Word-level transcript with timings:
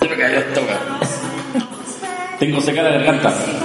Se 0.00 0.08
me 0.08 0.16
cayó 0.16 0.38
esto. 0.38 0.60
Tengo 2.38 2.60
seca 2.60 2.82
la 2.82 2.90
garganta. 2.90 3.59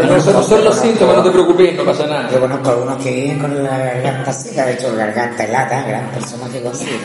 ¿Cómo 0.00 0.08
Pero 0.24 0.32
no, 0.32 0.42
son- 0.42 0.64
los 0.64 0.76
síntomas, 0.76 1.16
no 1.16 1.22
te 1.22 1.30
preocupes, 1.30 1.74
no 1.76 1.84
pasa 1.84 2.06
nada. 2.06 2.30
Yo 2.30 2.40
conozco 2.40 2.68
a 2.68 2.72
algunos 2.72 3.02
que 3.02 3.10
viven 3.12 3.38
con 3.38 3.62
la 3.64 3.76
garganta 3.78 4.32
seca, 4.32 4.66
de 4.66 4.72
hecho, 4.74 4.94
garganta 4.96 5.44
helada, 5.44 5.82
gran 5.82 6.10
persona 6.10 6.48
que 6.52 6.62
consigue. 6.62 6.98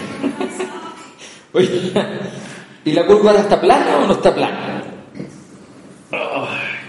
Oye, 1.54 1.94
¿y 2.86 2.92
la 2.94 3.06
curva 3.06 3.32
está 3.34 3.60
plana 3.60 3.98
o 4.04 4.08
no 4.08 4.14
está 4.14 4.34
plana? 4.34 4.84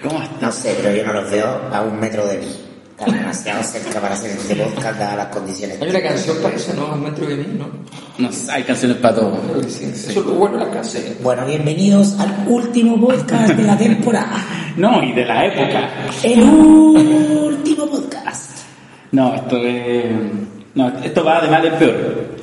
¿Cómo 0.02 0.22
estás? 0.22 0.40
No 0.42 0.52
sé, 0.52 0.76
pero 0.82 0.94
yo 0.94 1.04
no 1.06 1.12
los 1.12 1.30
veo 1.30 1.60
a 1.72 1.80
un 1.82 1.98
metro 2.00 2.26
de 2.26 2.38
mí. 2.38 2.61
Están 3.02 3.18
demasiado 3.18 3.62
cerca 3.64 4.00
para 4.00 4.14
hacer 4.14 4.30
este 4.30 4.54
podcast 4.54 4.96
dadas 4.96 5.16
las 5.16 5.26
condiciones. 5.26 5.82
Hay 5.82 5.90
una 5.90 6.02
canción 6.02 6.36
para 6.40 6.54
eso, 6.54 6.72
¿no? 6.74 6.94
Un 6.94 7.02
metro 7.02 7.26
de 7.26 7.36
mí, 7.36 7.46
¿no? 7.58 7.66
No 8.16 8.30
sé, 8.30 8.52
hay 8.52 8.62
canciones 8.62 8.98
para 8.98 9.16
todo. 9.16 9.60
Que 9.60 9.68
sí. 9.68 9.84
Eso 9.86 10.20
es 10.20 10.26
lo 10.26 10.34
bueno 10.34 10.58
de 10.58 10.66
la 10.66 10.70
casa. 10.70 11.00
Bueno, 11.20 11.44
bienvenidos 11.44 12.16
al 12.20 12.46
último 12.46 13.00
podcast 13.04 13.54
de 13.54 13.62
la 13.64 13.76
temporada. 13.76 14.36
No, 14.76 15.02
y 15.02 15.12
de 15.14 15.24
la 15.24 15.46
época. 15.46 15.90
El 16.22 16.42
último 16.44 17.86
podcast. 17.86 18.58
No, 19.10 19.34
esto 19.34 19.56
es. 19.56 20.04
No, 20.76 20.88
esto 21.02 21.24
va 21.24 21.40
de 21.40 21.48
mal 21.48 21.66
en 21.66 21.78
peor. 21.80 22.36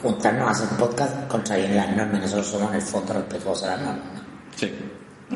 Juntarnos 0.00 0.48
a 0.48 0.50
hacer 0.52 0.78
podcast 0.78 1.28
contraviene 1.28 1.74
las 1.74 1.94
normas, 1.94 2.22
nosotros 2.22 2.46
somos 2.46 2.70
en 2.70 2.76
el 2.76 2.82
fondo 2.82 3.12
respetuosos 3.12 3.64
a 3.64 3.76
las 3.76 3.80
normas. 3.80 4.06
¿no? 4.14 4.20
Sí. 4.56 4.72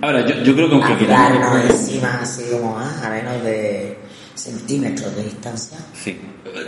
Ahora, 0.01 0.25
yo, 0.27 0.35
yo 0.43 0.55
creo 0.55 0.69
que 0.69 0.75
aunque 0.77 0.97
queramos. 0.97 1.33
Hablarnos 1.33 1.71
encima 1.71 2.21
así 2.23 2.45
como 2.53 2.79
ah, 2.79 3.03
a 3.05 3.11
menos 3.11 3.43
de 3.43 3.98
centímetros 4.39 5.15
de 5.17 5.25
distancia. 5.25 5.79
Sí. 5.95 6.19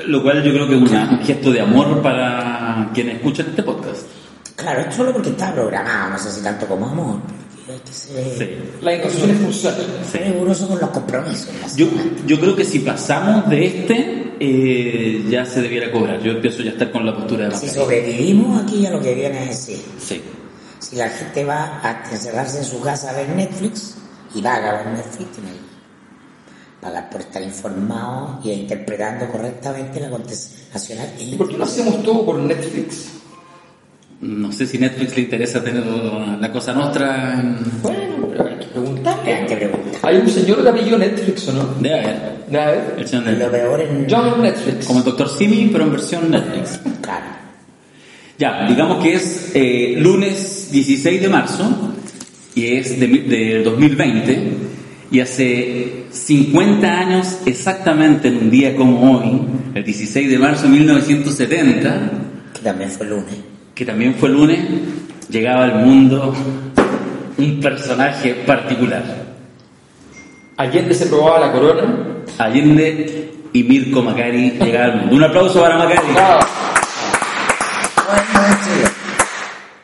Lo 0.06 0.22
cual 0.22 0.42
yo 0.42 0.52
creo 0.52 0.68
que 0.68 0.76
es 0.76 0.82
una- 0.90 1.10
un 1.10 1.18
gesto 1.20 1.50
de 1.52 1.60
amor 1.60 2.02
para 2.02 2.90
quienes 2.92 3.16
escuchan 3.16 3.46
este 3.50 3.62
podcast. 3.62 4.02
Claro, 4.56 4.80
es 4.80 4.94
solo 4.94 5.12
porque 5.12 5.30
está 5.30 5.52
programado, 5.54 6.10
no 6.10 6.18
sé 6.18 6.30
si 6.30 6.42
tanto 6.42 6.66
como 6.66 6.86
amor, 6.86 7.16
hay 7.68 7.78
que 7.78 7.92
ser 7.92 8.24
Sí. 8.36 8.48
Las 8.82 8.94
instituciones 8.96 9.40
funcionan. 9.42 9.80
riguroso 10.32 10.68
con 10.68 10.80
los 10.80 10.90
compromisos. 10.90 11.76
Yo, 11.76 11.86
yo 12.26 12.38
creo 12.40 12.54
que 12.56 12.64
si 12.64 12.80
pasamos 12.80 13.48
de 13.48 13.66
este, 13.66 14.32
eh, 14.40 15.24
ya 15.30 15.44
se 15.46 15.62
debiera 15.62 15.90
cobrar. 15.92 16.20
Yo 16.22 16.32
empiezo 16.32 16.62
ya 16.62 16.70
a 16.70 16.72
estar 16.72 16.90
con 16.90 17.06
la 17.06 17.14
postura 17.14 17.44
de 17.48 17.50
Si 17.56 17.66
mascarilla. 17.66 17.80
sobrevivimos 17.84 18.62
aquí 18.62 18.86
a 18.86 18.90
lo 18.90 19.00
que 19.00 19.14
viene 19.14 19.44
es 19.44 19.66
decir, 19.66 19.82
Sí. 19.98 20.20
si 20.78 20.96
la 20.96 21.08
gente 21.08 21.44
va 21.44 21.80
a 21.82 22.04
encerrarse 22.10 22.58
en 22.58 22.64
su 22.64 22.80
casa 22.80 23.10
a 23.10 23.12
ver 23.14 23.28
Netflix 23.30 23.94
y 24.34 24.40
va 24.42 24.54
a 24.56 24.60
ver 24.60 24.86
Netflix, 24.88 25.30
tiene 25.32 25.50
pagar 26.80 27.10
por 27.10 27.20
estar 27.20 27.42
informado 27.42 28.40
y 28.42 28.50
interpretando 28.52 29.28
correctamente 29.28 29.98
el 29.98 30.06
acontecer 30.06 30.66
nacional 30.72 31.08
¿Y 31.18 31.34
por 31.34 31.48
qué 31.48 31.58
no 31.58 31.64
hacemos 31.64 32.02
todo 32.02 32.24
por 32.24 32.38
Netflix? 32.38 33.10
No 34.20 34.52
sé 34.52 34.66
si 34.66 34.78
Netflix 34.78 35.16
le 35.16 35.22
interesa 35.22 35.64
tener 35.64 35.84
la 35.86 36.52
cosa 36.52 36.74
nuestra 36.74 37.40
en... 37.40 37.56
Bueno, 37.82 38.28
pero 38.30 38.48
hay 38.48 38.56
que 38.56 38.66
preguntarle. 38.66 39.34
hay 39.34 39.46
que 39.46 39.56
preguntar. 39.56 40.00
Hay 40.02 40.16
un 40.18 40.28
señor 40.28 40.62
de 40.62 40.68
apellido 40.68 40.98
Netflix, 40.98 41.48
¿o 41.48 41.52
no? 41.54 41.64
Debe 41.80 42.00
haber. 42.00 42.60
A 42.60 42.70
ver. 42.70 42.94
Versión 42.96 43.24
Lo 43.24 43.30
de... 43.30 43.46
peor 43.46 43.80
en... 43.80 44.06
John 44.10 44.42
Netflix. 44.42 44.84
Como 44.84 44.98
el 44.98 45.04
Dr. 45.06 45.28
Simi, 45.30 45.70
pero 45.72 45.84
en 45.84 45.92
versión 45.92 46.30
Netflix. 46.30 46.80
Claro. 47.00 47.26
Ya, 48.38 48.66
digamos 48.68 49.02
que 49.02 49.14
es 49.14 49.52
eh, 49.54 49.94
lunes 49.96 50.68
16 50.70 51.22
de 51.22 51.28
marzo 51.30 51.94
y 52.54 52.76
es 52.76 53.00
de, 53.00 53.06
de 53.06 53.62
2020 53.62 54.70
y 55.10 55.20
hace 55.20 56.04
50 56.10 56.86
años 56.98 57.38
exactamente 57.46 58.28
en 58.28 58.36
un 58.38 58.50
día 58.50 58.76
como 58.76 59.18
hoy, 59.18 59.40
el 59.74 59.84
16 59.84 60.30
de 60.30 60.38
marzo 60.38 60.64
de 60.64 60.68
1970, 60.70 62.10
Que 62.54 62.60
también 62.62 62.90
fue 62.90 63.06
lunes. 63.06 63.34
que 63.74 63.84
también 63.84 64.14
fue 64.14 64.28
lunes, 64.28 64.58
llegaba 65.28 65.64
al 65.64 65.84
mundo 65.86 66.34
un 67.38 67.60
personaje 67.60 68.34
particular. 68.46 69.02
Allende 70.56 70.92
se 70.94 71.06
probaba 71.06 71.46
la 71.46 71.52
corona. 71.52 72.06
Allende 72.38 73.32
y 73.52 73.62
Mirko 73.64 74.02
Macari 74.02 74.50
llegaban 74.60 74.90
al 74.90 74.96
mundo. 75.00 75.16
Un 75.16 75.24
aplauso 75.24 75.60
para 75.62 75.78
Macari. 75.78 76.12
Bravo. 76.12 76.40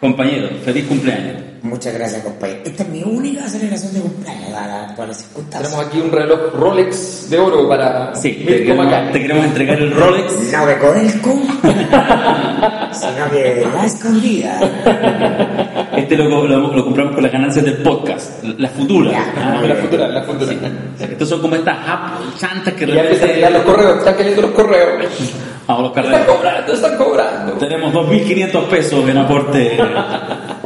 Compañero, 0.01 0.49
feliz 0.65 0.87
cumpleaños. 0.87 1.37
Muchas 1.63 1.95
gracias, 1.95 2.23
compañero. 2.23 2.61
Esta 2.65 2.83
es 2.83 2.89
mi 2.91 3.03
única 3.03 3.49
celebración 3.49 3.95
de 3.95 4.01
cumpleaños, 4.01 4.53
dada 4.53 4.95
las 5.07 5.17
circunstancias. 5.17 5.71
Tenemos 5.73 5.87
aquí 5.87 6.01
un 6.01 6.13
reloj 6.13 6.53
Rolex 6.55 7.31
de 7.31 7.39
oro 7.39 7.69
para 7.69 8.15
Sí, 8.15 8.45
te 8.47 8.59
queremos, 8.63 8.85
Macari. 8.85 9.13
te 9.13 9.23
queremos 9.23 9.47
entregar 9.47 9.79
el 9.79 9.93
Rolex. 9.93 10.33
No 10.53 10.67
de 10.67 10.79
Codelco, 10.79 11.31
sino 12.93 13.31
que 13.31 13.67
la 13.75 13.85
escondida. 13.87 14.61
Este 16.07 16.17
lo, 16.17 16.47
lo- 16.47 16.73
lo 16.75 16.85
compramos 16.85 17.15
con 17.15 17.23
las 17.23 17.33
ganancias 17.33 17.65
del 17.65 17.79
podcast, 17.79 18.45
la 18.45 18.69
futura. 18.69 19.11
Ya, 19.11 19.33
Ah, 19.37 19.63
La 19.67 19.75
futura, 19.75 20.09
la 20.09 20.23
futura. 20.23 20.53
Estos 21.01 21.29
son 21.29 21.41
como 21.41 21.57
estas 21.57 21.77
apps 21.89 22.39
chantas 22.41 22.75
que 22.75 22.85
Y 22.85 22.93
ya 22.93 23.03
empiezan 23.03 23.31
a 23.31 23.33
llegar 23.33 23.53
los 23.53 23.63
correos, 23.63 23.99
están 23.99 24.15
cayendo 24.15 24.43
los 24.43 24.51
correos. 24.53 25.05
Vamos, 25.67 25.93
los 25.97 26.05
Están 26.05 26.25
cobrando, 26.27 26.73
están 26.73 26.97
cobrando. 26.97 27.53
Tenemos 27.55 27.93
2.500 27.93 28.63
pesos 28.69 29.09
en 29.09 29.19
aporte 29.19 29.79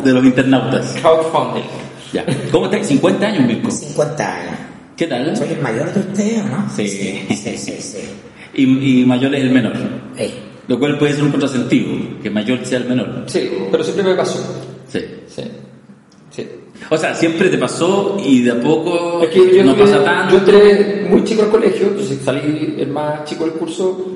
de 0.05 0.13
los 0.13 0.25
internautas. 0.25 0.95
Crowdfunding. 1.01 1.63
Ya. 2.13 2.25
¿Cómo 2.53 2.67
estás? 2.67 2.87
50 2.87 3.27
años, 3.27 3.47
Mirko. 3.47 3.71
50 3.71 4.35
años. 4.35 4.55
¿Qué 4.99 5.07
tal? 5.07 5.35
¿Soy 5.35 5.49
el 5.53 5.61
mayor 5.63 5.91
de 5.95 6.01
ustedes 6.01 6.45
no? 6.45 6.67
Sí. 6.77 6.87
Sí, 6.87 7.27
sí, 7.35 7.57
sí. 7.57 7.77
sí. 7.81 7.99
Y, 8.53 9.01
y 9.01 9.07
mayor 9.07 9.35
es 9.35 9.41
el 9.41 9.51
menor. 9.51 9.73
Eh, 10.19 10.35
Lo 10.69 10.79
cual 10.79 10.99
puede 10.99 11.15
ser 11.15 11.25
un 11.25 11.31
contrasentido, 11.31 12.21
que 12.23 12.29
mayor 12.29 12.59
sea 12.67 12.79
el 12.79 12.85
menor. 12.85 13.25
Sí, 13.27 13.51
pero 13.71 13.83
siempre 13.83 14.05
me 14.05 14.15
pasó. 14.15 14.39
Sí. 14.91 15.01
Sí. 15.29 15.43
Sí. 16.31 16.49
O 16.89 16.97
sea, 16.97 17.15
siempre 17.15 17.49
te 17.49 17.59
pasó 17.59 18.17
y 18.25 18.43
de 18.43 18.53
a 18.53 18.61
poco 18.61 19.23
Es 19.23 19.31
que 19.31 19.57
yo, 19.57 19.65
no 19.65 19.77
pasa 19.77 20.03
tanto. 20.03 20.35
yo 20.35 20.39
entré 20.39 21.07
muy 21.09 21.25
chico 21.25 21.43
al 21.43 21.51
colegio, 21.51 21.89
entonces 21.89 22.19
salí 22.25 22.77
el 22.79 22.89
más 22.89 23.25
chico 23.25 23.45
del 23.45 23.55
curso 23.55 24.07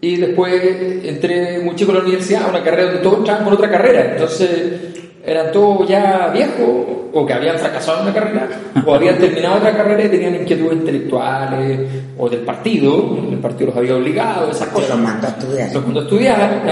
y 0.00 0.16
después 0.16 1.04
entré 1.04 1.60
muy 1.60 1.74
chico 1.74 1.92
a 1.92 1.96
la 1.96 2.00
universidad, 2.00 2.44
a 2.44 2.48
una 2.50 2.62
carrera 2.62 2.84
donde 2.86 3.00
todos 3.00 3.18
entraban 3.18 3.44
con 3.44 3.54
otra 3.54 3.70
carrera. 3.70 4.12
Entonces 4.12 4.80
eran 5.26 5.52
todos 5.52 5.88
ya 5.88 6.30
viejos 6.32 6.68
o 7.12 7.24
que 7.24 7.32
habían 7.32 7.58
fracasado 7.58 7.98
en 7.98 8.02
una 8.04 8.14
carrera 8.14 8.48
o 8.84 8.94
habían 8.94 9.18
terminado 9.18 9.56
otra 9.56 9.76
carrera 9.76 10.04
y 10.04 10.08
tenían 10.08 10.34
inquietudes 10.34 10.78
intelectuales 10.78 11.80
o 12.18 12.28
del 12.28 12.40
partido, 12.40 13.16
el 13.30 13.38
partido 13.38 13.68
los 13.68 13.76
había 13.76 13.96
obligado, 13.96 14.50
esas 14.50 14.68
cosas. 14.68 14.90
los 14.90 14.98
mando 14.98 15.26
a 15.26 15.30
estudiar. 15.30 15.72
Los 15.72 15.84
mandó 15.84 16.00
a 16.00 16.02
estudiar, 16.02 16.62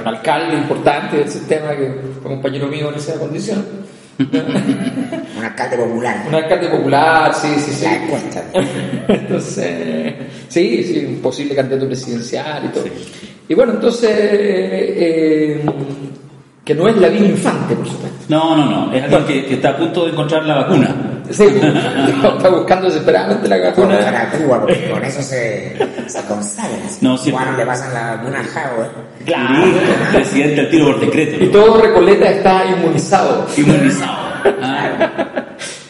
un 0.00 0.08
alcalde 0.08 0.56
importante 0.56 1.16
del 1.16 1.30
sistema 1.30 1.70
que 1.70 1.94
fue 2.22 2.30
compañero 2.30 2.66
mío 2.68 2.90
en 2.90 2.96
esa 2.96 3.18
condición. 3.18 3.64
Un 4.18 5.44
alcalde 5.44 5.76
popular. 5.76 6.24
Un 6.26 6.34
alcalde 6.34 6.68
popular, 6.68 7.34
sí, 7.34 7.48
sí, 7.58 7.70
sí. 7.70 7.84
La 7.84 7.96
encuesta. 7.96 8.44
Entonces, 9.08 10.14
sí, 10.48 10.82
sí, 10.82 11.04
un 11.06 11.20
posible 11.20 11.54
candidato 11.54 11.86
presidencial 11.86 12.64
y 12.64 12.68
todo. 12.68 12.84
Y 13.48 13.54
bueno, 13.54 13.74
entonces, 13.74 14.10
eh, 14.12 15.62
que 16.66 16.74
no 16.74 16.88
es 16.88 16.96
la 16.96 17.06
vida 17.06 17.26
infante, 17.26 17.76
por 17.76 17.86
supuesto. 17.86 18.18
No, 18.28 18.56
no, 18.56 18.66
no. 18.66 18.92
Es 18.92 19.04
alguien 19.04 19.24
que, 19.24 19.46
que 19.46 19.54
está 19.54 19.70
a 19.70 19.76
punto 19.76 20.04
de 20.04 20.10
encontrar 20.10 20.44
la 20.44 20.56
vacuna. 20.56 20.88
Sí, 21.30 21.44
está 22.24 22.48
buscando 22.48 22.86
desesperadamente 22.86 23.48
la 23.48 23.68
vacuna. 23.68 23.96
a 23.98 24.30
Cuba, 24.32 24.60
porque 24.62 24.90
con 24.90 25.04
eso 25.04 25.22
se, 25.22 25.76
se 26.08 26.22
consagra. 26.24 26.76
No, 27.00 27.16
sí. 27.16 27.30
Cuando 27.30 27.56
le 27.56 27.64
pasan 27.64 27.94
la 27.94 28.16
vacuna 28.16 28.40
al 28.40 28.46
Javo, 28.46 28.82
¿eh? 28.82 28.88
Listo, 29.26 30.12
presidente 30.12 30.60
al 30.62 30.70
tiro 30.70 30.86
por 30.86 31.00
decreto. 31.00 31.44
Y 31.44 31.48
todo 31.50 31.80
Recoleta 31.80 32.30
está 32.30 32.64
inmunizado. 32.66 33.46
Inmunizado. 33.56 34.26
Ah, 34.60 35.45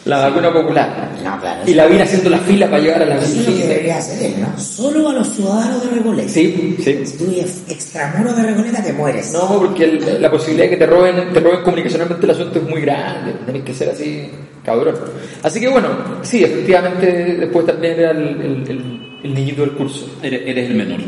La 0.07 0.29
vacuna 0.29 0.53
popular. 0.53 1.11
No, 1.23 1.39
claro. 1.39 1.61
Y 1.65 1.73
la 1.73 1.85
vine 1.87 2.03
haciendo 2.03 2.29
la 2.29 2.37
fila 2.39 2.67
para 2.69 2.81
llegar 2.81 3.01
a 3.03 3.05
la 3.05 3.15
Eso 3.17 3.25
es 3.41 3.47
lo 3.49 3.55
que 3.57 3.67
debería 3.67 3.97
hacer 3.97 4.23
él, 4.23 4.41
¿no? 4.41 4.59
Solo 4.59 5.09
a 5.09 5.13
los 5.13 5.27
ciudadanos 5.29 5.83
de 5.83 5.89
Recoleta. 5.97 6.29
Sí, 6.29 6.77
sí. 6.83 7.05
Si 7.05 7.17
tú 7.17 7.25
vives 7.25 7.63
extramuros 7.67 8.35
de 8.37 8.43
Recoleta, 8.43 8.81
te 8.83 8.93
mueres. 8.93 9.33
No, 9.33 9.59
porque 9.59 9.83
el- 9.83 10.21
la 10.21 10.31
posibilidad 10.31 10.65
de 10.65 10.69
que 10.71 10.77
te 10.77 10.85
roben, 10.85 11.33
te 11.33 11.39
roben 11.39 11.61
comunicacionalmente 11.63 12.25
el 12.25 12.31
asunto 12.31 12.59
es 12.59 12.69
muy 12.69 12.81
grande. 12.81 13.33
Tenés 13.45 13.63
que 13.63 13.73
ser 13.73 13.89
así, 13.89 14.29
cabrón. 14.63 14.95
Así 15.43 15.59
que 15.59 15.67
bueno, 15.67 15.89
sí, 16.23 16.43
efectivamente, 16.43 17.05
después 17.39 17.65
también 17.65 17.99
era 17.99 18.11
el, 18.11 18.19
el- 18.19 18.65
el- 18.69 19.19
el 19.23 19.33
niñito 19.33 19.61
del 19.61 19.71
curso. 19.73 20.09
Eres, 20.23 20.41
eres 20.45 20.69
el 20.69 20.75
menor. 20.75 20.99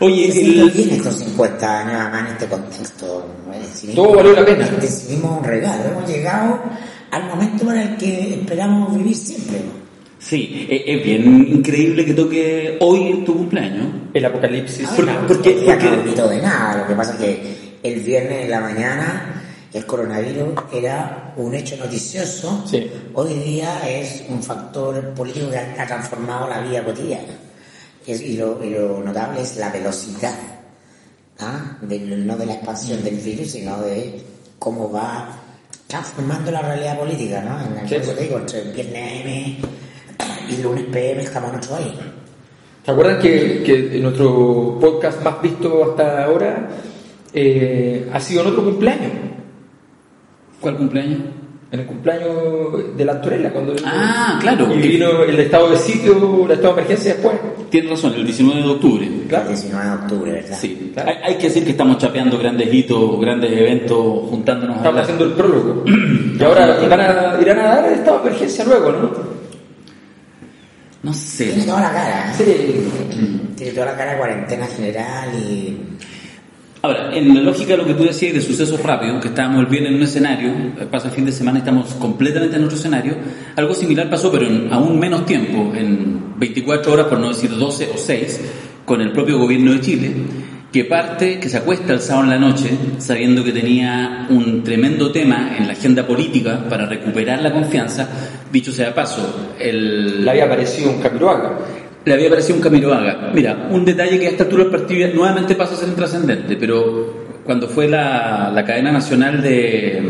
Oye, 0.00 0.26
el- 0.30 0.70
bien 0.70 0.90
estos 0.90 1.16
50 1.18 1.80
años, 1.80 2.00
además, 2.00 2.20
en 2.20 2.26
este 2.34 2.46
contexto. 2.46 3.26
Todo 3.94 4.14
valió 4.14 4.32
la 4.32 4.44
pena. 4.44 4.68
Decidimos 4.80 5.38
un 5.38 5.44
regalo. 5.44 5.84
Hemos 5.90 6.08
llegado 6.08 6.60
al 7.10 7.24
momento 7.26 7.64
para 7.66 7.82
el 7.82 7.96
que 7.96 8.34
esperamos 8.34 8.96
vivir 8.96 9.16
siempre. 9.16 9.58
¿no? 9.58 9.78
sí, 10.18 10.66
es, 10.68 10.82
es 10.86 11.04
bien 11.04 11.46
increíble 11.48 12.04
que 12.04 12.12
toque 12.14 12.76
hoy 12.80 13.22
tu 13.24 13.34
cumpleaños. 13.36 13.86
El 14.14 14.24
apocalipsis. 14.24 14.86
Ah, 14.88 14.92
Porque- 14.96 15.12
no, 15.12 15.26
porque- 15.26 15.52
todavía 15.52 15.90
porque- 15.90 16.16
no 16.20 16.28
de 16.28 16.42
nada. 16.42 16.78
Lo 16.78 16.86
que 16.88 16.94
pasa 16.94 17.12
es 17.12 17.18
que 17.18 17.78
el 17.82 18.00
viernes 18.00 18.44
en 18.44 18.50
la 18.50 18.60
mañana 18.60 19.34
el 19.72 19.84
coronavirus 19.86 20.48
era 20.72 21.34
un 21.36 21.54
hecho 21.54 21.76
noticioso. 21.76 22.64
Sí. 22.66 22.90
Hoy 23.14 23.34
día 23.34 23.88
es 23.88 24.24
un 24.28 24.42
factor 24.42 25.12
político 25.14 25.50
que 25.50 25.58
ha 25.58 25.86
transformado 25.86 26.48
la 26.48 26.60
vida 26.62 26.82
cotidiana. 26.84 27.34
Es- 28.06 28.22
y, 28.22 28.36
lo, 28.38 28.62
y 28.64 28.70
lo 28.70 29.00
notable 29.04 29.42
es 29.42 29.56
la 29.56 29.70
velocidad. 29.70 30.34
¿ah? 31.40 31.76
Del- 31.82 32.26
no 32.26 32.36
de 32.36 32.46
la 32.46 32.54
expansión 32.54 33.04
del 33.04 33.16
virus, 33.16 33.52
sino 33.52 33.80
de 33.82 34.20
cómo 34.58 34.90
va 34.90 35.38
transformando 35.88 36.52
la 36.52 36.62
realidad 36.62 36.98
política. 36.98 37.42
¿no? 37.42 37.58
En 37.60 37.78
el 37.78 37.88
Sí. 38.04 38.10
digo, 38.20 38.38
entre 38.38 38.60
el 38.62 38.72
viernes 38.72 39.02
AM 39.26 39.56
y 40.50 40.62
lunes 40.62 40.84
PM 40.92 41.22
estamos 41.22 41.52
nosotros 41.52 41.80
ahí. 41.80 41.98
¿Se 42.84 42.90
acuerdan 42.92 43.18
que, 43.20 43.62
que 43.64 43.96
en 43.96 44.02
nuestro 44.02 44.78
podcast 44.80 45.22
más 45.22 45.42
visto 45.42 45.90
hasta 45.90 46.24
ahora 46.24 46.68
eh, 47.32 48.08
ha 48.12 48.20
sido 48.20 48.42
en 48.42 48.48
otro 48.48 48.64
cumpleaños? 48.64 49.12
¿Cuál 50.60 50.76
cumpleaños? 50.76 51.20
En 51.70 51.80
el 51.80 51.86
cumpleaños 51.86 52.96
de 52.96 53.04
la 53.04 53.12
Antonella, 53.12 53.52
cuando 53.52 53.74
Ah, 53.84 54.38
claro. 54.40 54.72
y 54.74 54.78
vino 54.78 55.22
el 55.22 55.38
estado 55.38 55.68
de 55.70 55.76
sitio, 55.76 56.46
el 56.46 56.52
estado 56.52 56.74
de 56.74 56.80
emergencia 56.80 57.12
después. 57.12 57.36
Tienes 57.68 57.90
razón, 57.90 58.14
el 58.14 58.24
19 58.24 58.62
de 58.62 58.68
octubre. 58.68 59.08
Claro. 59.28 59.44
El 59.44 59.48
19 59.54 59.84
de 59.86 59.92
octubre, 59.92 60.32
¿verdad? 60.32 60.58
Sí, 60.58 60.90
Claro. 60.94 61.10
hay, 61.10 61.16
hay 61.24 61.34
que 61.36 61.48
decir 61.48 61.64
que 61.64 61.72
estamos 61.72 61.98
chapeando 61.98 62.38
grandes 62.38 62.72
hitos, 62.72 63.20
grandes 63.20 63.52
eventos, 63.52 63.98
juntándonos 64.30 64.76
a 64.76 64.78
Estamos 64.78 65.02
haciendo 65.02 65.24
el 65.26 65.32
prólogo. 65.32 65.84
y 66.40 66.42
ahora 66.42 66.78
van 66.88 67.00
a, 67.00 67.38
irán 67.42 67.58
a 67.58 67.64
dar 67.64 67.84
el 67.86 67.94
estado 67.98 68.20
de 68.22 68.28
emergencia 68.28 68.64
luego, 68.64 68.92
¿no? 68.92 69.10
No 71.02 71.12
Tiene 71.12 71.60
sé. 71.60 71.66
toda 71.66 71.80
la 71.82 71.90
cara, 71.92 72.30
¿eh? 72.30 72.34
Sí. 72.34 72.88
Tiene 73.56 73.72
toda 73.72 73.86
la 73.86 73.96
cara 73.96 74.12
de 74.12 74.18
cuarentena 74.18 74.66
general 74.66 75.28
y... 75.34 75.76
Ahora, 76.80 77.10
en 77.12 77.34
la 77.34 77.40
lógica 77.40 77.72
de 77.72 77.78
lo 77.78 77.86
que 77.86 77.94
tú 77.94 78.04
decías 78.04 78.34
de 78.34 78.40
sucesos 78.40 78.80
rápidos, 78.80 79.20
que 79.20 79.28
estábamos 79.28 79.68
viernes 79.68 79.90
en 79.90 79.96
un 79.96 80.02
escenario, 80.04 80.52
pasa 80.90 81.08
el 81.08 81.14
fin 81.14 81.24
de 81.24 81.32
semana 81.32 81.58
estamos 81.58 81.94
completamente 81.94 82.56
en 82.56 82.64
otro 82.64 82.76
escenario, 82.76 83.16
algo 83.56 83.74
similar 83.74 84.08
pasó, 84.08 84.30
pero 84.30 84.46
en 84.46 84.72
aún 84.72 84.96
menos 84.98 85.26
tiempo, 85.26 85.72
en 85.74 86.38
24 86.38 86.92
horas, 86.92 87.06
por 87.06 87.18
no 87.18 87.30
decir 87.30 87.50
12 87.50 87.90
o 87.92 87.98
6, 87.98 88.40
con 88.84 89.00
el 89.00 89.10
propio 89.10 89.38
gobierno 89.38 89.72
de 89.72 89.80
Chile, 89.80 90.12
que 90.72 90.84
parte, 90.84 91.40
que 91.40 91.48
se 91.48 91.56
acuesta 91.56 91.92
el 91.94 92.00
sábado 92.00 92.24
en 92.24 92.30
la 92.30 92.38
noche, 92.38 92.70
sabiendo 92.98 93.42
que 93.42 93.52
tenía 93.52 94.28
un 94.30 94.62
tremendo 94.62 95.10
tema 95.10 95.56
en 95.58 95.66
la 95.66 95.72
agenda 95.72 96.06
política 96.06 96.64
para 96.68 96.86
recuperar 96.86 97.42
la 97.42 97.52
confianza, 97.52 98.08
dicho 98.52 98.70
sea 98.70 98.94
paso, 98.94 99.54
el... 99.58 100.24
Le 100.24 100.30
había 100.30 100.44
aparecido 100.44 100.90
un 100.90 101.00
Camiroaga. 101.00 101.58
Le 102.08 102.14
había 102.14 102.30
parecido 102.30 102.56
un 102.56 102.62
Camiroaga. 102.62 103.30
Mira, 103.34 103.68
un 103.70 103.84
detalle 103.84 104.18
que 104.18 104.26
a 104.26 104.30
esta 104.30 104.44
altura 104.44 104.62
del 104.64 104.72
partido 104.72 105.08
nuevamente 105.14 105.54
pasa 105.54 105.74
a 105.74 105.76
ser 105.76 105.88
intrascendente, 105.88 106.56
pero 106.56 107.26
cuando 107.44 107.68
fue 107.68 107.86
la, 107.88 108.50
la 108.54 108.64
cadena 108.64 108.90
nacional 108.92 109.42
de, 109.42 110.00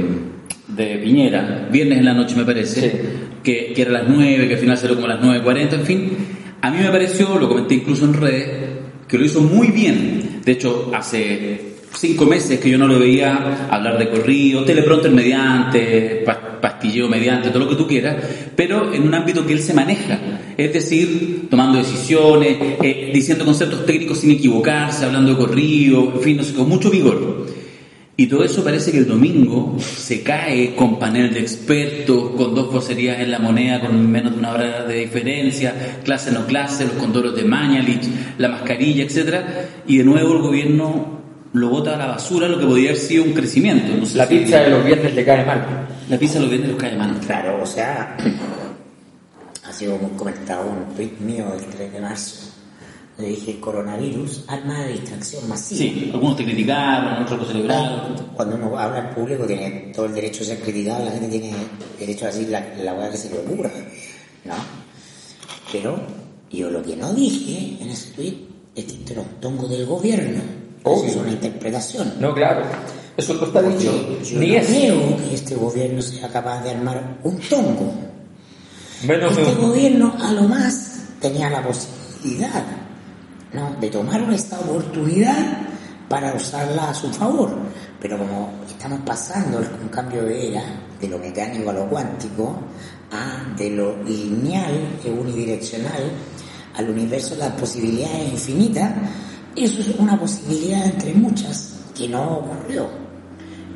de 0.68 0.98
Piñera, 0.98 1.68
viernes 1.72 1.98
en 1.98 2.04
la 2.04 2.14
noche 2.14 2.36
me 2.36 2.44
parece, 2.44 2.80
Sí. 2.80 2.90
que, 3.42 3.72
que 3.74 3.82
era 3.82 3.90
las 3.90 4.08
9, 4.08 4.46
que 4.48 4.54
al 4.54 4.60
final 4.60 4.78
salió 4.78 4.94
como 4.96 5.06
a 5.08 5.14
las 5.16 5.24
9.40, 5.24 5.72
en 5.74 5.82
fin, 5.84 6.10
a 6.60 6.70
mí 6.70 6.78
me 6.82 6.90
pareció, 6.90 7.38
lo 7.38 7.48
comenté 7.48 7.74
incluso 7.74 8.04
en 8.04 8.14
redes, 8.14 8.48
que 9.08 9.18
lo 9.18 9.24
hizo 9.24 9.40
muy 9.40 9.68
bien. 9.68 10.40
De 10.44 10.52
hecho, 10.52 10.90
hace 10.94 11.60
cinco 11.96 12.26
meses 12.26 12.60
que 12.60 12.70
yo 12.70 12.78
no 12.78 12.86
lo 12.86 12.98
veía 12.98 13.66
hablar 13.70 13.98
de 13.98 14.08
corrido, 14.10 14.64
teleprompter 14.64 15.10
mediante, 15.10 16.22
pastilleo 16.60 17.08
mediante, 17.08 17.49
todo 17.50 17.60
lo 17.60 17.69
que 17.69 17.76
tú 17.76 17.87
quieras, 17.87 18.16
pero 18.56 18.93
en 18.93 19.02
un 19.02 19.14
ámbito 19.14 19.44
que 19.46 19.52
él 19.52 19.60
se 19.60 19.75
maneja, 19.75 20.19
es 20.56 20.72
decir, 20.72 21.46
tomando 21.50 21.78
decisiones, 21.78 22.56
eh, 22.82 23.10
diciendo 23.12 23.44
conceptos 23.44 23.84
técnicos 23.87 24.19
sin 24.19 24.31
equivocarse, 24.32 25.05
hablando 25.05 25.31
de 25.32 25.37
corrido, 25.38 26.12
en 26.16 26.20
fin, 26.20 26.37
no 26.37 26.43
sé, 26.43 26.55
con 26.55 26.69
mucho 26.69 26.90
vigor. 26.90 27.46
Y 28.20 28.26
todo 28.26 28.43
eso 28.43 28.64
parece 28.64 28.90
que 28.90 28.99
el 28.99 29.06
domingo 29.06 29.76
se 29.78 30.22
cae 30.25 30.75
con 30.75 30.99
panel 30.99 31.32
de 31.32 31.38
expertos, 31.38 32.31
con 32.37 32.52
dos 32.52 32.72
vocerías 32.72 33.20
en 33.20 33.31
la 33.31 33.38
moneda, 33.38 33.81
con 33.81 34.10
menos 34.10 34.32
de 34.32 34.38
una 34.40 34.50
hora 34.55 34.84
de 34.84 34.99
diferencia, 34.99 36.00
clase 36.05 36.32
no 36.32 36.44
clase, 36.44 36.84
los 36.84 36.94
condoros 36.94 37.37
de 37.37 37.44
Mañalich, 37.44 38.02
la 38.38 38.49
mascarilla, 38.49 39.05
etcétera, 39.05 39.69
y 39.87 39.99
de 39.99 40.05
nuevo 40.05 40.34
el 40.34 40.43
gobierno 40.43 41.19
lo 41.52 41.69
bota 41.69 41.94
a 41.94 41.96
la 41.96 42.06
basura, 42.06 42.49
lo 42.49 42.58
que 42.58 42.66
podría 42.66 42.90
haber 42.90 43.00
sido 43.00 43.22
un 43.22 43.34
crecimiento. 43.34 43.96
No 43.96 44.05
sé 44.05 44.19
La 44.19 44.26
si- 44.26 44.37
pizza 44.38 44.62
de 44.62 44.70
los 44.70 44.84
viernes 44.84 45.14
le 45.14 45.25
cae 45.25 45.44
mal. 45.46 45.87
La 46.08 46.19
pizza 46.19 46.40
lo 46.40 46.49
vende 46.49 46.69
los 46.69 46.76
cae 46.76 46.96
mal. 46.96 47.19
Claro, 47.20 47.62
o 47.62 47.66
sea, 47.66 48.16
ha 49.64 49.72
sido 49.72 49.99
muy 49.99 50.10
comentado 50.12 50.70
un 50.70 50.94
tweet 50.94 51.12
mío 51.20 51.50
del 51.50 51.66
3 51.66 51.93
de 51.93 52.00
marzo. 52.00 52.49
Le 53.19 53.28
dije, 53.28 53.58
coronavirus, 53.58 54.44
arma 54.46 54.84
de 54.84 54.93
distracción 54.93 55.49
masiva. 55.49 55.78
Sí, 55.78 56.10
algunos 56.14 56.37
te 56.37 56.44
criticaron, 56.44 57.22
otros 57.22 57.40
lo 57.40 57.44
celebraron. 57.46 58.28
Cuando 58.34 58.56
uno 58.56 58.78
habla 58.78 59.08
en 59.08 59.14
público 59.14 59.44
tiene 59.44 59.93
todo 59.94 60.06
el 60.06 60.14
derecho 60.14 60.44
a 60.44 60.46
ser 60.46 60.60
criticado, 60.60 61.05
la 61.05 61.10
gente 61.10 61.28
tiene 61.28 61.52
derecho 61.99 62.26
a 62.26 62.28
decir 62.28 62.49
la, 62.49 62.60
la 62.76 62.94
hueá 62.94 63.10
que 63.10 63.16
se 63.16 63.31
le 63.31 63.40
ocurra, 63.40 63.70
¿no? 64.44 64.55
Pero 65.72 66.00
yo 66.50 66.70
lo 66.70 66.82
que 66.82 66.96
no 66.96 67.12
dije 67.12 67.82
en 67.82 67.90
ese 67.90 68.12
tweet 68.12 68.34
es 68.75 68.84
que 68.84 68.93
esto 68.93 69.12
era 69.12 69.22
un 69.22 69.40
tongo 69.40 69.66
del 69.66 69.84
gobierno. 69.84 70.40
Obvio. 70.84 71.05
Eso 71.05 71.06
es 71.06 71.16
una 71.16 71.32
interpretación. 71.32 72.14
No, 72.20 72.32
claro. 72.32 72.62
Eso 73.19 73.35
no 73.35 73.47
está 73.47 73.62
dicho. 73.62 74.23
Yo 74.23 74.38
Ni 74.38 74.53
no 74.53 74.55
es. 74.59 74.67
creo 74.69 75.17
que 75.17 75.35
este 75.35 75.56
gobierno 75.56 76.00
sea 76.00 76.29
capaz 76.29 76.62
de 76.62 76.70
armar 76.70 77.19
un 77.25 77.37
tongo. 77.41 77.93
Menos 79.05 79.37
Este 79.37 79.55
gobierno 79.56 80.15
a 80.20 80.32
lo 80.32 80.43
más 80.43 81.00
tenía 81.20 81.50
la 81.50 81.61
posibilidad 81.62 82.65
¿no? 83.53 83.75
de 83.81 83.91
tomar 83.91 84.20
esta 84.32 84.61
oportunidad 84.61 85.37
para 86.08 86.32
usarla 86.32 86.91
a 86.91 86.94
su 86.94 87.08
favor. 87.10 87.51
Pero 88.01 88.19
como 88.19 88.53
estamos 88.69 89.01
pasando 89.05 89.58
un 89.58 89.89
cambio 89.89 90.22
de 90.22 90.51
era, 90.53 90.63
de 91.01 91.08
lo 91.08 91.19
mecánico 91.19 91.70
a 91.70 91.72
lo 91.72 91.89
cuántico, 91.89 92.56
a 93.10 93.53
de 93.56 93.70
lo 93.70 94.01
lineal 94.05 95.01
e 95.05 95.10
unidireccional 95.10 96.05
al 96.77 96.89
universo 96.89 97.34
de 97.34 97.41
las 97.41 97.53
posibilidades 97.55 98.32
infinitas, 98.32 98.93
eso 99.56 99.81
es 99.81 99.89
una 99.98 100.17
posibilidad 100.19 100.87
entre 100.87 101.15
muchas 101.15 101.75
que 101.96 102.06
no 102.06 102.39
ocurrió. 102.39 103.07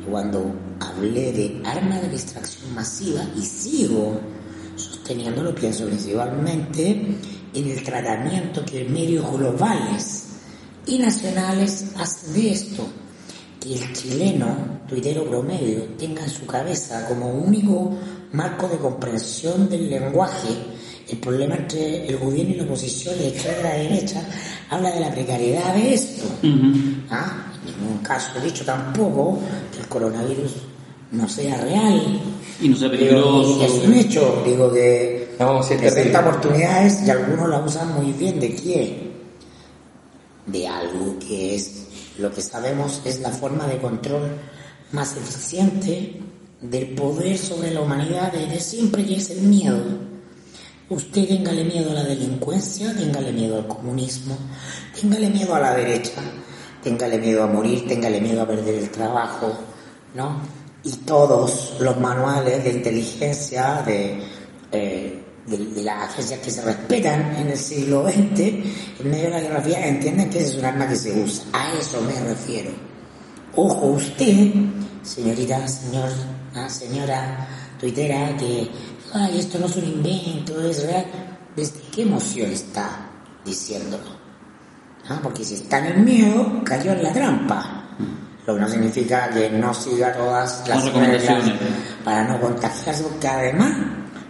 Cuando 0.09 0.53
hablé 0.79 1.31
de 1.31 1.61
arma 1.65 1.99
de 1.99 2.09
distracción 2.09 2.73
masiva 2.73 3.21
y 3.37 3.41
sigo 3.41 4.19
sosteniéndolo, 4.75 5.53
pienso 5.55 5.85
principalmente 5.85 7.17
en 7.53 7.69
el 7.69 7.83
tratamiento 7.83 8.65
que 8.65 8.83
medios 8.85 9.31
globales 9.31 10.25
y 10.85 10.97
nacionales 10.97 11.85
hacen 11.97 12.33
de 12.33 12.51
esto. 12.51 12.87
Que 13.59 13.75
el 13.75 13.93
chileno, 13.93 14.81
tuitero 14.89 15.23
promedio, 15.25 15.83
tenga 15.97 16.23
en 16.23 16.29
su 16.29 16.45
cabeza 16.45 17.07
como 17.07 17.29
único 17.31 17.97
marco 18.33 18.67
de 18.67 18.77
comprensión 18.77 19.69
del 19.69 19.89
lenguaje 19.89 20.49
el 21.09 21.17
problema 21.17 21.55
entre 21.55 22.07
el 22.07 22.17
gobierno 22.17 22.53
y 22.53 22.57
la 22.57 22.63
oposición, 22.63 23.15
la 23.17 23.27
izquierda 23.27 23.59
y 23.59 23.63
la 23.63 23.89
derecha, 23.89 24.21
habla 24.69 24.91
de 24.91 24.99
la 24.99 25.11
precariedad 25.11 25.73
de 25.73 25.93
esto. 25.93 26.23
¿Ah? 27.09 27.52
Ningún 27.65 27.99
caso 27.99 28.31
he 28.37 28.41
dicho 28.41 28.65
tampoco 28.65 29.39
que 29.71 29.79
el 29.79 29.87
coronavirus 29.87 30.53
no 31.11 31.29
sea 31.29 31.57
real. 31.61 32.21
Y 32.61 32.69
no 32.69 32.75
sea 32.75 32.89
peligroso. 32.89 33.63
es 33.63 33.71
un 33.85 33.93
hecho, 33.93 34.41
digo 34.45 34.71
que 34.71 35.35
No, 35.39 35.61
presenta 35.61 36.19
oportunidades 36.19 37.03
y 37.05 37.09
algunos 37.09 37.49
la 37.49 37.59
usan 37.59 37.93
muy 37.93 38.11
bien. 38.13 38.39
¿De 38.39 38.55
qué? 38.55 39.13
De 40.45 40.67
algo 40.67 41.17
que 41.19 41.55
es, 41.55 41.85
lo 42.17 42.31
que 42.31 42.41
sabemos 42.41 43.01
es 43.05 43.19
la 43.21 43.29
forma 43.29 43.65
de 43.67 43.77
control 43.77 44.37
más 44.91 45.15
eficiente 45.15 46.21
del 46.61 46.95
poder 46.95 47.37
sobre 47.37 47.71
la 47.71 47.81
humanidad 47.81 48.31
desde 48.31 48.59
siempre, 48.59 49.05
que 49.05 49.17
es 49.17 49.29
el 49.29 49.41
miedo. 49.41 49.83
Usted 50.89 51.27
téngale 51.27 51.63
miedo 51.63 51.91
a 51.91 51.95
la 51.95 52.03
delincuencia, 52.03 52.95
téngale 52.95 53.31
miedo 53.31 53.57
al 53.57 53.67
comunismo, 53.67 54.37
téngale 54.99 55.29
miedo 55.29 55.55
a 55.55 55.59
la 55.59 55.75
derecha, 55.75 56.21
téngale 56.83 57.17
miedo 57.17 57.43
a 57.43 57.47
morir, 57.47 57.87
téngale 57.87 58.19
miedo 58.21 58.41
a 58.41 58.47
perder 58.47 58.75
el 58.75 58.89
trabajo, 58.89 59.53
¿no? 60.15 60.63
y 60.83 60.91
todos 60.97 61.75
los 61.79 61.97
manuales 61.99 62.63
de 62.63 62.71
inteligencia 62.71 63.81
de, 63.85 64.21
eh, 64.71 65.19
las 65.81 66.09
agencias 66.09 66.39
que 66.39 66.51
se 66.51 66.61
respetan 66.61 67.35
en 67.35 67.49
el 67.49 67.57
siglo 67.57 68.05
XX, 68.05 68.39
en 68.39 68.63
medio 69.03 69.25
de 69.25 69.49
la 69.49 69.59
Guerra 69.59 69.87
entienden 69.87 70.29
que 70.29 70.39
es 70.39 70.55
un 70.55 70.65
arma 70.65 70.87
que 70.87 70.95
se 70.95 71.11
usa. 71.21 71.45
A 71.53 71.73
eso 71.77 72.01
me 72.01 72.17
refiero. 72.21 72.71
Ojo 73.55 73.87
usted, 73.87 74.53
señorita, 75.03 75.67
señor, 75.67 76.09
ah, 76.55 76.69
señora 76.69 77.47
tuitera, 77.79 78.35
que 78.37 78.69
ay, 79.13 79.39
esto 79.39 79.59
no 79.59 79.65
es 79.65 79.75
un 79.75 79.85
invento, 79.85 80.61
es 80.61 80.83
real. 80.83 81.05
¿Desde 81.55 81.79
qué 81.93 82.03
emoción 82.03 82.51
está 82.51 83.09
diciéndolo? 83.45 84.22
Ah, 85.09 85.19
Porque 85.21 85.43
si 85.43 85.55
está 85.55 85.79
en 85.79 85.85
el 85.85 85.97
miedo, 85.99 86.61
cayó 86.63 86.91
en 86.93 87.03
la 87.03 87.11
trampa. 87.13 87.79
Lo 88.45 88.55
que 88.55 88.59
no 88.61 88.67
significa 88.67 89.29
que 89.29 89.49
no 89.49 89.73
siga 89.73 90.13
todas 90.13 90.63
las 90.67 90.83
reglas 90.93 91.51
para 92.03 92.23
no 92.27 92.39
contagiarse, 92.41 93.03
porque 93.03 93.27
además, 93.27 93.71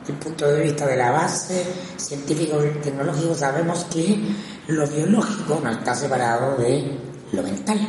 desde 0.01 0.13
el 0.13 0.19
punto 0.19 0.47
de 0.51 0.61
vista 0.63 0.85
de 0.85 0.97
la 0.97 1.11
base 1.11 1.63
científico 1.97 2.63
y 2.63 2.79
tecnológico, 2.79 3.33
sabemos 3.33 3.85
que 3.91 4.19
lo 4.67 4.85
biológico 4.87 5.59
no 5.63 5.71
está 5.71 5.95
separado 5.95 6.57
de 6.57 6.95
lo 7.31 7.41
mental. 7.41 7.79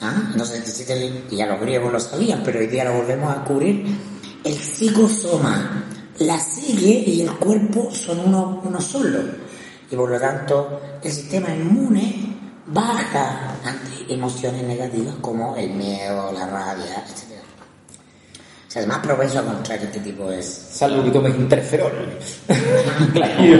¿Ah? 0.00 0.32
No 0.36 0.44
sé 0.44 0.64
si 0.64 0.84
te- 0.84 1.22
y 1.30 1.36
ya 1.36 1.46
los 1.46 1.60
griegos 1.60 1.92
lo 1.92 2.00
sabían, 2.00 2.42
pero 2.44 2.58
hoy 2.60 2.66
día 2.68 2.84
lo 2.84 2.94
volvemos 2.94 3.36
a 3.36 3.44
cubrir. 3.44 3.84
El 4.44 4.54
psicosoma, 4.54 5.84
la 6.18 6.38
psique 6.38 7.04
y 7.06 7.20
el 7.22 7.30
cuerpo 7.36 7.90
son 7.92 8.20
uno, 8.20 8.60
uno 8.64 8.80
solo. 8.80 9.20
Y 9.90 9.96
por 9.96 10.10
lo 10.10 10.20
tanto, 10.20 10.80
el 11.02 11.10
sistema 11.10 11.48
inmune 11.54 12.36
baja 12.66 13.56
ante 13.64 14.12
emociones 14.12 14.62
negativas 14.62 15.14
como 15.20 15.56
el 15.56 15.70
miedo, 15.70 16.30
la 16.32 16.46
rabia, 16.46 17.04
etc. 17.06 17.38
O 18.66 18.70
sea, 18.70 18.82
es 18.82 18.88
más 18.88 18.98
propenso 18.98 19.38
a 19.38 19.44
contraer 19.44 19.84
este 19.84 20.00
tipo 20.00 20.28
de... 20.28 20.42
Salvo 20.42 21.02
que 21.02 21.10
tomes 21.10 21.34
interferón. 21.36 21.92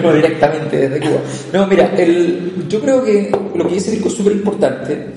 No 0.03 0.13
directamente 0.13 0.89
desde 0.89 1.09
Cuba. 1.09 1.21
No, 1.55 1.67
mira, 1.67 1.87
el, 1.97 2.69
yo 2.69 2.79
creo 2.81 3.03
que 3.03 3.31
lo 3.55 3.67
que 3.67 3.75
dice 3.75 3.91
Nico 3.91 4.09
es 4.09 4.15
súper 4.15 4.33
importante 4.33 5.15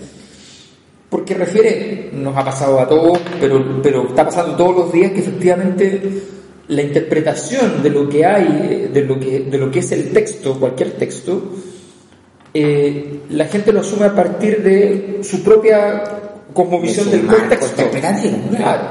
porque 1.12 1.34
refiere, 1.34 2.10
nos 2.14 2.38
ha 2.38 2.46
pasado 2.46 2.80
a 2.80 2.88
todos, 2.88 3.20
pero, 3.38 3.82
pero 3.84 4.08
está 4.08 4.24
pasando 4.24 4.56
todos 4.56 4.78
los 4.78 4.94
días 4.94 5.12
que 5.12 5.20
efectivamente 5.20 6.24
la 6.72 6.82
interpretación 6.82 7.84
de 7.84 7.90
lo 7.90 8.08
que 8.08 8.26
hay, 8.26 8.90
de 8.94 9.04
lo 9.04 9.20
que, 9.20 9.42
de 9.42 9.58
lo 9.58 9.70
que 9.70 9.80
es 9.80 9.92
el 9.92 10.12
texto, 10.12 10.58
cualquier 10.58 10.92
texto, 10.92 11.52
eh, 12.54 13.20
la 13.30 13.46
gente 13.46 13.74
lo 13.74 13.82
asume 13.82 14.06
a 14.06 14.16
partir 14.16 14.64
de 14.64 15.20
su 15.22 15.44
propia 15.44 16.02
cosmovisión 16.54 17.12
del 17.12 17.26
contexto. 17.26 17.84
Claro. 18.56 18.84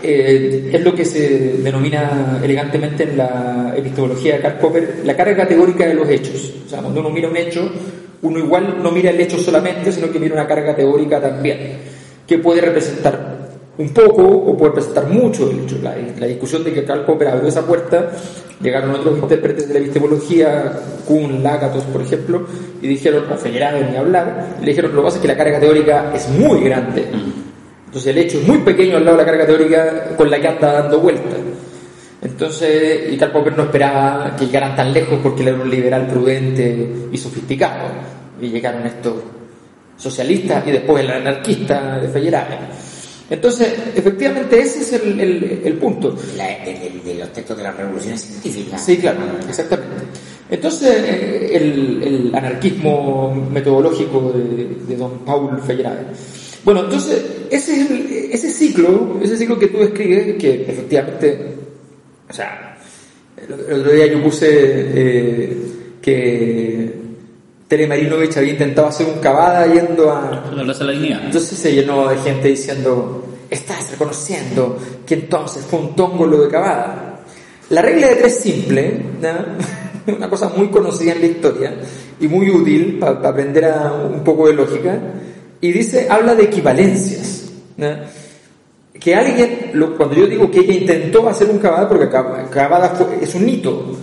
Eh, 0.00 0.70
es 0.72 0.80
lo 0.80 0.94
que 0.94 1.04
se 1.04 1.58
denomina 1.58 2.40
elegantemente 2.40 3.02
en 3.02 3.16
la 3.16 3.74
epistemología 3.76 4.36
de 4.36 4.40
Karl 4.40 4.58
Popper 4.58 5.00
la 5.04 5.16
carga 5.16 5.38
categórica 5.38 5.86
de 5.86 5.94
los 5.94 6.08
hechos. 6.08 6.52
O 6.66 6.68
sea, 6.68 6.80
cuando 6.80 7.00
uno 7.00 7.10
mira 7.10 7.28
un 7.28 7.36
hecho, 7.36 7.68
uno 8.22 8.38
igual 8.38 8.80
no 8.80 8.92
mira 8.92 9.10
el 9.10 9.20
hecho 9.20 9.38
solamente, 9.38 9.90
sino 9.90 10.12
que 10.12 10.20
mira 10.20 10.34
una 10.34 10.46
carga 10.46 10.76
teórica 10.76 11.20
también, 11.20 11.78
que 12.24 12.38
puede 12.38 12.60
representar 12.60 13.37
un 13.78 13.90
poco 13.90 14.22
o 14.22 14.56
puede 14.56 14.70
representar 14.70 15.08
mucho 15.08 15.48
el 15.50 15.60
hecho. 15.60 15.76
La, 15.82 16.26
discusión 16.26 16.64
de 16.64 16.72
que 16.72 16.84
Karl 16.84 17.04
abrió 17.08 17.48
esa 17.48 17.64
puerta, 17.64 18.10
llegaron 18.60 18.90
otros 18.90 19.18
intérpretes 19.18 19.68
de 19.68 19.74
la 19.74 19.80
epistemología, 19.80 20.72
Kuhn, 21.06 21.42
Lakatos, 21.42 21.84
por 21.84 22.02
ejemplo, 22.02 22.46
y 22.82 22.88
dijeron, 22.88 23.24
o 23.32 23.36
Feyerabend 23.36 23.90
ni 23.90 23.96
hablar, 23.96 24.56
y 24.60 24.64
le 24.64 24.70
dijeron, 24.70 24.94
lo 24.94 25.02
que 25.02 25.04
pasa 25.04 25.16
es 25.16 25.22
que 25.22 25.28
la 25.28 25.36
carga 25.36 25.60
teórica 25.60 26.12
es 26.14 26.28
muy 26.28 26.60
grande. 26.64 27.06
Entonces 27.86 28.14
el 28.14 28.18
hecho 28.18 28.38
es 28.38 28.46
muy 28.46 28.58
pequeño 28.58 28.96
al 28.96 29.04
lado 29.04 29.16
de 29.16 29.22
la 29.22 29.30
carga 29.30 29.46
teórica 29.46 30.16
con 30.16 30.30
la 30.30 30.40
que 30.40 30.48
anda 30.48 30.72
dando 30.72 31.00
vueltas. 31.00 31.38
Entonces, 32.20 33.12
y 33.12 33.16
Karl 33.16 33.30
Popper 33.30 33.56
no 33.56 33.62
esperaba 33.62 34.34
que 34.36 34.46
llegaran 34.46 34.74
tan 34.74 34.92
lejos 34.92 35.20
porque 35.22 35.42
él 35.42 35.48
era 35.48 35.62
un 35.62 35.70
liberal 35.70 36.06
prudente 36.08 37.08
y 37.12 37.16
sofisticado. 37.16 37.88
Y 38.40 38.48
llegaron 38.48 38.84
estos 38.86 39.14
socialistas 39.96 40.66
y 40.66 40.72
después 40.72 41.04
el 41.04 41.10
anarquista 41.12 41.98
de 42.00 42.08
Feyerabend. 42.08 42.87
Entonces, 43.30 43.68
efectivamente, 43.94 44.58
ese 44.60 44.80
es 44.80 44.92
el, 44.94 45.20
el- 45.20 45.60
el 45.64 45.74
punto. 45.74 46.16
La- 46.36 46.46
de, 46.64 46.90
de- 47.04 47.12
de 47.12 47.18
los 47.20 47.32
textos 47.32 47.56
de 47.56 47.62
las 47.62 47.76
revoluciones 47.76 48.20
científicas. 48.22 48.82
Sí, 48.84 48.96
claro, 48.96 49.20
exactamente. 49.48 49.94
Entonces, 50.50 50.88
el, 51.52 52.02
el 52.02 52.34
anarquismo 52.34 53.34
metodológico 53.52 54.32
de, 54.32 54.76
de 54.88 54.96
don 54.96 55.18
Paul 55.26 55.60
Feyerabend. 55.60 56.08
Bueno, 56.64 56.84
entonces, 56.84 57.22
ese, 57.50 57.82
es 58.32 58.44
ese 58.44 58.50
ciclo, 58.50 59.20
ese 59.22 59.36
ciclo 59.36 59.58
que 59.58 59.68
tú 59.68 59.78
describes, 59.78 60.36
que 60.36 60.62
efectivamente, 60.62 61.38
o 62.28 62.32
sea, 62.32 62.78
el, 63.36 63.52
el 63.74 63.80
otro 63.80 63.92
día 63.92 64.06
yo 64.06 64.22
puse 64.22 64.48
eh, 64.50 65.56
que 66.00 66.97
Tere 67.68 67.86
Marinovich 67.86 68.36
había 68.38 68.52
intentado 68.52 68.88
hacer 68.88 69.06
un 69.06 69.20
cavada 69.20 69.66
yendo 69.66 70.10
a, 70.10 70.50
La 70.54 70.62
Plaza 70.64 70.80
de 70.80 70.86
la 70.86 70.92
Dignidad. 70.92 71.20
entonces 71.26 71.58
se 71.58 71.74
llenó 71.74 72.08
de 72.08 72.16
gente 72.16 72.48
diciendo, 72.48 73.24
estás 73.50 73.90
reconociendo 73.90 74.78
que 75.06 75.14
entonces 75.14 75.64
fue 75.68 75.78
un 75.80 75.94
tóngolo 75.94 76.42
de 76.42 76.48
cavada. 76.48 77.20
La 77.70 77.82
regla 77.82 78.08
de 78.08 78.14
tres 78.16 78.36
simple, 78.40 79.02
¿no? 79.20 80.14
una 80.16 80.30
cosa 80.30 80.48
muy 80.56 80.68
conocida 80.68 81.12
en 81.12 81.20
la 81.20 81.26
historia 81.26 81.74
y 82.18 82.26
muy 82.26 82.48
útil 82.50 82.96
para 82.98 83.28
aprender 83.28 83.66
a- 83.66 83.92
un 83.92 84.24
poco 84.24 84.46
de 84.48 84.54
lógica, 84.54 84.98
y 85.60 85.70
dice, 85.72 86.06
habla 86.08 86.34
de 86.34 86.44
equivalencias. 86.44 87.50
¿no? 87.76 87.88
Que 88.98 89.14
alguien, 89.14 89.70
lo- 89.74 89.94
cuando 89.96 90.14
yo 90.14 90.26
digo 90.26 90.50
que 90.50 90.60
ella 90.60 90.72
intentó 90.74 91.28
hacer 91.28 91.50
un 91.50 91.58
cavada, 91.58 91.86
porque 91.86 92.08
Cava- 92.08 92.48
cavada 92.50 92.88
fue- 92.90 93.18
es 93.22 93.34
un 93.34 93.46
hito, 93.46 93.94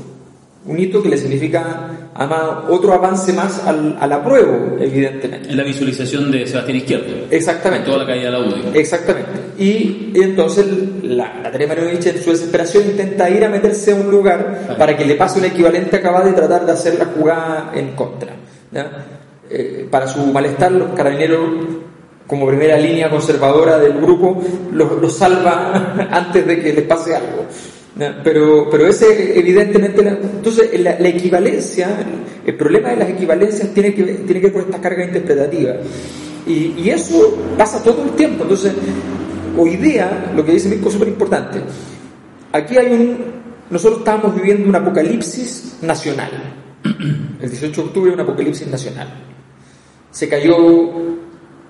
un 0.66 0.80
hito 0.80 1.02
que 1.02 1.10
le 1.10 1.18
significa 1.18 1.92
además 2.14 2.42
otro 2.70 2.94
avance 2.94 3.34
más 3.34 3.64
al, 3.66 3.98
al 4.00 4.12
apruebo, 4.12 4.78
evidentemente. 4.80 5.50
En 5.50 5.58
la 5.58 5.64
visualización 5.64 6.32
de 6.32 6.48
Sebastián 6.48 6.78
Izquierdo. 6.78 7.28
Exactamente. 7.30 7.86
Toda 7.86 8.00
la 8.00 8.08
caída 8.08 8.26
de 8.26 8.32
la 8.32 8.40
UDI. 8.40 8.64
Exactamente. 8.74 9.32
Y, 9.60 10.12
y 10.14 10.22
entonces 10.22 10.66
la, 11.04 11.42
la 11.44 11.52
Tere 11.52 11.68
Marinovich 11.68 12.08
en 12.08 12.24
su 12.24 12.32
desesperación 12.32 12.86
intenta 12.86 13.30
ir 13.30 13.44
a 13.46 13.50
meterse 13.50 13.92
a 13.92 13.96
un 13.96 14.10
lugar 14.10 14.76
para 14.78 14.98
que 14.98 15.06
le 15.06 15.16
pase 15.16 15.40
un 15.40 15.46
equivalente 15.46 15.98
acabado 15.98 16.30
y 16.30 16.34
tratar 16.34 16.66
de 16.66 16.72
hacer 16.72 16.98
la 16.98 17.06
jugada 17.06 17.72
en 17.76 17.92
contra. 17.96 18.34
¿ya? 18.72 19.06
Eh, 19.50 19.88
para 19.92 20.08
su 20.08 20.26
malestar, 20.28 20.72
los 20.72 20.90
carabineros, 20.94 21.48
como 22.28 22.48
primera 22.48 22.78
línea 22.78 23.10
conservadora 23.10 23.78
del 23.78 23.94
grupo, 23.94 24.42
los 24.72 25.02
los 25.02 25.16
salva 25.16 25.96
antes 26.12 26.46
de 26.46 26.62
que 26.62 26.74
les 26.74 26.84
pase 26.86 27.16
algo. 27.16 27.46
Pero, 28.24 28.68
pero 28.70 28.88
ese 28.88 29.40
evidentemente, 29.40 30.02
entonces 30.02 30.78
la, 30.82 31.08
equivalencia, 31.08 32.06
el 32.46 32.56
problema 32.56 32.90
de 32.90 32.98
las 32.98 33.10
equivalencias 33.10 33.74
tiene 33.74 33.94
que, 33.94 34.04
tiene 34.04 34.42
que 34.42 34.48
ver 34.48 34.54
con 34.54 34.62
esta 34.64 34.82
carga 34.82 35.06
interpretativa. 35.06 35.76
Y, 36.46 36.74
y 36.78 36.90
eso 36.90 37.38
pasa 37.58 37.82
todo 37.82 38.04
el 38.04 38.10
tiempo. 38.12 38.44
Entonces, 38.44 38.74
hoy 39.58 39.78
día, 39.78 40.32
lo 40.36 40.46
que 40.46 40.52
dice 40.52 40.68
Mirko 40.68 40.88
es 40.90 40.94
súper 40.94 41.08
importante. 41.08 41.60
Aquí 42.52 42.78
hay 42.78 42.88
un. 42.88 43.46
Nosotros 43.70 44.00
estamos 44.00 44.36
viviendo 44.36 44.68
un 44.68 44.76
apocalipsis 44.76 45.78
nacional. 45.82 46.32
El 47.42 47.50
18 47.50 47.82
de 47.82 47.88
octubre, 47.88 48.12
un 48.12 48.20
apocalipsis 48.20 48.68
nacional. 48.68 49.08
Se 50.12 50.30
cayó 50.30 50.56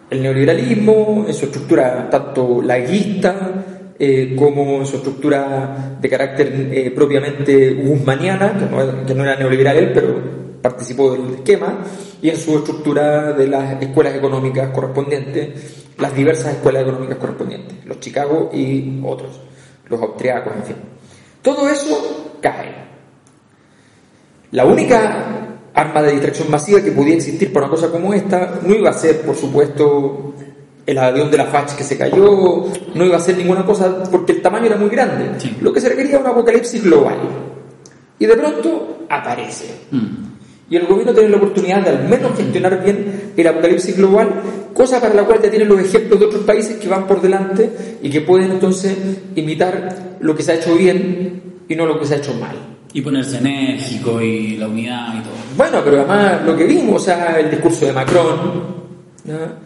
el 0.10 0.22
neoliberalismo 0.22 1.26
en 1.28 1.34
su 1.34 1.46
estructura 1.46 2.10
tanto 2.10 2.62
laguista 2.62 3.66
eh, 3.98 4.36
como 4.38 4.80
en 4.80 4.86
su 4.86 4.98
estructura 4.98 5.98
de 6.02 6.10
carácter 6.10 6.70
eh, 6.72 6.92
propiamente 6.92 7.74
guzmaniana, 7.74 8.58
que 8.58 8.66
no, 8.66 9.06
que 9.06 9.16
no 9.16 9.24
era 9.24 9.38
neoliberal 9.38 9.78
él, 9.78 9.92
pero 9.94 10.46
participó 10.62 11.14
del 11.14 11.36
esquema, 11.36 11.80
y 12.22 12.30
en 12.30 12.36
su 12.36 12.58
estructura 12.58 13.32
de 13.32 13.48
las 13.48 13.82
escuelas 13.82 14.16
económicas 14.16 14.70
correspondientes, 14.72 15.86
las 15.98 16.14
diversas 16.14 16.56
escuelas 16.56 16.82
económicas 16.82 17.18
correspondientes, 17.18 17.86
los 17.86 18.00
Chicago 18.02 18.50
y 18.54 19.00
otros, 19.06 19.40
los 19.88 20.02
austriacos, 20.02 20.54
en 20.58 20.64
fin. 20.64 20.76
Todo 21.42 21.70
eso 21.70 22.36
cae. 22.42 22.74
La 24.52 24.66
única 24.66 25.55
arma 25.76 26.02
de 26.02 26.14
distracción 26.14 26.50
masiva 26.50 26.82
que 26.82 26.92
podía 26.92 27.16
existir 27.16 27.52
para 27.52 27.68
una 27.68 27.76
cosa 27.76 27.92
como 27.92 28.14
esta 28.14 28.60
no 28.66 28.74
iba 28.74 28.90
a 28.90 28.94
ser, 28.94 29.22
por 29.22 29.36
supuesto, 29.36 30.34
el 30.86 30.98
avión 30.98 31.30
de 31.30 31.38
la 31.38 31.46
FACH 31.46 31.76
que 31.76 31.84
se 31.84 31.98
cayó, 31.98 32.66
no 32.94 33.06
iba 33.06 33.18
a 33.18 33.20
ser 33.20 33.38
ninguna 33.38 33.66
cosa 33.66 34.04
porque 34.10 34.34
el 34.34 34.42
tamaño 34.42 34.68
era 34.68 34.78
muy 34.78 34.90
grande. 34.90 35.38
Sí. 35.38 35.56
Lo 35.62 35.74
que 35.74 35.82
se 35.82 35.90
requería 35.90 36.12
era 36.14 36.20
un 36.22 36.28
apocalipsis 36.28 36.84
global. 36.84 37.18
Y 38.18 38.26
de 38.26 38.38
pronto 38.38 39.06
aparece. 39.10 39.66
Mm. 39.92 40.26
Y 40.70 40.78
el 40.78 40.88
gobierno 40.88 41.14
tiene 41.14 41.30
la 41.30 41.38
oportunidad 41.38 41.84
de 41.84 41.90
al 41.90 42.08
menos 42.08 42.36
gestionar 42.38 42.84
bien 42.84 43.34
el 43.36 43.48
apocalipsis 43.48 43.98
global, 43.98 44.42
cosa 44.74 45.02
para 45.02 45.14
la 45.14 45.24
cual 45.24 45.42
ya 45.42 45.50
tienen 45.50 45.68
los 45.68 45.80
ejemplos 45.80 46.20
de 46.20 46.26
otros 46.26 46.44
países 46.44 46.78
que 46.78 46.88
van 46.88 47.06
por 47.06 47.22
delante 47.22 47.98
y 48.02 48.10
que 48.10 48.22
pueden 48.22 48.52
entonces 48.52 48.98
imitar 49.36 50.18
lo 50.22 50.36
que 50.36 50.42
se 50.42 50.54
ha 50.54 50.56
hecho 50.56 50.76
bien 50.76 51.60
y 51.68 51.76
no 51.76 51.86
lo 51.86 52.00
que 52.00 52.06
se 52.06 52.16
ha 52.16 52.18
hecho 52.18 52.34
mal. 52.34 52.75
Y 52.96 53.02
ponerse 53.02 53.38
enérgico 53.40 54.22
y 54.22 54.56
la 54.56 54.68
unidad 54.70 55.16
y 55.16 55.20
todo. 55.22 55.34
Bueno, 55.58 55.82
pero 55.84 55.98
además 56.00 56.42
lo 56.46 56.56
que 56.56 56.64
vimos, 56.64 57.02
o 57.02 57.06
sea, 57.06 57.38
el 57.40 57.52
discurso 57.52 57.86
de 57.86 57.92
Macron, 57.94 58.64
¿no? 59.26 59.66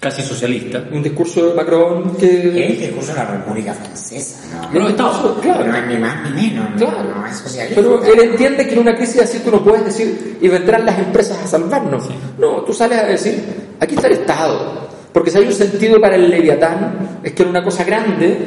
casi 0.00 0.22
socialista. 0.22 0.82
Un 0.90 1.00
discurso 1.02 1.48
de 1.50 1.54
Macron 1.54 2.10
Es 2.12 2.16
que... 2.16 2.66
el 2.72 2.78
discurso 2.80 3.12
de 3.12 3.18
la 3.18 3.24
República 3.26 3.72
Francesa, 3.74 4.40
¿no? 4.62 4.68
Pero 4.72 4.88
estaba- 4.88 5.40
claro. 5.40 5.64
No 5.66 5.76
es 5.76 5.86
ni 5.86 5.96
más 5.98 6.30
ni 6.30 6.42
menos, 6.48 6.70
no, 6.70 6.76
Claro. 6.76 7.14
no 7.20 7.26
es 7.26 7.36
socialista. 7.36 7.80
Pero 7.80 8.02
él 8.04 8.20
entiende 8.30 8.66
que 8.66 8.72
en 8.72 8.78
una 8.80 8.96
crisis 8.96 9.20
así 9.22 9.38
tú 9.40 9.50
no 9.52 9.62
puedes 9.62 9.84
decir 9.84 10.38
y 10.40 10.48
vendrán 10.48 10.86
las 10.86 10.98
empresas 10.98 11.38
a 11.44 11.46
salvarnos. 11.46 12.04
No, 12.38 12.62
tú 12.62 12.72
sales 12.72 12.98
a 12.98 13.04
decir, 13.04 13.44
aquí 13.78 13.94
está 13.94 14.08
el 14.08 14.14
Estado. 14.14 14.88
Porque 15.12 15.30
si 15.30 15.38
hay 15.38 15.44
un 15.46 15.52
sentido 15.52 16.00
para 16.00 16.16
el 16.16 16.28
Leviatán, 16.30 17.20
es 17.22 17.32
que 17.32 17.42
era 17.42 17.50
una 17.50 17.62
cosa 17.62 17.84
grande, 17.84 18.38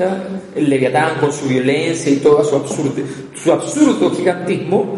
¿ya? 0.00 0.24
el 0.56 0.68
Leviatán 0.70 1.18
con 1.20 1.32
su 1.32 1.46
violencia 1.46 2.10
y 2.10 2.16
todo 2.16 2.42
su 2.42 2.56
absurdo, 2.56 2.92
su 3.34 3.52
absurdo 3.52 4.10
gigantismo, 4.10 4.96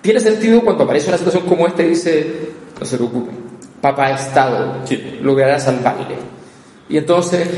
tiene 0.00 0.20
sentido 0.20 0.60
cuando 0.62 0.84
aparece 0.84 1.08
una 1.08 1.18
situación 1.18 1.44
como 1.46 1.66
esta 1.66 1.82
y 1.82 1.88
dice, 1.90 2.26
no 2.78 2.84
se 2.84 2.96
preocupen, 2.96 3.36
papá 3.80 4.10
Estado 4.10 4.80
Sí. 4.84 5.18
logrará 5.22 5.58
salvarle. 5.58 6.16
Y 6.92 6.98
entonces, 6.98 7.48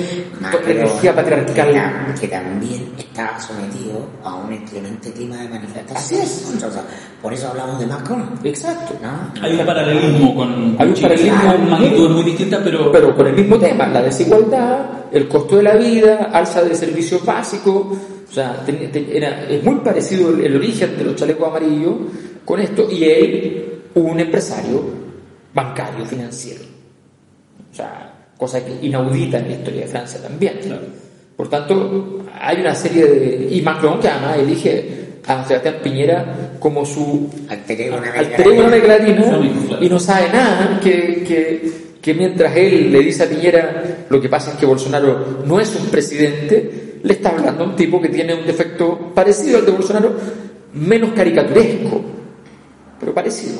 pero 0.64 0.64
energía 0.80 1.12
patriarcal... 1.12 1.68
era- 1.68 2.14
que 2.20 2.28
también 2.28 2.92
está 2.96 3.36
sometido 3.40 4.06
a 4.22 4.36
un 4.36 4.52
inclemente 4.52 5.10
clima 5.12 5.36
de 5.38 5.48
manifestación. 5.48 5.96
Así 5.96 6.14
es. 6.14 6.54
O 6.62 6.70
sea, 6.70 6.84
por 7.20 7.32
eso 7.34 7.48
hablamos 7.48 7.80
de 7.80 7.86
Macron. 7.86 8.30
Exacto. 8.44 8.94
¿no? 9.02 9.42
Hay 9.44 9.58
un 9.58 9.66
paralelismo 9.66 10.36
con, 10.36 10.76
Hay 10.78 10.86
un 10.88 10.94
paralelismo 10.94 11.50
Hay 11.50 11.58
magnitudes 11.58 12.10
muy 12.12 12.22
distintas, 12.22 12.60
pero, 12.62 12.92
pero 12.92 13.16
con 13.16 13.26
el 13.26 13.34
mismo 13.34 13.58
tema, 13.58 13.88
la 13.88 14.02
desigualdad, 14.02 14.86
el 15.10 15.26
costo 15.26 15.56
de 15.56 15.64
la 15.64 15.74
vida, 15.74 16.30
alza 16.32 16.62
de 16.62 16.76
servicios 16.76 17.24
básicos, 17.24 17.86
o 18.30 18.32
sea, 18.32 18.62
ten- 18.64 18.88
ten- 18.92 19.08
era, 19.12 19.48
es 19.48 19.64
muy 19.64 19.74
parecido 19.80 20.30
el, 20.30 20.42
el 20.46 20.56
origen 20.56 20.96
de 20.96 21.02
los 21.04 21.16
chalecos 21.16 21.48
amarillos 21.48 21.94
con 22.44 22.60
esto, 22.60 22.88
y 22.88 23.02
él, 23.02 23.80
un 23.94 24.20
empresario 24.20 24.80
bancario, 25.52 26.06
financiero. 26.06 26.62
O 27.72 27.74
sea, 27.74 28.13
cosa 28.44 28.62
que 28.62 28.86
inaudita 28.86 29.38
en 29.38 29.48
la 29.48 29.54
historia 29.54 29.80
de 29.80 29.86
Francia 29.86 30.20
también. 30.20 30.60
Por 31.34 31.48
tanto, 31.48 32.26
hay 32.38 32.60
una 32.60 32.74
serie 32.74 33.06
de... 33.06 33.48
Y 33.56 33.62
Macron, 33.62 33.98
que 33.98 34.08
además 34.08 34.38
elige 34.38 35.04
a 35.26 35.46
Sebastián 35.46 35.76
Piñera 35.82 36.56
como 36.60 36.84
su 36.84 37.30
Alter 37.48 37.80
ego 37.80 37.96
claro. 37.96 39.40
y 39.80 39.88
no 39.88 39.98
sabe 39.98 40.28
nada 40.30 40.78
que, 40.82 41.24
que, 41.26 41.72
que 42.02 42.12
mientras 42.12 42.54
él 42.54 42.92
le 42.92 43.00
dice 43.00 43.22
a 43.22 43.28
Piñera 43.30 44.04
lo 44.10 44.20
que 44.20 44.28
pasa 44.28 44.50
es 44.50 44.58
que 44.58 44.66
Bolsonaro 44.66 45.42
no 45.46 45.58
es 45.58 45.74
un 45.74 45.86
presidente, 45.86 47.00
le 47.02 47.12
está 47.14 47.30
hablando 47.30 47.64
a 47.64 47.68
un 47.68 47.76
tipo 47.76 48.02
que 48.02 48.10
tiene 48.10 48.34
un 48.34 48.44
defecto 48.44 49.14
parecido 49.14 49.56
al 49.56 49.64
de 49.64 49.72
Bolsonaro, 49.72 50.12
menos 50.74 51.14
caricaturesco, 51.14 52.02
pero 53.00 53.14
parecido. 53.14 53.56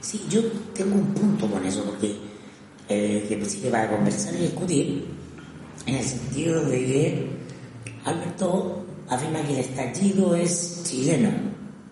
Sí, 0.00 0.24
yo 0.30 0.40
tengo 0.72 0.94
un 0.94 1.12
punto 1.12 1.46
con 1.46 1.62
eso, 1.66 1.84
porque 1.84 2.25
eh, 2.88 3.26
que 3.28 3.44
sirve 3.44 3.70
para 3.70 3.90
conversar 3.90 4.34
y 4.34 4.42
discutir, 4.42 5.04
en 5.86 5.94
el 5.94 6.04
sentido 6.04 6.64
de 6.64 6.78
que 6.78 7.26
Alberto 8.04 8.84
afirma 9.08 9.42
que 9.42 9.54
el 9.54 9.60
estallido 9.60 10.34
es 10.34 10.82
chileno, 10.84 11.30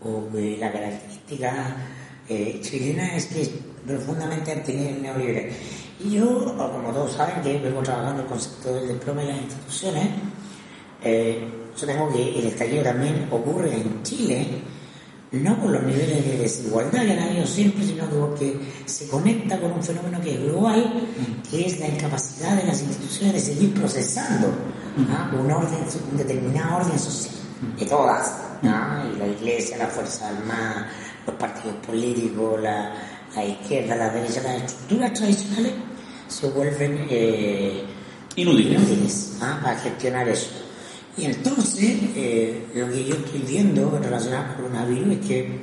o 0.01 0.29
que 0.33 0.57
la 0.59 0.71
característica 0.73 1.77
eh, 2.29 2.61
chilena 2.63 3.17
es 3.17 3.27
que 3.27 3.43
es 3.43 3.51
profundamente 3.87 4.53
anti 4.53 4.73
neoliberal. 4.73 5.51
Y 6.05 6.11
yo, 6.11 6.57
como 6.57 6.93
todos 6.93 7.13
saben, 7.13 7.43
que 7.43 7.59
vengo 7.59 7.83
trabajando 7.83 8.23
el 8.23 8.29
concepto 8.29 8.75
del 8.75 8.89
diploma 8.89 9.23
y 9.25 9.29
las 9.29 9.39
instituciones, 9.39 10.09
eh, 11.03 11.39
yo 11.79 11.87
tengo 11.87 12.13
que 12.13 12.39
el 12.39 12.47
estallido 12.47 12.83
también 12.83 13.29
ocurre 13.31 13.75
en 13.75 14.03
Chile, 14.03 14.47
no 15.43 15.61
por 15.61 15.71
los 15.71 15.83
niveles 15.83 16.25
de 16.25 16.39
desigualdad 16.39 17.03
que 17.05 17.13
han 17.13 17.19
habido 17.19 17.47
siempre, 17.47 17.85
sino 17.85 18.09
que 18.09 18.17
porque 18.17 18.61
se 18.87 19.09
conecta 19.09 19.61
con 19.61 19.73
un 19.73 19.83
fenómeno 19.83 20.21
que 20.21 20.35
es 20.35 20.43
global, 20.43 21.09
que 21.51 21.67
es 21.67 21.81
la 21.81 21.89
incapacidad 21.89 22.57
de 22.57 22.67
las 22.67 22.83
instituciones 22.83 23.35
de 23.35 23.41
seguir 23.41 23.75
procesando 23.75 24.49
¿ah? 25.11 25.31
un 25.33 25.51
orden, 25.51 25.81
un 26.11 26.19
determinado 26.19 26.77
orden 26.77 26.99
social, 26.99 27.35
de 27.79 27.87
todas, 27.87 28.33
y 28.63 29.19
la 29.19 29.27
iglesia, 29.27 29.77
la 29.79 29.89
fuerza 29.89 30.29
armada, 30.29 30.89
los 31.27 31.37
partidos 31.37 31.77
políticos, 31.87 32.61
la, 32.63 32.95
la 33.35 33.45
izquierda, 33.45 33.97
la 33.97 34.11
derecha, 34.11 34.43
las 34.43 34.63
estructuras 34.63 35.13
tradicionales 35.13 35.73
se 36.29 36.49
vuelven 36.51 37.07
eh, 37.11 37.85
inútiles. 38.37 38.73
inútiles 38.73 39.39
¿ah? 39.41 39.59
para 39.63 39.79
gestionar 39.79 40.29
eso. 40.29 40.64
Y 41.17 41.27
entonces, 41.27 41.97
eh, 42.17 42.67
lo 42.75 42.91
que 42.91 43.05
yo 43.05 43.15
estoy 43.15 43.41
viendo 43.41 43.99
relacionado 44.03 44.51
el 44.51 44.57
coronavirus 44.57 45.13
es 45.13 45.27
que 45.27 45.61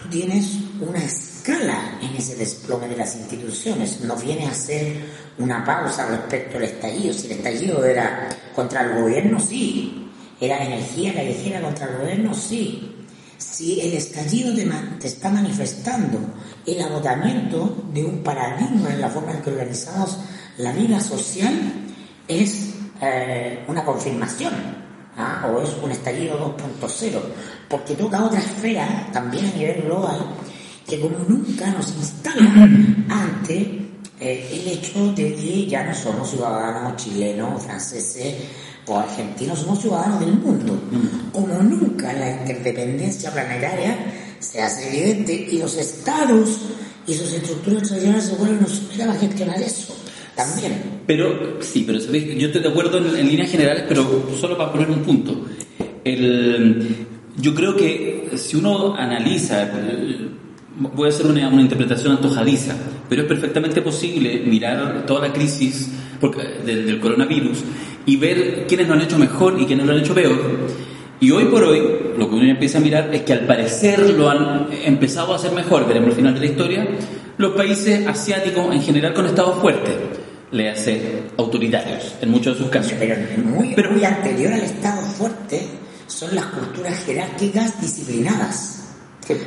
tú 0.00 0.08
tienes 0.08 0.58
una 0.80 1.02
escala 1.02 1.98
en 2.00 2.14
ese 2.16 2.36
desplome 2.36 2.88
de 2.88 2.96
las 2.96 3.16
instituciones. 3.16 4.00
No 4.02 4.16
viene 4.16 4.46
a 4.46 4.54
ser 4.54 4.96
una 5.38 5.64
pausa 5.64 6.06
respecto 6.06 6.58
al 6.58 6.64
estallido. 6.64 7.12
Si 7.12 7.26
el 7.26 7.32
estallido 7.32 7.84
era 7.84 8.28
contra 8.54 8.82
el 8.82 9.02
gobierno, 9.02 9.40
sí. 9.40 10.08
Era 10.40 10.64
energía 10.64 11.14
callejera 11.14 11.60
contra 11.60 11.86
el 11.86 11.98
gobierno, 11.98 12.34
sí. 12.34 12.90
Si 13.36 13.80
el 13.80 13.94
estallido 13.94 14.54
te 15.00 15.08
está 15.08 15.28
manifestando 15.28 16.18
el 16.66 16.80
agotamiento 16.80 17.84
de 17.92 18.04
un 18.04 18.22
paradigma 18.22 18.92
en 18.92 19.00
la 19.00 19.10
forma 19.10 19.32
en 19.32 19.42
que 19.42 19.50
organizamos 19.50 20.18
la 20.58 20.72
vida 20.72 21.00
social, 21.00 21.52
es 22.28 22.74
eh, 23.00 23.64
una 23.68 23.84
confirmación. 23.84 24.73
¿Ah? 25.16 25.48
O 25.50 25.60
es 25.62 25.70
un 25.82 25.90
estallido 25.90 26.56
2.0, 26.56 27.20
porque 27.68 27.94
toca 27.94 28.24
otra 28.24 28.38
esfera, 28.38 29.08
también 29.12 29.46
a 29.46 29.56
nivel 29.56 29.82
global, 29.82 30.18
que 30.86 31.00
como 31.00 31.18
nunca 31.28 31.70
nos 31.70 31.88
instala 31.94 32.68
ante 33.08 33.84
eh, 34.20 34.48
el 34.52 34.68
hecho 34.68 35.12
de 35.12 35.34
que 35.34 35.66
ya 35.66 35.84
no 35.84 35.94
somos 35.94 36.30
ciudadanos 36.30 36.96
chilenos, 36.96 37.62
franceses 37.62 38.34
o 38.86 38.98
argentinos, 38.98 39.58
somos 39.58 39.80
ciudadanos 39.80 40.20
del 40.20 40.34
mundo. 40.34 40.78
Como 41.32 41.54
nunca 41.62 42.12
la 42.12 42.30
interdependencia 42.30 43.32
planetaria 43.32 43.96
se 44.38 44.62
hace 44.62 44.88
evidente 44.88 45.32
y 45.32 45.58
los 45.58 45.76
estados 45.76 46.60
y 47.06 47.14
sus 47.14 47.32
estructuras 47.32 47.88
tradicionales 47.88 48.24
se 48.24 48.36
vuelven 48.36 48.66
para 48.98 49.14
gestionar 49.14 49.60
eso. 49.60 49.94
También. 50.36 51.00
Pero, 51.06 51.58
sí, 51.60 51.84
pero 51.86 51.98
yo 51.98 52.46
estoy 52.46 52.62
de 52.62 52.68
acuerdo 52.68 52.98
en, 52.98 53.16
en 53.16 53.28
líneas 53.28 53.50
generales, 53.50 53.84
pero 53.88 54.26
solo 54.38 54.56
para 54.56 54.72
poner 54.72 54.90
un 54.90 55.00
punto. 55.00 55.44
El, 56.02 57.06
yo 57.36 57.54
creo 57.54 57.76
que 57.76 58.30
si 58.36 58.56
uno 58.56 58.94
analiza, 58.94 59.70
voy 60.78 61.06
a 61.06 61.08
hacer 61.10 61.26
una, 61.26 61.48
una 61.48 61.62
interpretación 61.62 62.12
antojadiza, 62.12 62.74
pero 63.08 63.22
es 63.22 63.28
perfectamente 63.28 63.80
posible 63.80 64.42
mirar 64.44 65.04
toda 65.06 65.28
la 65.28 65.32
crisis 65.32 65.90
porque, 66.20 66.42
del, 66.64 66.86
del 66.86 67.00
coronavirus 67.00 67.58
y 68.06 68.16
ver 68.16 68.66
quiénes 68.66 68.88
lo 68.88 68.94
han 68.94 69.02
hecho 69.02 69.18
mejor 69.18 69.60
y 69.60 69.66
quiénes 69.66 69.86
lo 69.86 69.92
han 69.92 70.00
hecho 70.00 70.14
peor. 70.14 70.38
Y 71.20 71.30
hoy 71.30 71.44
por 71.44 71.62
hoy, 71.62 71.80
lo 72.18 72.28
que 72.28 72.34
uno 72.34 72.50
empieza 72.50 72.78
a 72.78 72.80
mirar 72.80 73.14
es 73.14 73.22
que 73.22 73.32
al 73.32 73.46
parecer 73.46 74.10
lo 74.10 74.28
han 74.28 74.68
empezado 74.84 75.32
a 75.32 75.36
hacer 75.36 75.52
mejor, 75.52 75.86
veremos 75.86 76.10
el 76.10 76.16
final 76.16 76.34
de 76.34 76.40
la 76.40 76.46
historia, 76.46 76.88
los 77.38 77.52
países 77.52 78.06
asiáticos 78.06 78.74
en 78.74 78.82
general 78.82 79.14
con 79.14 79.26
estados 79.26 79.58
fuertes, 79.60 79.94
le 80.54 80.70
hace 80.70 81.22
autoritarios 81.36 82.14
en 82.20 82.30
muchos 82.30 82.56
de 82.56 82.62
sus 82.62 82.70
casos. 82.70 82.92
Pero 82.98 83.16
muy, 83.44 83.74
Pero- 83.74 83.90
muy 83.92 84.04
anterior 84.04 84.52
al 84.52 84.60
Estado 84.62 85.02
fuerte 85.02 85.60
son 86.06 86.34
las 86.34 86.46
culturas 86.46 86.96
jerárquicas 87.04 87.80
disciplinadas. 87.80 88.80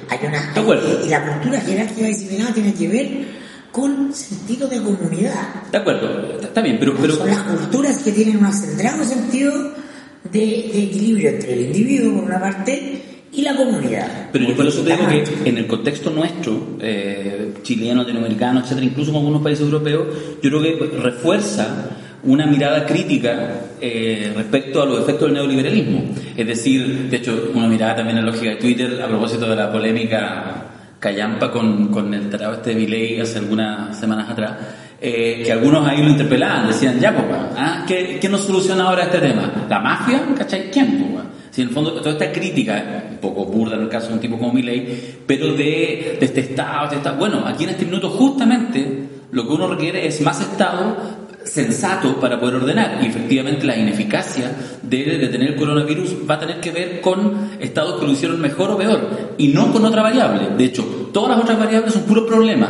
Hay 0.09 0.19
una, 0.27 0.53
De 0.53 0.59
acuerdo. 0.59 1.05
y 1.05 1.09
la 1.09 1.23
cultura 1.33 1.61
jerárquica 1.61 2.07
disciplinada 2.07 2.53
tiene 2.53 2.73
que 2.73 2.87
ver 2.87 3.07
con 3.71 4.11
sentido 4.13 4.67
de 4.67 4.81
comunidad. 4.81 5.63
De 5.71 5.77
acuerdo, 5.77 6.39
está, 6.41 6.61
bien, 6.61 6.77
pero, 6.79 6.95
pero 6.99 7.15
Son 7.15 7.27
las 7.27 7.39
culturas 7.43 7.97
que 7.99 8.11
tienen 8.11 8.37
un 8.37 8.45
acendrado 8.45 9.03
sentido 9.05 9.53
de, 10.23 10.39
de 10.39 10.83
equilibrio 10.83 11.29
entre 11.29 11.53
el 11.53 11.61
individuo, 11.67 12.15
por 12.15 12.23
una 12.23 12.39
parte, 12.39 13.16
y 13.31 13.41
la 13.41 13.55
comunidad. 13.55 14.29
Pero 14.31 14.45
yo 14.45 14.55
por 14.55 14.65
eso 14.65 14.81
te 14.81 14.95
digo 14.95 15.07
que 15.07 15.49
en 15.49 15.57
el 15.57 15.67
contexto 15.67 16.09
nuestro, 16.09 16.77
eh, 16.81 17.53
chileno, 17.61 18.01
latinoamericano, 18.01 18.61
etcétera, 18.61 18.85
incluso 18.85 19.11
con 19.11 19.19
algunos 19.19 19.41
países 19.41 19.65
europeos, 19.65 20.07
yo 20.41 20.49
creo 20.49 20.61
que 20.61 20.97
refuerza 20.97 21.89
una 22.23 22.45
mirada 22.45 22.85
crítica 22.85 23.51
eh, 23.79 24.33
respecto 24.35 24.81
a 24.81 24.85
los 24.85 25.01
efectos 25.01 25.27
del 25.27 25.35
neoliberalismo. 25.35 26.03
Es 26.35 26.47
decir, 26.47 27.09
de 27.09 27.17
hecho, 27.17 27.51
una 27.53 27.67
mirada 27.67 27.97
también 27.97 28.17
en 28.17 28.25
la 28.25 28.31
lógica 28.31 28.51
de 28.51 28.57
Twitter 28.57 29.01
a 29.01 29.07
propósito 29.07 29.47
de 29.49 29.55
la 29.55 29.71
polémica 29.71 30.65
callampa 30.99 31.51
con, 31.51 31.89
con 31.89 32.13
el 32.13 32.29
tratado 32.29 32.55
este 32.55 32.71
de 32.71 32.75
Milei 32.75 33.19
hace 33.19 33.37
algunas 33.37 33.97
semanas 33.99 34.29
atrás, 34.29 34.53
eh, 34.99 35.43
que 35.45 35.51
algunos 35.51 35.87
ahí 35.87 36.01
lo 36.01 36.09
interpelaban, 36.09 36.67
decían, 36.67 36.99
ya, 36.99 37.15
pues, 37.15 37.27
¿ah? 37.55 37.85
¿qué, 37.87 38.17
¿qué 38.19 38.27
nos 38.27 38.41
soluciona 38.41 38.85
ahora 38.85 39.03
este 39.03 39.19
tema? 39.19 39.67
¿La 39.69 39.79
mafia? 39.79 40.23
¿Cachai? 40.35 40.71
¿Quién, 40.71 41.11
pues, 41.13 41.23
Si 41.57 41.63
en 41.63 41.69
el 41.69 41.73
fondo 41.73 41.91
toda 41.93 42.11
esta 42.11 42.31
crítica, 42.31 43.05
un 43.09 43.17
poco 43.17 43.45
burda 43.45 43.77
en 43.77 43.81
el 43.81 43.89
caso 43.89 44.09
de 44.09 44.13
un 44.13 44.19
tipo 44.19 44.37
como 44.37 44.53
Milley, 44.53 45.15
pero 45.25 45.47
de, 45.53 46.17
de 46.19 46.19
este 46.21 46.41
Estado, 46.41 46.83
este 46.83 46.97
Estado. 46.97 47.17
Bueno, 47.17 47.41
aquí 47.47 47.63
en 47.63 47.71
este 47.71 47.83
minuto 47.83 48.11
justamente 48.11 49.07
lo 49.31 49.47
que 49.47 49.53
uno 49.55 49.67
requiere 49.67 50.05
es 50.05 50.21
más 50.21 50.39
Estado 50.39 50.95
sensato 51.43 52.19
para 52.19 52.39
poder 52.39 52.57
ordenar. 52.57 52.99
Y 53.01 53.07
efectivamente 53.07 53.65
la 53.65 53.75
ineficacia 53.75 54.51
de 54.83 55.17
detener 55.17 55.53
el 55.53 55.55
coronavirus 55.55 56.17
va 56.29 56.35
a 56.35 56.39
tener 56.41 56.59
que 56.59 56.69
ver 56.69 57.01
con 57.01 57.49
estados 57.59 57.99
que 57.99 58.05
lo 58.05 58.11
hicieron 58.11 58.39
mejor 58.39 58.69
o 58.69 58.77
peor, 58.77 59.33
y 59.39 59.47
no 59.47 59.73
con 59.73 59.83
otra 59.83 60.03
variable. 60.03 60.49
De 60.55 60.63
hecho, 60.63 60.83
todas 61.11 61.31
las 61.31 61.39
otras 61.39 61.57
variables 61.57 61.91
son 61.91 62.03
puros 62.03 62.25
problemas. 62.27 62.69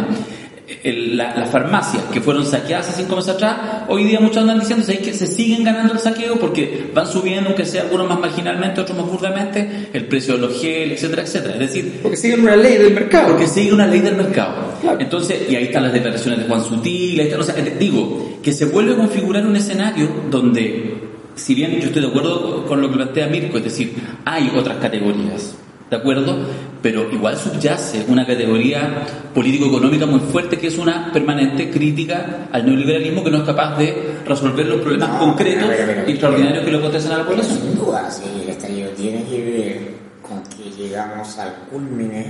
El- 0.83 1.15
la- 1.17 1.35
las 1.35 1.49
farmacias 1.49 2.03
que 2.11 2.19
fueron 2.21 2.45
saqueadas 2.45 2.89
hace 2.89 3.01
cinco 3.03 3.15
meses 3.15 3.35
atrás, 3.35 3.55
hoy 3.87 4.03
día 4.03 4.19
muchos 4.19 4.37
andan 4.37 4.59
diciendo 4.59 4.83
¿sabes 4.85 4.99
que 5.01 5.13
se 5.13 5.27
siguen 5.27 5.63
ganando 5.63 5.93
el 5.93 5.99
saqueo 5.99 6.35
porque 6.39 6.89
van 6.93 7.07
subiendo, 7.07 7.49
aunque 7.49 7.65
sea 7.65 7.83
algunos 7.83 8.07
más 8.09 8.19
marginalmente, 8.19 8.81
otros 8.81 8.97
más 8.97 9.07
burdamente, 9.07 9.87
el 9.93 10.05
precio 10.05 10.33
de 10.35 10.41
los 10.41 10.61
gel, 10.61 10.91
etcétera, 10.91 11.21
etcétera. 11.23 11.53
Es 11.53 11.59
decir, 11.59 11.99
Porque 12.01 12.17
siguen 12.17 12.41
una 12.41 12.55
ley 12.55 12.77
del 12.77 12.93
mercado. 12.93 13.27
porque 13.29 13.47
sigue 13.47 13.73
una 13.73 13.87
ley 13.87 14.01
del 14.01 14.15
mercado. 14.15 14.77
Claro. 14.81 14.99
Entonces, 14.99 15.49
y 15.49 15.55
ahí 15.55 15.65
están 15.65 15.83
las 15.83 15.93
declaraciones 15.93 16.39
de 16.39 16.45
Juan 16.45 16.63
Sutil, 16.63 17.19
ahí 17.19 17.27
está- 17.27 17.39
o 17.39 17.43
sea, 17.43 17.55
te 17.55 17.71
digo, 17.71 18.39
que 18.43 18.51
se 18.51 18.65
vuelve 18.65 18.93
a 18.93 18.97
configurar 18.97 19.45
un 19.45 19.55
escenario 19.55 20.07
donde, 20.29 20.95
si 21.35 21.55
bien 21.55 21.79
yo 21.79 21.87
estoy 21.87 22.01
de 22.01 22.07
acuerdo 22.09 22.65
con 22.65 22.81
lo 22.81 22.89
que 22.89 22.95
plantea 22.95 23.27
Mirko, 23.27 23.57
es 23.57 23.63
decir, 23.63 23.93
hay 24.25 24.51
otras 24.55 24.77
categorías, 24.77 25.55
¿de 25.89 25.95
acuerdo? 25.97 26.37
Pero 26.81 27.11
igual 27.11 27.37
subyace 27.37 28.05
una 28.07 28.25
categoría 28.25 29.03
político-económica 29.33 30.05
muy 30.05 30.19
fuerte 30.19 30.57
que 30.57 30.67
es 30.67 30.77
una 30.77 31.11
permanente 31.11 31.69
crítica 31.69 32.47
al 32.51 32.65
neoliberalismo 32.65 33.23
que 33.23 33.31
no 33.31 33.37
es 33.37 33.43
capaz 33.43 33.77
de 33.77 34.19
resolver 34.25 34.65
los 34.67 34.81
problemas 34.81 35.09
No, 35.09 35.19
concretos 35.19 35.69
y 36.07 36.11
extraordinarios 36.11 36.63
que 36.65 36.71
le 36.71 36.77
acontecen 36.77 37.11
a 37.13 37.17
la 37.19 37.25
población. 37.25 37.59
sin 37.59 37.75
duda, 37.79 38.11
sí, 38.11 38.23
el 38.43 38.49
estallido 38.49 38.89
tiene 38.91 39.23
que 39.23 39.41
ver 39.43 39.91
con 40.21 40.43
que 40.43 40.69
llegamos 40.71 41.37
al 41.39 41.53
culmine 41.71 42.25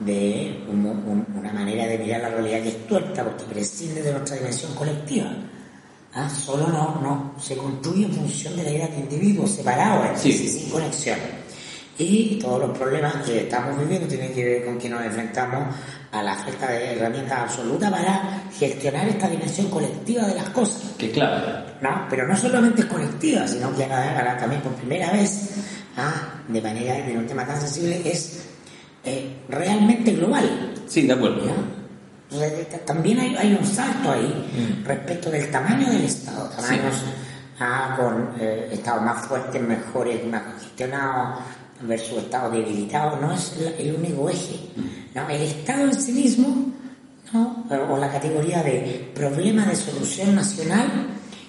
de 0.00 0.60
un- 0.70 0.86
un- 0.86 1.26
una 1.38 1.52
manera 1.52 1.86
de 1.86 1.98
mirar 1.98 2.20
la 2.22 2.28
realidad 2.30 2.62
que 2.62 2.68
es 2.68 2.86
tuerta, 2.86 3.24
porque 3.24 3.44
prescinde 3.52 4.00
de 4.02 4.12
nuestra 4.12 4.36
dimensión 4.36 4.72
colectiva. 4.74 5.26
Ah, 6.14 6.28
Solo 6.30 6.68
no, 6.68 7.00
no 7.02 7.34
se 7.40 7.56
construye 7.56 8.06
en 8.06 8.12
función 8.12 8.56
de 8.56 8.62
la 8.64 8.70
idea 8.70 8.88
de 8.88 8.98
individuos 9.00 9.50
separados, 9.50 10.18
sí, 10.20 10.32
sin 10.32 10.70
conexión. 10.70 11.18
Y 11.98 12.38
todos 12.40 12.60
los 12.68 12.78
problemas 12.78 13.14
que 13.26 13.40
estamos 13.40 13.76
viviendo 13.78 14.06
tienen 14.06 14.32
que 14.32 14.44
ver 14.44 14.64
con 14.64 14.78
que 14.78 14.88
nos 14.88 15.04
enfrentamos 15.04 15.74
a 16.12 16.22
la 16.22 16.34
falta 16.36 16.68
de 16.70 16.92
herramientas 16.96 17.38
absolutas 17.40 17.90
para 17.90 18.42
gestionar 18.56 19.08
esta 19.08 19.28
dimensión 19.28 19.68
colectiva 19.68 20.24
de 20.26 20.34
las 20.36 20.48
cosas. 20.50 20.92
Que 20.96 21.10
claro, 21.10 21.64
No, 21.80 22.06
pero 22.08 22.26
no 22.26 22.36
solamente 22.36 22.82
es 22.82 22.86
colectiva, 22.86 23.46
sino 23.48 23.74
que 23.74 23.84
ahora, 23.84 24.36
también 24.38 24.62
por 24.62 24.72
primera 24.74 25.10
vez, 25.10 25.56
ah, 25.96 26.12
de 26.46 26.62
manera 26.62 26.98
en 26.98 27.18
un 27.18 27.26
tema 27.26 27.44
tan 27.44 27.60
sensible, 27.60 28.00
es 28.04 28.44
eh, 29.04 29.36
realmente 29.48 30.12
global. 30.12 30.72
sí, 30.86 31.06
de 31.06 31.12
acuerdo. 31.12 31.42
t- 32.30 32.78
también 32.86 33.18
hay, 33.18 33.34
hay 33.36 33.54
un 33.54 33.66
salto 33.66 34.12
ahí 34.12 34.82
respecto 34.84 35.30
del 35.30 35.50
tamaño 35.50 35.90
del 35.90 36.04
Estado, 36.04 36.48
tamaños 36.50 36.94
ah, 37.60 37.94
con 37.98 38.30
eh, 38.40 38.68
estados 38.72 39.02
más 39.02 39.26
fuertes, 39.26 39.60
mejores, 39.62 40.24
más 40.26 40.42
congestionados 41.78 41.88
versus 41.88 42.18
estados 42.18 42.52
debilitados, 42.52 43.20
no 43.20 43.32
es 43.32 43.52
el 43.78 43.94
único 43.94 44.28
eje. 44.28 44.58
¿no? 45.14 45.28
El 45.28 45.42
Estado 45.42 45.84
en 45.84 45.94
sí 46.00 46.12
mismo, 46.12 46.66
¿no? 47.32 47.64
o 47.90 47.96
la 47.98 48.10
categoría 48.10 48.62
de 48.62 49.10
problema 49.14 49.64
de 49.66 49.76
solución 49.76 50.34
nacional, 50.34 50.86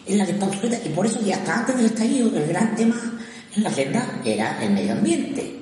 es 0.05 0.15
la 0.17 0.25
que 0.25 0.31
está 0.33 0.45
obsoleta 0.47 0.87
y 0.87 0.89
por 0.89 1.05
eso 1.05 1.19
que 1.23 1.33
hasta 1.33 1.59
antes 1.59 1.77
del 1.77 1.85
estallido 1.87 2.35
el 2.37 2.47
gran 2.47 2.75
tema 2.75 2.95
en 3.55 3.63
la 3.63 3.69
agenda 3.69 4.19
era 4.25 4.63
el 4.63 4.71
medio 4.73 4.93
ambiente. 4.93 5.55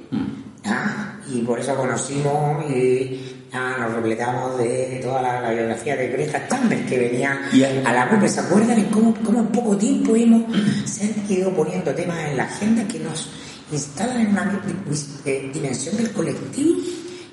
Ah, 0.66 1.20
y 1.34 1.42
por 1.42 1.60
eso 1.60 1.76
conocimos 1.76 2.70
y 2.70 3.22
ah, 3.54 3.76
nos 3.80 3.94
repletamos 3.94 4.58
de 4.58 5.00
toda 5.02 5.22
la, 5.22 5.42
la 5.42 5.52
biografía 5.52 5.96
de 5.96 6.08
Greta 6.10 6.46
Thunberg 6.48 6.86
que 6.86 6.98
venía 6.98 7.42
Y 7.54 7.64
hay- 7.64 7.82
a 7.86 7.94
la 7.94 8.10
cumbre. 8.10 8.28
¿Se 8.30 8.40
acuerdan 8.42 8.78
en 8.80 8.86
cómo, 8.86 9.14
cómo 9.24 9.40
en 9.40 9.48
poco 9.48 9.78
tiempo 9.78 10.16
hemos 10.16 10.44
se 10.86 11.06
han 11.06 11.32
ido 11.32 11.52
poniendo 11.54 11.94
temas 11.94 12.18
en 12.30 12.38
la 12.38 12.44
agenda 12.44 12.86
que 12.88 13.00
nos 13.00 13.30
instalan 13.72 14.22
en 14.22 14.28
una 14.28 14.46
di- 14.46 14.92
di- 14.92 15.06
eh, 15.26 15.52
dimensión 15.54 15.98
del 15.98 16.12
colectivo 16.12 16.76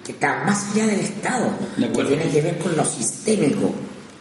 que 0.05 0.12
está 0.12 0.42
más 0.44 0.70
allá 0.73 0.87
del 0.87 1.01
Estado, 1.01 1.51
De 1.77 1.90
que 1.90 2.05
tiene 2.05 2.29
que 2.29 2.42
ver 2.42 2.59
con 2.59 2.77
lo 2.77 2.85
sistémico? 2.85 3.73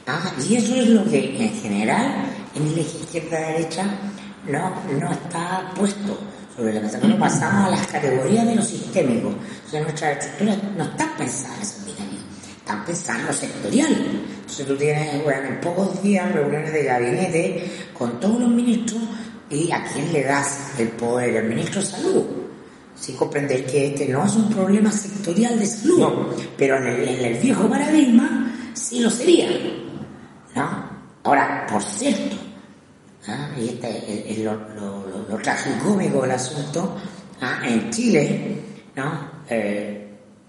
Ah, 0.08 0.32
y 0.50 0.56
eso 0.56 0.76
es 0.76 0.88
lo 0.90 1.04
que 1.10 1.36
en 1.44 1.54
general 1.62 2.26
en 2.56 2.68
el 2.68 2.80
eje 2.80 2.98
izquierda-derecha 3.00 3.86
no, 4.50 4.74
no 5.00 5.12
está 5.12 5.72
puesto 5.76 6.20
sobre 6.56 6.74
la 6.74 6.82
mesa. 6.82 7.00
No 7.00 7.18
pasamos 7.18 7.68
a 7.68 7.72
las 7.72 7.88
categorías 7.88 8.46
de 8.46 8.56
lo 8.56 8.62
sistémico. 8.62 9.34
Sea, 9.70 9.82
nuestras 9.82 10.18
estructuras 10.18 10.58
no 10.78 10.84
están 10.84 11.10
pensadas 11.18 11.78
en 11.88 11.94
están 12.58 12.86
pensadas 12.86 13.20
en 13.22 13.28
lo 13.28 13.34
sectorial. 13.34 13.92
Entonces 14.42 14.66
tú 14.68 14.76
tienes, 14.78 15.22
bueno, 15.24 15.48
en 15.50 15.60
pocos 15.62 16.02
días 16.02 16.32
reuniones 16.32 16.72
de 16.72 16.84
gabinete 16.84 17.72
con 17.98 18.20
todos 18.22 18.40
los 18.40 18.50
ministros 18.50 19.02
y 19.54 19.72
a 19.72 19.84
quién 19.84 20.12
le 20.12 20.24
das 20.24 20.72
el 20.80 20.90
poder, 20.90 21.38
al 21.38 21.50
ministro 21.50 21.82
de 21.82 21.88
salud. 21.88 22.24
Sin 23.00 23.16
comprender 23.16 23.66
que 23.66 23.88
este 23.88 24.08
no 24.08 24.26
es 24.26 24.36
un 24.36 24.50
problema 24.50 24.92
sectorial 24.92 25.60
de 25.60 25.66
salud, 25.66 26.00
No. 26.00 26.30
pero 26.58 26.78
en 26.78 26.88
el, 26.88 27.08
en 27.10 27.26
el 27.26 27.38
viejo 27.42 27.68
paradigma 27.70 28.54
sí 28.74 29.00
lo 29.00 29.10
sería. 29.10 29.48
¿no? 30.56 30.90
Ahora, 31.24 31.66
por 31.70 31.82
cierto, 31.82 32.36
¿ah? 33.28 33.50
y 33.60 33.70
este 33.70 33.90
es, 34.32 34.38
es 34.38 34.44
lo, 34.44 34.54
lo, 34.54 35.08
lo, 35.08 35.26
lo 35.30 35.38
tragicómico 35.38 36.22
del 36.22 36.32
asunto, 36.32 36.96
¿ah? 37.42 37.62
en 37.66 37.90
Chile, 37.90 38.58
¿no? 38.96 39.32
Eh, 39.50 40.00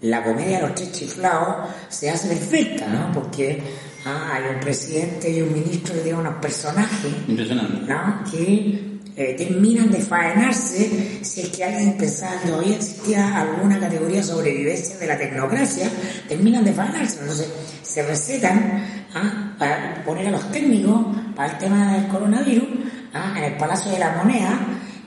la 0.02 0.22
comedia 0.22 0.58
de 0.58 0.62
los 0.66 0.74
tres 0.74 0.92
chiflados 0.92 1.70
se 1.88 2.10
hace 2.10 2.28
perfecta, 2.28 2.86
¿no? 2.88 3.10
Porque 3.12 3.62
¿ah? 4.04 4.34
hay 4.34 4.54
un 4.54 4.60
presidente 4.60 5.30
y 5.30 5.40
un 5.40 5.52
ministro 5.54 5.94
que 5.94 6.00
tienen 6.00 6.20
unos 6.20 6.34
personajes 6.34 7.10
Impresionante. 7.26 7.86
¿no? 7.90 8.22
que 8.30 8.93
eh, 9.16 9.34
terminan 9.38 9.90
de 9.90 9.98
faenarse 10.00 11.20
si 11.22 11.40
es 11.42 11.48
que 11.50 11.64
alguien 11.64 11.96
pensaba 11.96 12.40
que 12.42 12.48
todavía 12.48 12.76
existía 12.76 13.40
alguna 13.42 13.78
categoría 13.78 14.16
de 14.18 14.22
sobrevivencia 14.24 14.96
de 14.98 15.06
la 15.06 15.16
tecnocracia, 15.18 15.88
terminan 16.28 16.64
de 16.64 16.72
faenarse. 16.72 17.18
Entonces 17.20 17.48
se 17.82 18.02
recetan 18.06 18.82
¿ah? 19.14 19.54
para 19.58 20.02
poner 20.04 20.26
a 20.28 20.30
los 20.32 20.50
técnicos 20.50 21.06
para 21.36 21.52
el 21.52 21.58
tema 21.58 21.92
del 21.92 22.08
coronavirus 22.08 22.68
¿ah? 23.14 23.34
en 23.36 23.44
el 23.44 23.52
Palacio 23.56 23.92
de 23.92 23.98
la 24.00 24.16
Moneda 24.16 24.58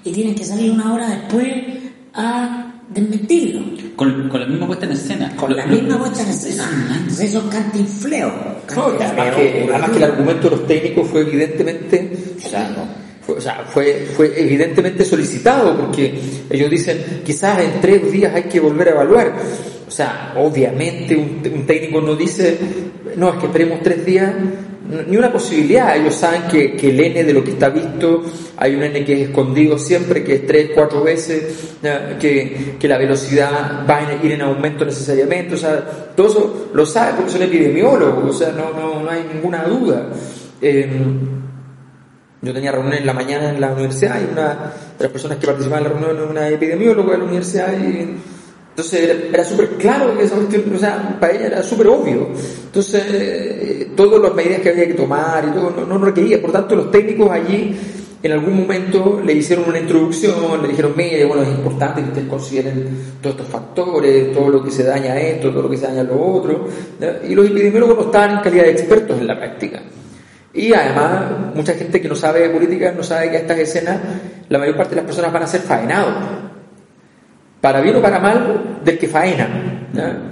y 0.04 0.12
tienen 0.13 0.36
que 0.36 0.46
salir 0.46 0.72
una 0.72 0.93
hora 0.93 1.08
después 1.10 1.48
a 2.13 2.74
desmentirlo. 2.89 3.78
Con, 3.98 4.30
con 4.30 4.39
la 4.39 4.46
misma 4.48 4.67
puesta 4.67 4.86
en 4.86 4.91
escena. 4.93 5.36
Con 5.36 5.54
la 5.56 5.65
Lo- 5.65 5.76
lo- 5.76 5.82
misma 5.82 6.00
puesta 6.00 6.24
en 6.24 6.30
escena. 6.30 6.70
Entonces 7.00 7.30
eso 7.30 7.39
es 7.39 7.46
cantinfleo. 7.56 8.32
No, 8.76 8.86
además, 8.86 9.36
que, 9.36 9.67
además 9.70 9.89
que 9.89 9.98
el 9.98 10.04
argumento 10.04 10.50
de 10.50 10.56
los 10.56 10.67
técnicos 10.67 11.10
fue 11.10 11.22
evidentemente, 11.22 12.17
o 12.38 12.48
sea, 12.50 12.72
o 13.28 13.42
sea, 13.42 13.66
fue, 13.68 14.08
fue 14.16 14.34
evidentemente 14.36 15.04
solicitado 15.04 15.78
porque 15.78 16.13
ellos 16.50 16.70
dicen 16.70 17.22
quizás 17.26 17.60
en 17.60 17.82
tres 17.82 18.12
días 18.12 18.34
hay 18.34 18.44
que 18.44 18.60
volver 18.60 18.90
a 18.90 18.92
evaluar. 18.92 19.34
O 19.88 19.92
sea, 19.92 20.34
obviamente 20.38 21.16
un, 21.16 21.42
un 21.54 21.66
técnico 21.66 22.02
no 22.02 22.16
dice, 22.16 22.58
no, 23.16 23.30
es 23.30 23.36
que 23.36 23.46
esperemos 23.46 23.80
tres 23.82 24.06
días, 24.06 24.34
ni 25.08 25.18
una 25.18 25.32
posibilidad. 25.32 25.96
Ellos 25.96 26.16
saben 26.16 26.44
que, 26.44 26.76
que 26.76 26.90
el 26.90 27.00
N 27.00 27.24
de 27.24 27.34
lo 27.34 27.44
que 27.44 27.52
está 27.52 27.70
visto, 27.70 28.24
hay 28.58 28.76
un 28.76 28.84
N 28.84 29.04
que 29.06 29.13
es 29.13 29.30
escondido 29.30 29.78
siempre, 29.78 30.24
que 30.24 30.36
es 30.36 30.48
tres, 30.48 30.72
cuatro 30.74 31.04
veces, 31.04 31.76
ya, 31.82 32.18
que, 32.18 32.76
que 32.80 32.88
la 32.88 32.98
velocidad 32.98 33.86
va 33.90 33.98
a 33.98 34.26
ir 34.26 34.32
en 34.32 34.42
aumento 34.42 34.86
necesariamente. 34.86 35.56
O 35.56 35.58
sea, 35.58 35.80
todo 36.16 36.28
eso 36.28 36.70
lo 36.74 36.86
sabe 36.86 37.13
porque 37.16 37.32
son 37.32 37.44
epidemiólogos, 37.44 38.36
o 38.36 38.38
sea, 38.38 38.52
no, 38.52 38.72
no, 38.78 39.04
no 39.04 39.10
hay 39.10 39.26
ninguna 39.34 39.63
duda. 39.63 40.10
Eh, 40.62 40.90
yo 42.41 42.54
tenía 42.54 42.71
reunión 42.71 42.93
en 42.93 43.06
la 43.06 43.13
mañana 43.13 43.50
en 43.50 43.60
la 43.60 43.71
universidad 43.71 44.21
y 44.21 44.32
una 44.32 44.71
de 44.97 45.04
las 45.04 45.12
personas 45.12 45.38
que 45.38 45.47
participaban 45.47 45.86
en 45.86 45.91
la 45.91 45.97
reunión 45.97 46.17
era 46.17 46.30
una 46.32 46.50
epidemióloga 46.50 47.13
de 47.13 47.17
la 47.17 47.23
universidad 47.23 47.73
y 47.80 48.15
entonces 48.78 49.10
era, 49.10 49.13
era 49.34 49.43
súper 49.43 49.69
claro 49.69 50.15
que 50.15 50.26
esa 50.26 50.36
cuestión, 50.36 50.63
o 50.76 50.78
sea, 50.78 51.17
para 51.19 51.34
ella 51.34 51.47
era 51.47 51.63
súper 51.63 51.88
obvio. 51.88 52.28
Entonces, 52.65 53.04
eh, 53.10 53.91
todas 53.95 54.21
las 54.21 54.36
medidas 54.36 54.62
que 54.62 54.69
había 54.69 54.86
que 54.86 54.93
tomar 54.93 55.45
y 55.47 55.52
todo, 55.52 55.71
no, 55.71 55.86
no 55.88 56.06
requería. 56.06 56.39
Por 56.39 56.52
tanto, 56.52 56.76
los 56.76 56.91
técnicos 56.91 57.32
allí 57.32 57.76
en 58.21 58.32
algún 58.32 58.56
momento 58.56 59.19
le 59.26 59.34
hicieron 59.34 59.67
una 59.67 59.80
introducción, 59.80 60.62
le 60.62 60.67
dijeron, 60.67 60.93
mire, 60.95 61.26
bueno, 61.26 61.41
es 61.41 61.50
importante 61.50 62.04
que 62.04 62.08
ustedes 62.10 62.28
consideren 62.28 62.88
todos 63.19 63.36
estos 63.36 63.52
factores, 63.52 64.32
todo 64.32 64.50
lo 64.50 64.63
que 64.63 64.69
se 64.69 64.84
daña 64.84 65.13
a 65.13 65.19
esto, 65.19 65.50
todo 65.50 65.63
lo 65.63 65.69
que 65.71 65.78
se 65.78 65.88
daña 65.88 66.02
a 66.02 66.04
lo 66.04 66.23
otro. 66.23 66.67
Y 67.28 67.34
los 67.34 67.47
epidemiólogos 67.47 67.97
no 67.97 68.04
estaban 68.04 68.38
en 68.38 68.43
calidad 68.43 68.65
de 68.65 68.71
expertos 68.73 69.19
en 69.19 69.26
la 69.26 69.39
práctica. 69.39 69.82
Y 70.58 70.74
además, 70.74 71.54
mucha 71.54 71.74
gente 71.76 72.02
que 72.02 72.10
no 72.10 72.15
sabe 72.15 72.41
de 72.41 72.50
política 72.50 72.91
no 72.91 73.04
sabe 73.04 73.30
que 73.30 73.38
a 73.38 73.39
estas 73.41 73.60
escenas 73.60 74.00
la 74.50 74.58
mayor 74.58 74.76
parte 74.76 74.96
de 74.96 75.02
las 75.02 75.06
personas 75.06 75.32
van 75.32 75.43
a 75.43 75.48
ser 75.48 75.62
faenados. 75.62 76.15
Para 77.62 77.80
bien 77.80 77.96
o 77.96 78.02
para 78.02 78.17
mal, 78.17 78.80
del 78.84 78.98
que 78.98 79.08
faena. 79.08 79.48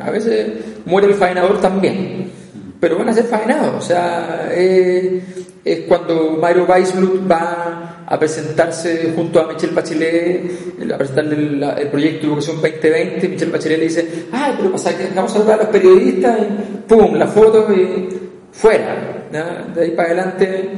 A 0.01 0.09
veces 0.09 0.47
muere 0.85 1.07
el 1.07 1.13
faenador 1.13 1.61
también. 1.61 2.31
Pero 2.79 2.97
van 2.97 3.09
a 3.09 3.13
ser 3.13 3.25
faenados. 3.25 3.75
O 3.75 3.81
sea, 3.81 4.49
eh, 4.51 5.21
es 5.63 5.79
cuando 5.81 6.37
Mario 6.41 6.65
Weissblut 6.65 7.29
va 7.29 8.03
a 8.07 8.19
presentarse 8.19 9.13
junto 9.15 9.39
a 9.39 9.53
Michelle 9.53 9.73
Bachelet, 9.73 10.91
a 10.91 10.97
presentarle 10.97 11.35
el, 11.35 11.63
el 11.63 11.87
proyecto 11.89 12.21
de 12.21 12.27
educación 12.27 12.61
2020. 12.61 13.29
Michelle 13.29 13.51
Bachelet 13.51 13.77
le 13.77 13.83
dice: 13.85 14.25
Ay, 14.31 14.55
pero 14.57 14.71
pasa 14.71 14.97
que 14.97 15.07
vamos 15.15 15.35
a 15.35 15.39
hablar 15.39 15.59
a 15.59 15.63
los 15.63 15.71
periodistas, 15.71 16.39
y 16.39 16.87
pum, 16.87 17.13
la 17.13 17.27
foto 17.27 17.71
y 17.71 18.09
fuera. 18.51 19.14
De 19.43 19.81
ahí 19.83 19.91
para 19.91 20.09
adelante, 20.09 20.69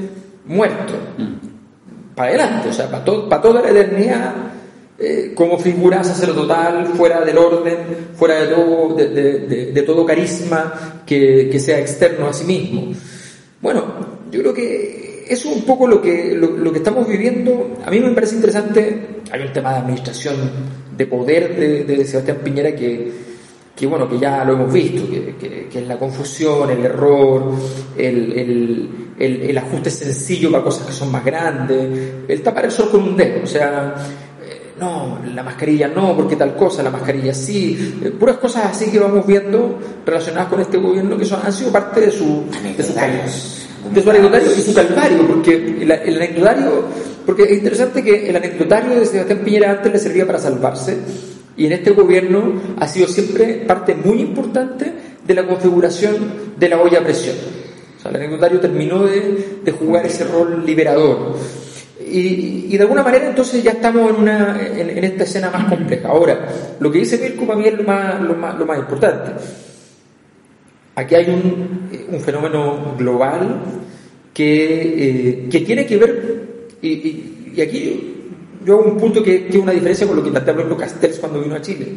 muerto. 0.46 0.93
Para 2.15 2.30
adelante, 2.30 2.70
o 2.70 2.74
sea, 2.74 2.89
para, 2.89 3.04
to- 3.06 3.30
para 3.30 3.41
toda 3.41 3.62
la 3.62 3.70
eternidad 3.70 4.34
eh, 5.00 5.34
como 5.36 5.60
figura 5.60 6.04
sacerdotal, 6.04 6.88
fuera 6.96 7.22
del 7.22 7.38
orden, 7.38 7.78
fuera 8.15 8.39
de 8.41 9.84
todo, 9.86 10.06
carisma 10.06 11.04
que, 11.06 11.56
sea 11.60 11.80
externo 11.80 12.28
a 12.28 12.34
sí 12.34 12.46
mismo. 12.46 12.93
Bueno, 13.62 13.84
yo 14.32 14.39
creo 14.41 14.54
que 14.54 15.26
eso 15.30 15.50
es 15.50 15.56
un 15.58 15.62
poco 15.63 15.88
lo 15.88 16.02
que, 16.02 16.34
lo, 16.34 16.72
que 16.72 16.80
estamos 16.80 17.08
viviendo. 17.08 17.78
A 17.86 17.91
mí 17.91 18.00
me 18.00 18.12
parece 18.12 18.36
interesante, 18.36 19.22
hay 19.32 19.41
un 19.41 19.54
tema 19.54 19.74
de 19.74 19.78
administración 19.80 20.36
de 20.98 21.06
poder 21.06 21.56
de, 21.56 21.84
de 21.84 22.06
Sebastián 22.06 22.38
Piñera 22.43 22.76
que, 22.76 23.12
que, 23.78 23.86
bueno, 23.86 24.10
que 24.10 24.18
ya 24.18 24.44
lo 24.44 24.54
hemos 24.54 24.74
visto, 24.74 25.08
que, 25.10 25.36
que- 25.40 25.68
que 25.72 25.80
es 25.80 25.88
la 25.88 25.98
confusión, 26.00 26.70
el 26.72 26.84
error, 26.84 27.52
el, 27.96 28.34
el- 28.34 28.90
el- 29.20 29.42
el 29.44 29.58
ajuste 29.58 29.90
sencillo 29.92 30.52
para 30.52 30.63
cosas 30.63 30.88
que 30.88 30.94
son 30.94 31.12
más 31.12 31.24
grandes, 31.24 31.88
el 32.28 32.42
tapar 32.42 32.66
el 32.66 32.72
sol 32.72 32.90
con 32.90 33.04
un 33.04 33.16
dedo, 33.16 33.44
o 33.44 33.48
sea, 33.48 33.94
eh, 34.44 34.72
no, 34.80 35.20
la 35.34 35.44
mascarilla 35.44 35.88
no, 35.88 36.16
porque 36.16 36.36
tal 36.36 36.56
cosa, 36.56 36.82
la 36.82 36.90
mascarilla 36.90 37.34
sí, 37.34 38.00
eh, 38.04 38.10
puras 38.12 38.38
cosas 38.38 38.66
así 38.72 38.90
que 38.92 38.98
vamos 39.00 39.26
viendo 39.28 39.78
relacionadas 40.06 40.50
con 40.50 40.60
este 40.62 40.78
gobierno 40.78 41.16
que 41.18 41.26
son, 41.26 41.40
han 41.44 41.54
sido 41.54 41.72
parte 41.72 42.02
de 42.02 42.12
su, 42.12 42.46
de 42.76 42.84
de 43.94 44.02
su 44.02 44.10
anecdotario 44.10 44.52
y 44.58 44.62
su 44.62 44.74
calvario, 44.74 45.28
porque 45.28 45.54
el, 45.82 45.92
el 45.92 46.16
anecdotario, 46.18 46.84
porque 47.26 47.44
es 47.44 47.52
interesante 47.60 48.04
que 48.04 48.28
el 48.30 48.36
anecdotario 48.36 49.00
de 49.00 49.06
Sebastián 49.06 49.40
Piñera 49.46 49.72
antes 49.72 49.92
le 49.94 50.00
servía 50.00 50.26
para 50.26 50.40
salvarse 50.40 50.98
y 51.58 51.65
en 51.65 51.72
este 51.74 51.91
gobierno 51.91 52.54
ha 52.80 52.88
sido 52.88 53.08
siempre 53.08 53.63
parte 53.67 53.96
muy 53.96 54.22
importante 54.22 54.93
de 55.26 55.34
la 55.34 55.46
configuración 55.46 56.15
de 56.58 56.70
la 56.70 56.80
olla 56.80 57.04
presión. 57.04 57.36
O 57.98 58.02
sea, 58.02 58.12
el 58.12 58.17
anecdotario 58.17 58.60
terminó 58.60 59.04
de, 59.04 59.72
jugar 59.78 60.06
ese 60.06 60.24
rol 60.26 60.63
liberador. 60.65 61.36
Y, 62.10 62.78
de 62.78 62.84
alguna 62.84 63.04
manera 63.04 63.28
entonces 63.28 63.63
ya 63.63 63.72
estamos 63.72 64.12
en, 64.12 64.15
una, 64.17 64.58
en, 64.62 65.04
esta 65.04 65.24
escena 65.24 65.50
más 65.50 65.65
compleja. 65.65 66.10
Ahora, 66.10 66.48
lo 66.80 66.91
que 66.91 67.00
dice 67.00 67.17
Mirko 67.17 67.48
para 67.48 67.60
mí 67.60 67.67
es 67.67 67.74
lo 67.74 67.84
más, 67.84 68.22
lo 68.22 68.36
más, 68.36 68.58
lo 68.58 68.65
más 68.65 68.78
importante. 68.78 69.32
Aquí 70.96 71.15
hay 71.15 71.26
un, 71.30 71.89
eh, 71.91 72.20
fenómeno 72.20 72.96
global 72.98 73.62
que, 74.34 75.43
eh, 75.43 75.50
que 75.50 75.60
tiene 75.62 75.86
que 75.86 75.98
ver, 75.98 76.43
y, 76.82 76.89
y- 76.89 77.54
y 77.56 77.62
aquí 77.62 78.17
yo 78.68 78.80
hago 78.80 78.92
un 78.92 78.98
punto 78.98 79.24
que, 79.24 79.48
es 79.50 79.56
una 79.56 79.72
diferencia 79.72 80.06
con 80.06 80.18
lo 80.18 80.24
que 80.24 80.30
plantea 80.30 80.54
Pablo 80.56 80.76
Castells 80.78 81.18
cuando 81.20 81.40
vino 81.42 81.56
a 81.56 81.62
Chile. 81.62 81.88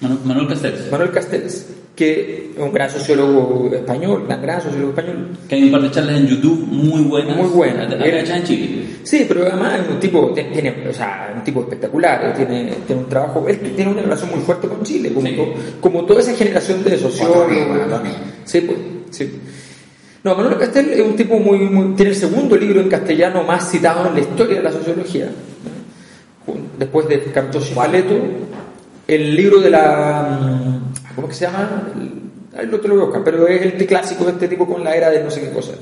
Manu- 0.00 0.18
Manuel 0.24 0.48
Castells. 0.48 0.90
Manuel 0.90 1.10
Castells, 1.12 1.66
que 1.96 2.50
es 2.56 2.60
un 2.62 2.72
gran 2.72 2.90
sociólogo 2.90 3.70
español, 3.72 4.24
gran, 4.26 4.42
gran 4.42 4.60
sociólogo 4.62 4.90
español, 4.90 5.28
Que 5.48 5.54
hay 5.56 5.64
un 5.64 5.70
par 5.72 5.82
de 5.82 5.90
charlas 5.92 6.16
en 6.18 6.26
YouTube 6.26 6.66
muy 6.70 7.02
buenas. 7.02 7.36
Muy 7.36 7.46
buenas. 7.48 7.92
Hechas 8.04 8.36
en 8.38 8.44
Chile. 8.44 8.82
Sí, 9.04 9.24
pero 9.28 9.42
además 9.46 9.80
es 9.80 9.88
un 9.88 9.98
tipo, 10.00 10.32
tiene, 10.34 10.50
tiene, 10.50 10.88
o 10.88 10.92
sea, 10.92 11.32
un 11.36 11.42
tipo 11.44 11.60
espectacular, 11.62 12.34
tiene, 12.36 12.72
tiene 12.86 13.02
un 13.02 13.08
trabajo, 13.08 13.44
él 13.48 13.58
tiene 13.74 13.90
una 13.92 14.02
relación 14.02 14.30
muy 14.30 14.40
fuerte 14.40 14.68
con 14.68 14.82
Chile, 14.82 15.12
como, 15.12 15.26
Sí. 15.26 15.36
como 15.80 16.04
toda 16.04 16.20
esa 16.20 16.34
generación 16.34 16.82
de 16.84 16.98
sociólogos. 16.98 17.46
Sí, 18.44 18.60
pues, 18.62 18.78
sí. 19.10 19.30
No, 20.24 20.34
Manuel 20.34 20.58
Castel 20.58 20.90
es 20.90 21.00
un 21.00 21.16
tipo 21.16 21.38
muy, 21.38 21.58
muy, 21.60 21.94
tiene 21.94 22.10
el 22.10 22.16
segundo 22.16 22.56
libro 22.56 22.80
en 22.80 22.88
castellano 22.88 23.42
más 23.44 23.70
citado 23.70 24.08
en 24.08 24.14
la 24.14 24.20
historia 24.20 24.56
de 24.58 24.62
la 24.62 24.72
sociología, 24.72 25.30
después 26.78 27.08
de 27.08 27.22
Cartos 27.24 27.70
y 27.70 27.74
Paleto, 27.74 28.14
el 29.06 29.34
libro 29.34 29.60
de 29.60 29.70
la, 29.70 30.38
mm, 30.40 31.14
¿cómo 31.14 31.28
que 31.28 31.34
se 31.34 31.46
llama? 31.46 31.88
Ahí 32.56 32.66
lo 32.66 32.80
te 32.80 32.88
lo 32.88 32.94
voy 32.94 33.02
a 33.02 33.06
buscar, 33.06 33.24
pero 33.24 33.46
es 33.46 33.62
el 33.62 33.86
clásico 33.86 34.24
de 34.24 34.32
este 34.32 34.48
tipo 34.48 34.66
con 34.66 34.82
la 34.82 34.94
era 34.94 35.10
de 35.10 35.22
no 35.22 35.30
sé 35.30 35.40
qué 35.40 35.50
cosa. 35.50 35.72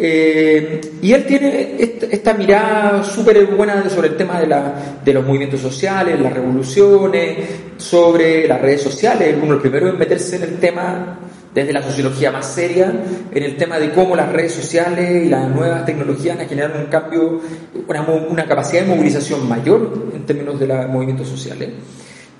Eh, 0.00 0.80
y 1.02 1.12
él 1.12 1.26
tiene 1.26 1.74
esta, 1.76 2.06
esta 2.06 2.34
mirada 2.34 3.02
súper 3.02 3.46
buena 3.46 3.88
sobre 3.90 4.08
el 4.08 4.16
tema 4.16 4.40
de, 4.40 4.46
la, 4.46 4.74
de 5.04 5.12
los 5.12 5.26
movimientos 5.26 5.60
sociales, 5.60 6.20
las 6.20 6.32
revoluciones, 6.32 7.36
sobre 7.76 8.46
las 8.46 8.60
redes 8.60 8.82
sociales. 8.82 9.36
Uno 9.42 9.54
el 9.54 9.60
primero 9.60 9.88
en 9.88 9.98
meterse 9.98 10.36
en 10.36 10.42
el 10.44 10.58
tema 10.58 11.18
desde 11.58 11.72
la 11.72 11.82
sociología 11.82 12.30
más 12.30 12.46
seria, 12.46 12.92
en 13.32 13.42
el 13.42 13.56
tema 13.56 13.80
de 13.80 13.90
cómo 13.90 14.14
las 14.14 14.30
redes 14.32 14.52
sociales 14.52 15.26
y 15.26 15.28
las 15.28 15.50
nuevas 15.50 15.84
tecnologías 15.84 16.38
han 16.38 16.48
generado 16.48 16.78
un 16.78 16.86
cambio, 16.86 17.40
una, 18.30 18.46
capacidad 18.46 18.82
de 18.82 18.94
movilización 18.94 19.48
mayor 19.48 20.10
en 20.14 20.24
términos 20.24 20.60
de 20.60 20.68
los 20.68 20.88
movimientos 20.88 21.28
sociales. 21.28 21.70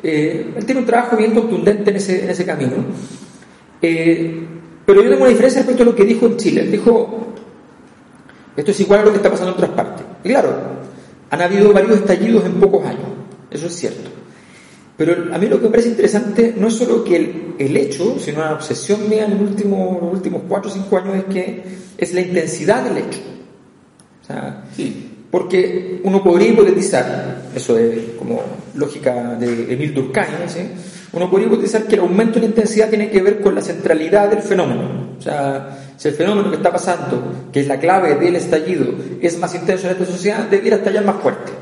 Eh, 0.05 0.53
él 0.57 0.65
tiene 0.65 0.83
un 0.83 0.87
trabajo 0.87 1.17
bien 1.17 1.35
contundente 1.35 1.91
en 1.91 1.97
ese, 1.97 2.47
camino. 2.47 2.77
Eh, 3.83 4.47
pero 4.87 5.03
yo 5.03 5.11
tengo 5.11 5.23
una 5.23 5.31
diferencia 5.31 5.63
respecto 5.63 5.83
a 5.83 5.87
lo 5.87 5.97
que 5.97 6.05
dijo 6.05 6.27
en 6.27 6.37
Chile. 6.37 6.61
Él 6.61 6.71
dijo, 6.71 7.33
esto 8.57 8.71
es 8.71 8.81
igual 8.81 9.01
a 9.01 9.05
lo 9.05 9.11
que 9.11 9.17
está 9.17 9.31
pasando 9.31 9.51
en 9.51 9.57
otras 9.57 9.71
partes. 9.73 10.07
Claro, 10.23 10.55
han 11.29 11.43
habido 11.43 11.73
varios 11.73 11.97
estallidos 11.97 12.45
en 12.45 12.53
pocos 12.53 12.87
años, 12.87 13.09
eso 13.51 13.67
es 13.67 13.75
cierto. 13.75 14.18
Pero 14.99 15.33
a 15.33 15.39
mí 15.39 15.47
lo 15.47 15.59
que 15.59 15.65
me 15.67 15.71
parece 15.71 15.91
interesante 15.91 16.55
no 16.59 16.67
es 16.67 16.75
solo 16.75 17.05
que 17.05 17.17
el, 17.17 17.55
el 17.59 17.77
hecho, 17.77 18.19
sino 18.19 18.39
una 18.41 18.53
obsesión 18.55 19.09
mía 19.09 19.25
en 19.27 19.31
los 19.39 19.51
últimos, 19.51 20.03
los 20.03 20.13
últimos 20.13 20.43
4 20.49 20.71
o 20.71 20.75
5 20.75 20.99
años 20.99 21.17
es 21.19 21.25
que 21.33 21.63
es 21.97 22.13
la 22.15 22.21
intensidad 22.21 22.83
del 22.83 22.99
hecho. 22.99 23.21
O 24.23 24.27
sea, 24.27 24.65
Sí. 24.77 25.11
porque 25.31 26.01
uno 26.03 26.23
podría 26.25 26.49
hipotetizar, 26.49 27.45
eso 27.55 27.79
es 27.79 28.01
como 28.19 28.43
lógica 28.75 29.37
de 29.37 29.73
Emil 29.73 29.95
Durkheim, 29.95 30.49
¿sí? 30.49 30.61
uno 31.13 31.31
podría 31.31 31.47
hipotetizar 31.47 31.85
que 31.85 31.95
el 31.95 32.01
aumento 32.01 32.35
de 32.35 32.41
la 32.41 32.47
intensidad 32.47 32.89
tiene 32.89 33.09
que 33.09 33.23
ver 33.23 33.41
con 33.41 33.55
la 33.55 33.63
centralidad 33.63 34.29
del 34.29 34.43
fenómeno. 34.43 35.15
O 35.17 35.23
sea, 35.23 35.79
si 35.97 36.09
el 36.09 36.15
fenómeno 36.15 36.51
que 36.51 36.57
está 36.57 36.73
pasando, 36.73 37.49
que 37.53 37.61
es 37.61 37.69
la 37.69 37.79
clave 37.79 38.17
del 38.17 38.35
estallido, 38.37 38.87
es 39.23 39.39
más 39.39 39.55
intenso 39.55 39.87
en 39.87 39.93
esta 39.93 40.07
sociedad, 40.07 40.45
debiera 40.49 40.77
estallar 40.77 41.05
más 41.05 41.17
fuerte. 41.23 41.53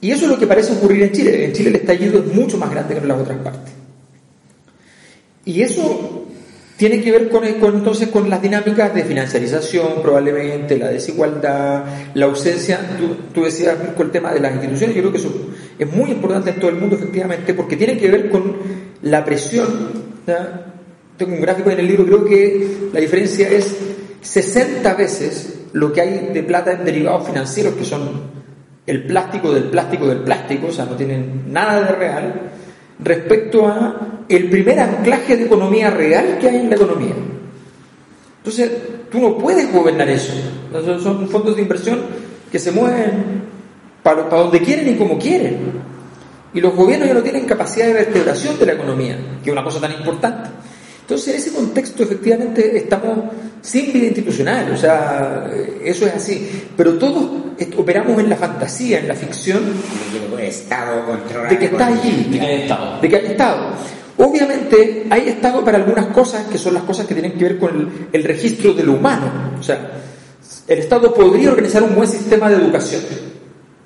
Y 0.00 0.10
eso 0.10 0.24
es 0.24 0.30
lo 0.30 0.38
que 0.38 0.46
parece 0.46 0.72
ocurrir 0.72 1.02
en 1.02 1.12
Chile. 1.12 1.44
En 1.44 1.52
Chile 1.52 1.70
el 1.70 1.76
estallido 1.76 2.20
es 2.20 2.34
mucho 2.34 2.56
más 2.56 2.70
grande 2.70 2.94
que 2.94 3.00
en 3.00 3.08
las 3.08 3.20
otras 3.20 3.38
partes. 3.38 3.72
Y 5.44 5.62
eso 5.62 6.26
tiene 6.76 7.02
que 7.02 7.12
ver 7.12 7.28
con, 7.28 7.44
entonces 7.44 8.08
con 8.08 8.30
las 8.30 8.40
dinámicas 8.40 8.94
de 8.94 9.04
financiarización, 9.04 10.00
probablemente, 10.00 10.78
la 10.78 10.88
desigualdad, 10.88 11.84
la 12.14 12.24
ausencia. 12.24 12.80
Tú, 13.34 13.44
decías 13.44 13.76
con 13.94 14.06
el 14.06 14.12
tema 14.12 14.32
de 14.32 14.40
las 14.40 14.52
instituciones, 14.54 14.96
yo 14.96 15.02
creo 15.02 15.12
que 15.12 15.18
eso 15.18 15.50
es 15.78 15.92
muy 15.92 16.10
importante 16.10 16.48
en 16.50 16.56
todo 16.56 16.70
el 16.70 16.76
mundo, 16.76 16.96
efectivamente, 16.96 17.52
porque 17.52 17.76
tiene 17.76 17.98
que 17.98 18.10
ver 18.10 18.30
con 18.30 18.56
la 19.02 19.22
presión. 19.22 19.66
Tengo 21.18 21.34
un 21.34 21.40
gráfico 21.42 21.70
en 21.70 21.80
el 21.80 21.86
libro, 21.86 22.06
creo 22.06 22.24
que 22.24 22.88
la 22.94 23.00
diferencia 23.00 23.46
es 23.50 23.76
60 24.22 24.94
veces 24.94 25.54
lo 25.74 25.92
que 25.92 26.00
hay 26.00 26.30
de 26.32 26.42
plata 26.42 26.72
en 26.72 26.86
derivados 26.86 27.26
financieros, 27.26 27.74
que 27.74 27.84
son 27.84 28.39
el 28.90 29.04
plástico 29.04 29.52
del 29.52 29.64
plástico 29.64 30.08
del 30.08 30.18
plástico, 30.18 30.66
o 30.66 30.72
sea, 30.72 30.84
no 30.84 30.96
tienen 30.96 31.44
nada 31.52 31.80
de 31.82 31.92
real, 31.92 32.34
respecto 32.98 33.66
a 33.66 34.24
el 34.28 34.50
primer 34.50 34.80
anclaje 34.80 35.36
de 35.36 35.44
economía 35.44 35.90
real 35.90 36.38
que 36.40 36.48
hay 36.48 36.56
en 36.56 36.70
la 36.70 36.76
economía. 36.76 37.14
Entonces, 38.38 38.70
tú 39.10 39.20
no 39.20 39.38
puedes 39.38 39.72
gobernar 39.72 40.08
eso. 40.08 40.32
Son 41.00 41.28
fondos 41.28 41.54
de 41.54 41.62
inversión 41.62 42.00
que 42.50 42.58
se 42.58 42.72
mueven 42.72 43.42
para, 44.02 44.28
para 44.28 44.42
donde 44.42 44.60
quieren 44.60 44.88
y 44.88 44.96
como 44.96 45.18
quieren. 45.18 45.58
Y 46.52 46.60
los 46.60 46.74
gobiernos 46.74 47.06
ya 47.06 47.14
no 47.14 47.22
tienen 47.22 47.44
capacidad 47.46 47.86
de 47.86 47.92
vertebración 47.92 48.58
de 48.58 48.66
la 48.66 48.72
economía, 48.72 49.16
que 49.42 49.50
es 49.50 49.52
una 49.52 49.62
cosa 49.62 49.80
tan 49.80 49.92
importante. 49.92 50.50
Entonces, 51.10 51.34
en 51.34 51.40
ese 51.40 51.52
contexto, 51.52 52.04
efectivamente, 52.04 52.76
estamos 52.76 53.18
sin 53.60 53.92
vida 53.92 54.06
institucional, 54.06 54.70
o 54.70 54.76
sea, 54.76 55.50
eso 55.82 56.06
es 56.06 56.14
así. 56.14 56.48
Pero 56.76 56.98
todos 56.98 57.28
operamos 57.76 58.16
en 58.20 58.30
la 58.30 58.36
fantasía, 58.36 59.00
en 59.00 59.08
la 59.08 59.16
ficción, 59.16 59.60
Estado 60.38 61.02
de 61.48 61.58
que 61.58 61.64
está 61.64 61.88
allí, 61.88 62.28
De 62.30 62.38
que 62.38 62.46
hay 62.46 62.62
Estado. 62.62 63.00
de 63.00 63.08
que 63.08 63.16
hay 63.16 63.26
Estado. 63.26 63.72
Obviamente 64.18 65.06
hay 65.10 65.28
Estado 65.30 65.64
para 65.64 65.78
algunas 65.78 66.06
cosas 66.06 66.46
que 66.46 66.58
son 66.58 66.74
las 66.74 66.84
cosas 66.84 67.06
que 67.06 67.14
tienen 67.14 67.32
que 67.32 67.42
ver 67.42 67.58
con 67.58 67.76
el, 67.76 67.88
el 68.12 68.22
registro 68.22 68.72
de 68.72 68.84
lo 68.84 68.92
humano. 68.92 69.56
O 69.58 69.62
sea, 69.64 69.90
el 70.68 70.78
Estado 70.78 71.12
podría 71.12 71.50
organizar 71.50 71.82
un 71.82 71.96
buen 71.96 72.06
sistema 72.08 72.48
de 72.48 72.54
educación. 72.54 73.02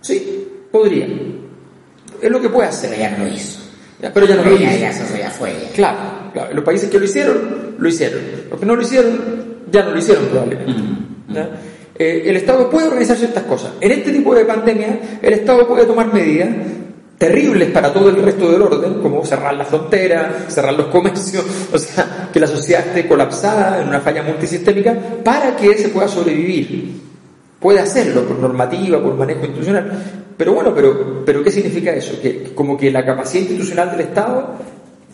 Sí, 0.02 0.46
podría. 0.70 1.06
Es 2.20 2.30
lo 2.30 2.38
que 2.38 2.50
puede 2.50 2.68
Pero 2.68 2.88
hacer. 2.92 2.98
ya 2.98 3.16
no 3.16 3.24
lo 3.24 3.30
hizo. 3.32 3.63
Ya, 4.00 4.12
Pero 4.12 4.26
ya 4.26 4.36
no 4.36 4.44
lo 4.44 4.56
ya, 4.56 4.76
ya 4.76 4.90
eso 4.90 5.04
ya 5.16 5.30
fue. 5.30 5.52
ya. 5.52 5.72
Claro, 5.72 5.98
claro. 6.32 6.54
Los 6.54 6.64
países 6.64 6.90
que 6.90 6.98
lo 6.98 7.04
hicieron, 7.04 7.76
lo 7.78 7.88
hicieron. 7.88 8.20
Los 8.50 8.60
que 8.60 8.66
no 8.66 8.76
lo 8.76 8.82
hicieron, 8.82 9.20
ya 9.70 9.82
no 9.84 9.92
lo 9.92 9.98
hicieron 9.98 10.26
probablemente. 10.26 10.72
Mm, 10.72 11.34
¿Ya? 11.34 11.48
Eh, 11.96 12.24
el 12.26 12.36
Estado 12.36 12.68
puede 12.68 12.88
organizar 12.88 13.16
ciertas 13.16 13.44
cosas. 13.44 13.72
En 13.80 13.92
este 13.92 14.10
tipo 14.12 14.34
de 14.34 14.44
pandemia, 14.44 15.18
el 15.22 15.32
Estado 15.32 15.66
puede 15.66 15.86
tomar 15.86 16.12
medidas 16.12 16.48
terribles 17.18 17.70
para 17.70 17.92
todo 17.92 18.08
el 18.08 18.16
resto 18.16 18.50
del 18.50 18.62
orden, 18.62 18.94
como 18.94 19.24
cerrar 19.24 19.54
la 19.54 19.64
frontera, 19.64 20.44
cerrar 20.48 20.74
los 20.74 20.86
comercios, 20.90 21.44
o 21.72 21.78
sea, 21.78 22.28
que 22.32 22.40
la 22.40 22.46
sociedad 22.48 22.86
esté 22.86 23.06
colapsada 23.06 23.80
en 23.80 23.88
una 23.88 24.00
falla 24.00 24.22
multisistémica 24.22 24.94
para 25.22 25.56
que 25.56 25.74
se 25.78 25.88
pueda 25.88 26.08
sobrevivir. 26.08 27.13
Puede 27.64 27.80
hacerlo 27.80 28.28
por 28.28 28.38
normativa, 28.38 29.02
por 29.02 29.16
manejo 29.16 29.40
institucional. 29.40 29.90
Pero 30.36 30.52
bueno, 30.52 30.74
pero, 30.74 31.24
pero 31.24 31.42
¿qué 31.42 31.50
significa 31.50 31.94
eso? 31.94 32.20
Que 32.20 32.52
como 32.54 32.76
que 32.76 32.90
la 32.90 33.06
capacidad 33.06 33.40
institucional 33.40 33.90
del 33.90 34.00
Estado 34.00 34.56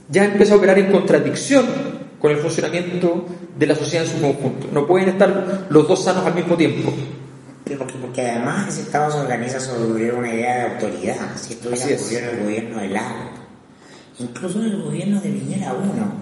ya 0.09 0.25
empieza 0.25 0.55
a 0.55 0.57
operar 0.57 0.77
en 0.81 0.91
contradicción 0.91 1.65
con 2.19 2.33
el 2.33 2.39
funcionamiento 2.39 3.25
de 3.57 3.67
la 3.69 3.77
sociedad 3.77 4.05
en 4.05 4.11
su 4.11 4.21
conjunto. 4.21 4.67
No 4.73 4.85
pueden 4.85 5.11
estar 5.11 5.69
los 5.71 5.87
dos 5.87 6.03
sanos 6.03 6.27
al 6.27 6.35
mismo 6.35 6.57
tiempo. 6.57 6.93
Porque, 7.79 7.95
porque 7.95 8.29
además 8.29 8.67
ese 8.67 8.81
Estado 8.81 9.13
se 9.13 9.19
organiza 9.19 9.61
sobre 9.61 10.13
una 10.13 10.35
idea 10.35 10.57
de 10.57 10.75
autoridad. 10.75 11.37
Si 11.37 11.53
esto 11.53 11.71
es. 11.71 12.11
el 12.11 12.41
gobierno 12.43 12.81
de 12.81 12.89
Lago, 12.89 13.31
incluso 14.19 14.59
en 14.59 14.65
el 14.73 14.83
gobierno 14.83 15.21
de 15.21 15.31
Piñera 15.31 15.73
1, 15.73 16.13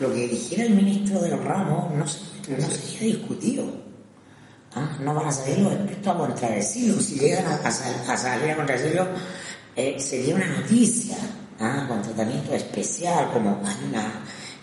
lo 0.00 0.12
que 0.12 0.24
eligiera 0.24 0.64
el 0.64 0.74
ministro 0.74 1.20
del 1.20 1.38
ramo 1.38 1.94
no, 1.96 2.08
se, 2.08 2.18
no 2.50 2.68
sería 2.68 3.14
discutido. 3.14 3.83
¿Ah? 4.76 4.96
No 5.00 5.14
van 5.14 5.28
a 5.28 5.32
salir 5.32 5.58
los 5.58 5.72
expertos 5.72 6.14
a 6.14 6.18
contradecirlo. 6.18 7.00
Si 7.00 7.18
llegan 7.18 7.46
a, 7.46 7.56
a 7.56 7.68
a 7.68 8.16
salir 8.16 8.50
a 8.50 8.56
contradecirlo, 8.56 9.06
eh, 9.76 9.96
sería 9.98 10.34
una 10.34 10.46
noticia, 10.46 11.16
¿ah? 11.60 11.84
con 11.88 12.02
tratamiento 12.02 12.54
especial, 12.54 13.30
como 13.32 13.60
hay 13.64 13.88
una 13.88 14.20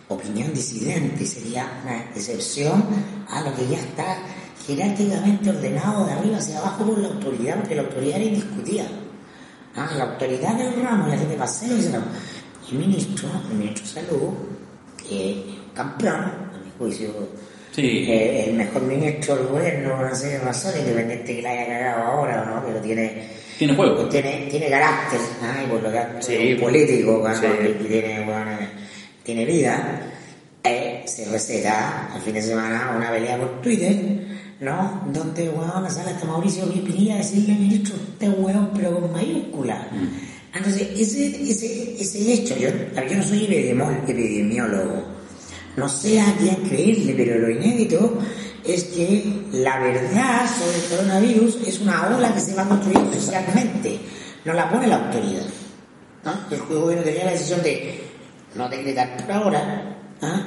opinión 0.07 0.53
disidente, 0.53 1.25
sería 1.25 1.67
una 1.83 2.03
excepción 2.15 2.83
a 3.29 3.41
lo 3.41 3.55
que 3.55 3.67
ya 3.67 3.77
está 3.77 4.17
jerárquicamente 4.65 5.49
ordenado 5.49 6.05
de 6.05 6.13
arriba 6.13 6.37
hacia 6.37 6.59
abajo 6.59 6.85
por 6.85 6.99
la 6.99 7.07
autoridad, 7.07 7.57
porque 7.59 7.75
la 7.75 7.81
autoridad 7.83 8.17
era 8.17 8.25
indiscutida. 8.25 8.85
Ah, 9.75 9.89
la 9.97 10.03
autoridad 10.03 10.55
del 10.55 10.81
ramo, 10.83 11.07
la 11.07 11.17
gente 11.17 11.35
paseo, 11.35 11.75
dice, 11.75 11.89
no. 11.89 12.03
el 12.71 12.77
ministro, 12.77 13.29
el 13.49 13.57
ministro 13.57 13.85
de 13.85 14.07
Salud, 14.07 14.29
que 14.97 15.45
un 15.67 15.73
campeón, 15.73 16.15
a 16.15 16.61
mi 16.63 16.71
juicio, 16.77 17.09
Sí. 17.71 18.05
el 18.09 18.53
mejor 18.53 18.81
ministro 18.83 19.35
del 19.37 19.47
gobierno 19.47 19.95
por 19.95 20.05
una 20.05 20.15
serie 20.15 20.39
de 20.39 20.43
razones, 20.45 20.79
independiente 20.81 21.35
que 21.35 21.41
la 21.41 21.49
haya 21.51 21.65
cagado 21.67 22.03
ahora 22.03 22.41
o 22.41 22.45
no, 22.45 22.65
pero 22.65 22.79
tiene 22.81 23.23
Tiene 23.57 23.75
juego. 23.75 24.09
tiene, 24.09 24.47
tiene 24.49 24.69
carácter, 24.69 25.19
y 25.63 25.69
por 25.69 25.81
lo 25.83 25.89
tanto 25.91 26.21
Sí. 26.21 26.35
es 26.35 26.55
un 26.55 26.61
político, 26.61 27.27
Sí. 27.39 27.87
tiene, 27.87 28.25
bueno, 28.25 28.51
tiene 29.23 29.45
vida, 29.45 30.01
eh, 30.63 31.03
se 31.05 31.25
receta 31.25 32.13
al 32.13 32.21
fin 32.21 32.33
de 32.33 32.41
semana 32.41 32.93
una 32.97 33.09
pelea 33.11 33.37
por 33.37 33.61
Twitter, 33.61 33.95
¿no? 34.59 35.03
Donde, 35.13 35.49
weón, 35.49 35.89
sale 35.89 36.11
hasta 36.11 36.25
Mauricio 36.25 36.65
Pinilla 36.65 37.15
a 37.15 37.17
decirle, 37.19 37.53
ministro, 37.53 37.95
usted 37.95 38.29
weón, 38.37 38.69
pero 38.75 38.99
con 38.99 39.11
mayúscula. 39.13 39.87
Entonces, 40.53 40.89
ese, 40.97 41.27
ese, 41.49 41.95
ese 42.01 42.33
hecho, 42.33 42.57
yo, 42.57 42.67
yo 43.09 43.15
no 43.17 43.23
soy 43.23 43.45
epidemió- 43.45 43.89
epidemiólogo, 44.07 45.20
no 45.77 45.87
sé 45.89 46.19
a 46.19 46.33
quién 46.37 46.55
creerle, 46.67 47.13
pero 47.15 47.39
lo 47.39 47.49
inédito 47.49 48.17
es 48.65 48.83
que 48.85 49.23
la 49.53 49.79
verdad 49.79 50.45
sobre 50.47 50.77
el 50.77 50.83
coronavirus 50.89 51.57
es 51.67 51.79
una 51.79 52.15
ola 52.15 52.33
que 52.33 52.39
se 52.41 52.53
va 52.55 52.67
construyendo 52.67 53.13
socialmente, 53.13 53.99
no 54.45 54.53
la 54.53 54.69
pone 54.69 54.87
la 54.87 54.97
autoridad. 54.97 55.45
¿no? 56.23 56.31
El 56.55 56.61
gobierno 56.61 57.03
tenía 57.03 57.25
la 57.25 57.31
decisión 57.31 57.63
de 57.63 58.01
no 58.55 58.69
decretar 58.69 59.17
por 59.17 59.31
ahora 59.31 59.97
¿ah? 60.21 60.41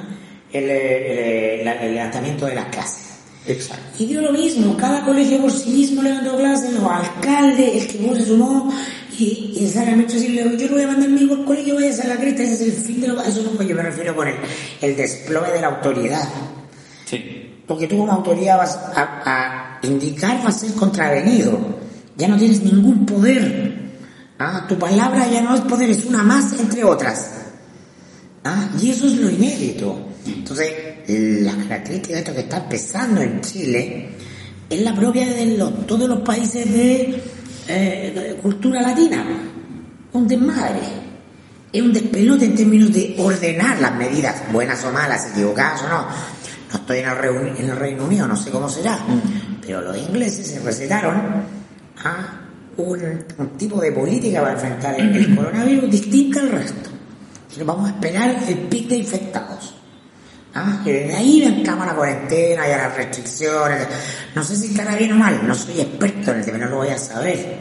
el, 0.53 0.69
el- 0.69 1.93
levantamiento 1.95 2.45
de 2.45 2.55
las 2.55 2.65
clases. 2.67 3.03
Exacto. 3.47 3.83
Y 4.03 4.07
dio 4.07 4.21
lo 4.21 4.31
mismo, 4.31 4.75
cada 4.77 5.03
colegio 5.05 5.39
por 5.41 5.51
sí 5.51 5.69
mismo 5.69 6.01
levantó 6.01 6.35
clases, 6.37 6.71
los 6.73 6.83
alcaldes, 6.91 7.83
el 7.83 7.87
que 7.87 8.15
se 8.15 8.25
sumó, 8.25 8.73
y, 9.17 9.53
y 9.59 9.67
sale 9.67 9.91
al 9.91 9.97
metro 9.97 10.17
y 10.17 10.19
decirle, 10.21 10.57
yo 10.57 10.67
no 10.67 10.73
voy 10.73 10.83
a 10.83 10.87
mandar 10.87 11.09
a 11.09 11.11
mi 11.11 11.21
hijo 11.21 11.33
al 11.35 11.45
colegio, 11.45 11.75
vaya 11.75 11.87
a 11.87 11.91
hacer 11.91 12.07
la 12.07 12.17
cresta, 12.17 12.43
ese 12.43 12.53
es 12.53 12.61
el 12.61 12.71
fin 12.83 13.01
de 13.01 13.07
lo 13.09 13.21
Eso 13.21 13.43
no, 13.43 13.61
yo 13.63 13.75
me 13.75 13.81
refiero 13.83 14.15
con 14.15 14.27
el, 14.27 14.35
el 14.81 14.95
desplome 14.95 15.49
de 15.51 15.61
la 15.61 15.67
autoridad. 15.67 16.27
Sí. 17.05 17.51
Porque 17.67 17.87
tú 17.87 17.97
como 17.97 18.11
autoridad 18.11 18.57
vas 18.57 18.75
a, 18.95 19.21
a 19.25 19.79
indicar, 19.87 20.43
vas 20.43 20.55
a 20.57 20.59
ser 20.67 20.73
contravenido. 20.73 21.57
Ya 22.17 22.27
no 22.27 22.37
tienes 22.37 22.61
ningún 22.63 23.05
poder. 23.05 23.73
Ah, 24.39 24.65
tu 24.67 24.77
palabra 24.77 25.27
ya 25.29 25.41
no 25.41 25.55
es 25.55 25.61
poder, 25.61 25.89
es 25.89 26.05
una 26.05 26.21
más 26.23 26.59
entre 26.59 26.83
otras. 26.83 27.31
Ah, 28.43 28.69
y 28.81 28.91
eso 28.91 29.07
es 29.07 29.13
lo 29.13 29.29
inédito. 29.29 29.99
Entonces, 30.27 30.71
la 31.07 31.53
característica 31.55 32.13
de 32.13 32.19
esto 32.19 32.33
que 32.33 32.39
está 32.41 32.57
empezando 32.57 33.21
en 33.21 33.41
Chile 33.41 34.09
es 34.69 34.81
la 34.81 34.95
propia 34.95 35.27
de 35.27 35.45
los- 35.57 35.85
todos 35.87 36.07
los 36.09 36.19
países 36.19 36.71
de, 36.71 37.21
eh, 37.67 38.39
cultura 38.41 38.81
latina. 38.81 39.25
Un 40.13 40.27
desmadre. 40.27 41.05
Es 41.71 41.81
un 41.81 41.91
despelote 41.91 42.45
en 42.45 42.55
términos 42.55 42.93
de 42.93 43.15
ordenar 43.17 43.79
las 43.79 43.95
medidas, 43.95 44.43
buenas 44.51 44.83
o 44.85 44.91
malas, 44.91 45.31
equivocadas 45.31 45.83
o 45.83 45.89
no. 45.89 46.07
No 46.71 46.75
estoy 46.79 46.99
en 46.99 47.09
el, 47.09 47.57
en 47.57 47.69
el 47.69 47.75
Reino 47.75 48.05
Unido, 48.05 48.27
no 48.27 48.35
sé 48.35 48.49
cómo 48.49 48.69
será, 48.69 48.97
pero 49.61 49.81
los 49.81 49.97
ingleses 49.97 50.47
se 50.47 50.59
recetaron 50.61 51.15
a 52.03 52.41
un, 52.77 53.25
un 53.37 53.49
tipo 53.57 53.79
de 53.81 53.91
política 53.91 54.41
para 54.41 54.53
enfrentar 54.53 54.99
el, 54.99 55.15
el 55.15 55.35
coronavirus 55.35 55.91
distinta 55.91 56.39
al 56.39 56.51
resto. 56.51 56.89
Vamos 57.63 57.89
a 57.89 57.91
esperar 57.93 58.35
el 58.47 58.57
pic 58.67 58.89
de 58.89 58.97
infectados. 58.97 59.74
¿Ah? 60.57 60.81
Y 60.85 60.89
desde 60.89 61.15
ahí 61.15 61.41
vencamos 61.41 61.85
la 61.85 61.93
cuarentena 61.93 62.67
y 62.67 62.71
a 62.71 62.77
las 62.77 62.95
restricciones. 62.95 63.87
No 64.33 64.43
sé 64.43 64.55
si 64.55 64.67
estará 64.67 64.95
bien 64.95 65.11
o 65.11 65.15
mal, 65.17 65.45
no 65.45 65.53
soy 65.53 65.81
experto 65.81 66.31
en 66.31 66.37
el 66.39 66.45
tema, 66.45 66.57
no 66.59 66.69
lo 66.69 66.77
voy 66.77 66.87
a 66.89 66.97
saber. 66.97 67.57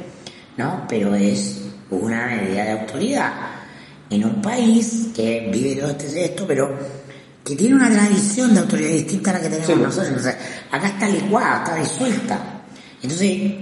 ¿No? 0.56 0.86
Pero 0.88 1.14
es 1.16 1.58
una 1.90 2.26
medida 2.26 2.64
de 2.64 2.70
autoridad. 2.70 3.32
En 4.10 4.24
un 4.24 4.40
país 4.40 5.08
que 5.14 5.50
vive 5.52 5.80
todo 5.80 5.90
este 5.90 6.24
esto, 6.24 6.46
pero 6.46 6.78
que 7.44 7.56
tiene 7.56 7.74
una 7.74 7.90
tradición 7.90 8.54
de 8.54 8.60
autoridad 8.60 8.90
distinta 8.90 9.30
a 9.30 9.32
la 9.34 9.40
que 9.40 9.48
tenemos 9.48 9.66
Sí. 9.66 9.74
nosotros. 9.74 10.08
Entonces, 10.08 10.36
acá 10.70 10.86
está 10.86 11.08
licuada, 11.08 11.64
está 11.64 11.74
disuelta. 11.74 12.38
Entonces, 13.02 13.52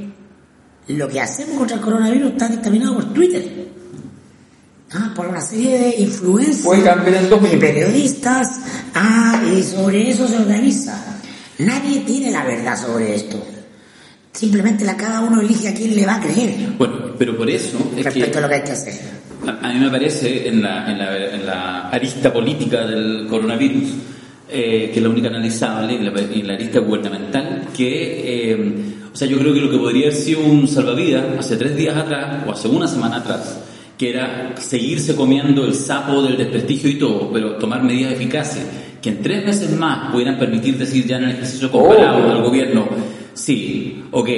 lo 0.89 1.09
que 1.09 1.21
hacemos 1.21 1.57
contra 1.57 1.77
el 1.77 1.83
coronavirus 1.83 2.33
está 2.33 2.49
dictaminado 2.49 2.95
por 2.95 3.15
Twitter. 3.15 3.63
Ah, 4.95 5.11
por 5.17 5.27
una 5.27 5.41
serie 5.41 5.79
de 5.79 5.95
influencers 6.03 6.67
y 7.51 7.57
periodistas. 7.57 8.61
Ah, 8.95 9.43
y 9.57 9.63
sobre 9.63 10.11
eso 10.11 10.27
se 10.29 10.37
organiza. 10.39 11.19
Nadie 11.59 12.01
tiene 12.01 12.31
la 12.31 12.45
verdad 12.45 12.77
sobre 12.81 13.15
esto. 13.15 13.43
Simplemente 14.33 14.85
la, 14.85 14.97
cada 14.97 15.21
uno 15.21 15.41
elige 15.41 15.69
a 15.69 15.75
quién 15.75 15.95
le 15.95 16.07
va 16.07 16.15
a 16.15 16.21
creer 16.21 16.71
Bueno, 16.79 16.95
pero 17.19 17.37
por 17.37 17.51
eso 17.51 17.77
es 17.97 18.03
respecto 18.05 18.33
que 18.33 18.39
a 18.39 18.41
lo 18.41 18.49
que 18.49 18.55
hay 18.55 18.63
que 18.63 18.73
hacer. 18.73 18.95
a, 19.47 19.69
a 19.69 19.73
mí 19.75 19.79
me 19.79 19.91
parece 19.91 20.49
en 20.49 20.63
la, 20.63 20.91
en 20.91 20.99
la, 20.99 21.35
en 21.35 21.47
la 21.47 21.89
arista 21.91 22.33
política 22.33 22.87
del 22.87 23.27
coronavirus, 23.29 23.91
eh, 24.49 24.91
que 24.93 24.99
es 24.99 25.03
la 25.03 25.11
única 25.11 25.29
analizable, 25.29 25.97
en 25.97 26.05
la, 26.07 26.21
en 26.21 26.47
la 26.47 26.55
arista 26.55 26.81
gubernamental, 26.81 27.69
que, 27.77 28.53
eh, 28.53 28.75
o 29.13 29.17
sea, 29.17 29.29
yo 29.29 29.39
creo 29.39 29.53
que 29.53 29.61
lo 29.61 29.71
que 29.71 29.79
podría 29.79 30.07
haber 30.07 30.19
sido 30.19 30.41
un 30.41 30.67
salvavidas 30.67 31.25
hace 31.39 31.57
tres 31.57 31.77
días 31.77 31.95
atrás 31.97 32.43
o 32.47 32.53
hace 32.53 32.69
una 32.69 32.89
semana 32.89 33.19
atrás, 33.19 33.59
que 33.99 34.11
era 34.11 34.55
seguirse 34.57 35.15
comiendo 35.15 35.65
el 35.65 35.75
sapo 35.75 36.23
del 36.23 36.37
desprestigio 36.37 36.91
y 36.91 36.99
todo, 36.99 37.31
pero 37.33 37.53
tomar 37.57 37.83
medidas 37.83 38.13
eficaces 38.13 38.67
que 39.01 39.11
en 39.11 39.23
tres 39.23 39.45
meses 39.45 39.71
más 39.77 40.11
pudieran 40.13 40.39
permitir 40.39 40.77
decir 40.79 41.07
ya 41.07 41.17
en 41.19 41.25
el 41.25 41.31
ejercicio 41.33 41.71
comparado 41.71 42.27
Oh. 42.27 42.31
al 42.33 42.43
gobierno, 42.43 42.87
sí, 43.35 44.03
ok, 44.11 44.29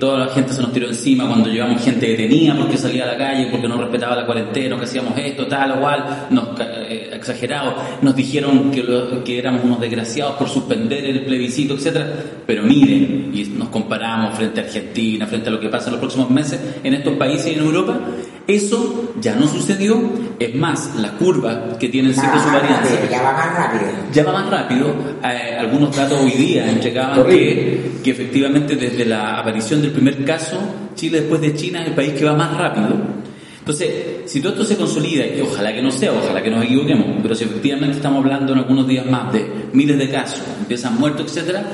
toda 0.00 0.18
la 0.20 0.26
gente 0.28 0.52
se 0.52 0.62
nos 0.62 0.72
tiró 0.72 0.86
encima 0.88 1.26
cuando 1.26 1.48
llevamos 1.50 1.82
gente 1.82 2.06
detenida 2.06 2.56
porque 2.56 2.76
salía 2.78 3.04
a 3.04 3.08
la 3.08 3.16
calle, 3.18 3.48
porque 3.50 3.68
no 3.68 3.76
respetaba 3.76 4.16
la 4.16 4.24
cuarentena, 4.26 4.78
que 4.78 4.84
hacíamos 4.84 5.18
esto, 5.18 5.46
tal 5.46 5.72
o 5.72 5.80
cual, 5.80 6.26
nos, 6.30 6.48
eh, 6.60 7.10
exagerado, 7.12 7.74
nos 8.02 8.14
dijeron 8.16 8.70
que, 8.70 8.82
lo- 8.82 9.22
que 9.24 9.38
éramos 9.38 9.64
unos 9.64 9.80
desgraciados 9.80 10.36
por 10.36 10.48
suspender 10.48 11.04
el 11.04 11.24
plebiscito, 11.24 11.74
etcétera, 11.74 12.12
pero 12.46 12.62
miren, 12.62 13.30
y 13.34 13.44
nos 13.56 13.68
comparamos 13.68 14.34
frente 14.36 14.60
a 14.60 14.64
Argentina, 14.64 15.26
frente 15.26 15.48
a 15.48 15.52
lo 15.52 15.60
que 15.60 15.68
pasa 15.68 15.86
en 15.86 15.92
los 15.92 16.00
próximos 16.00 16.30
meses 16.30 16.58
en 16.82 16.94
estos 16.94 17.14
países 17.14 17.48
y 17.48 17.54
en 17.58 17.64
Europa, 17.64 17.98
eso 18.46 19.12
ya 19.20 19.34
no 19.34 19.48
sucedió, 19.48 19.98
es 20.38 20.54
más, 20.54 20.94
la 20.96 21.12
curva 21.12 21.76
que 21.78 21.88
tiene 21.88 22.08
el 22.08 22.14
ciclo 22.14 22.30
Va 22.30 22.36
más 22.36 22.44
subvariante 22.44 22.88
rápido, 22.90 23.10
ya 23.10 23.22
va 23.22 23.32
más 23.32 23.56
rápido. 23.56 23.90
ya 24.12 24.24
va 24.24 24.32
más 24.32 24.50
rápido. 24.50 24.94
Eh, 25.24 25.56
algunos 25.58 25.96
datos 25.96 26.20
hoy 26.20 26.30
día 26.30 26.70
entregaban 26.70 27.26
que, 27.26 27.92
que 28.04 28.10
efectivamente 28.10 28.76
desde 28.76 29.04
la 29.04 29.40
aparición 29.40 29.82
del 29.82 29.90
primer 29.90 30.24
caso, 30.24 30.58
Chile 30.94 31.20
después 31.22 31.40
de 31.40 31.54
China 31.54 31.82
es 31.82 31.88
el 31.88 31.94
país 31.94 32.12
que 32.12 32.24
va 32.24 32.34
más 32.34 32.56
rápido. 32.56 32.88
Entonces, 33.58 33.90
si 34.26 34.40
todo 34.40 34.52
esto 34.52 34.64
se 34.64 34.76
consolida, 34.76 35.26
y 35.26 35.40
ojalá 35.40 35.74
que 35.74 35.82
no 35.82 35.90
sea, 35.90 36.12
ojalá 36.12 36.40
que 36.40 36.50
nos 36.50 36.64
equivoquemos, 36.64 37.06
pero 37.20 37.34
si 37.34 37.44
efectivamente 37.44 37.96
estamos 37.96 38.24
hablando 38.24 38.52
en 38.52 38.60
algunos 38.60 38.86
días 38.86 39.04
más 39.06 39.32
de 39.32 39.44
miles 39.72 39.98
de 39.98 40.08
casos, 40.08 40.40
empiezan 40.60 40.96
muertos, 41.00 41.26
etcétera, 41.26 41.64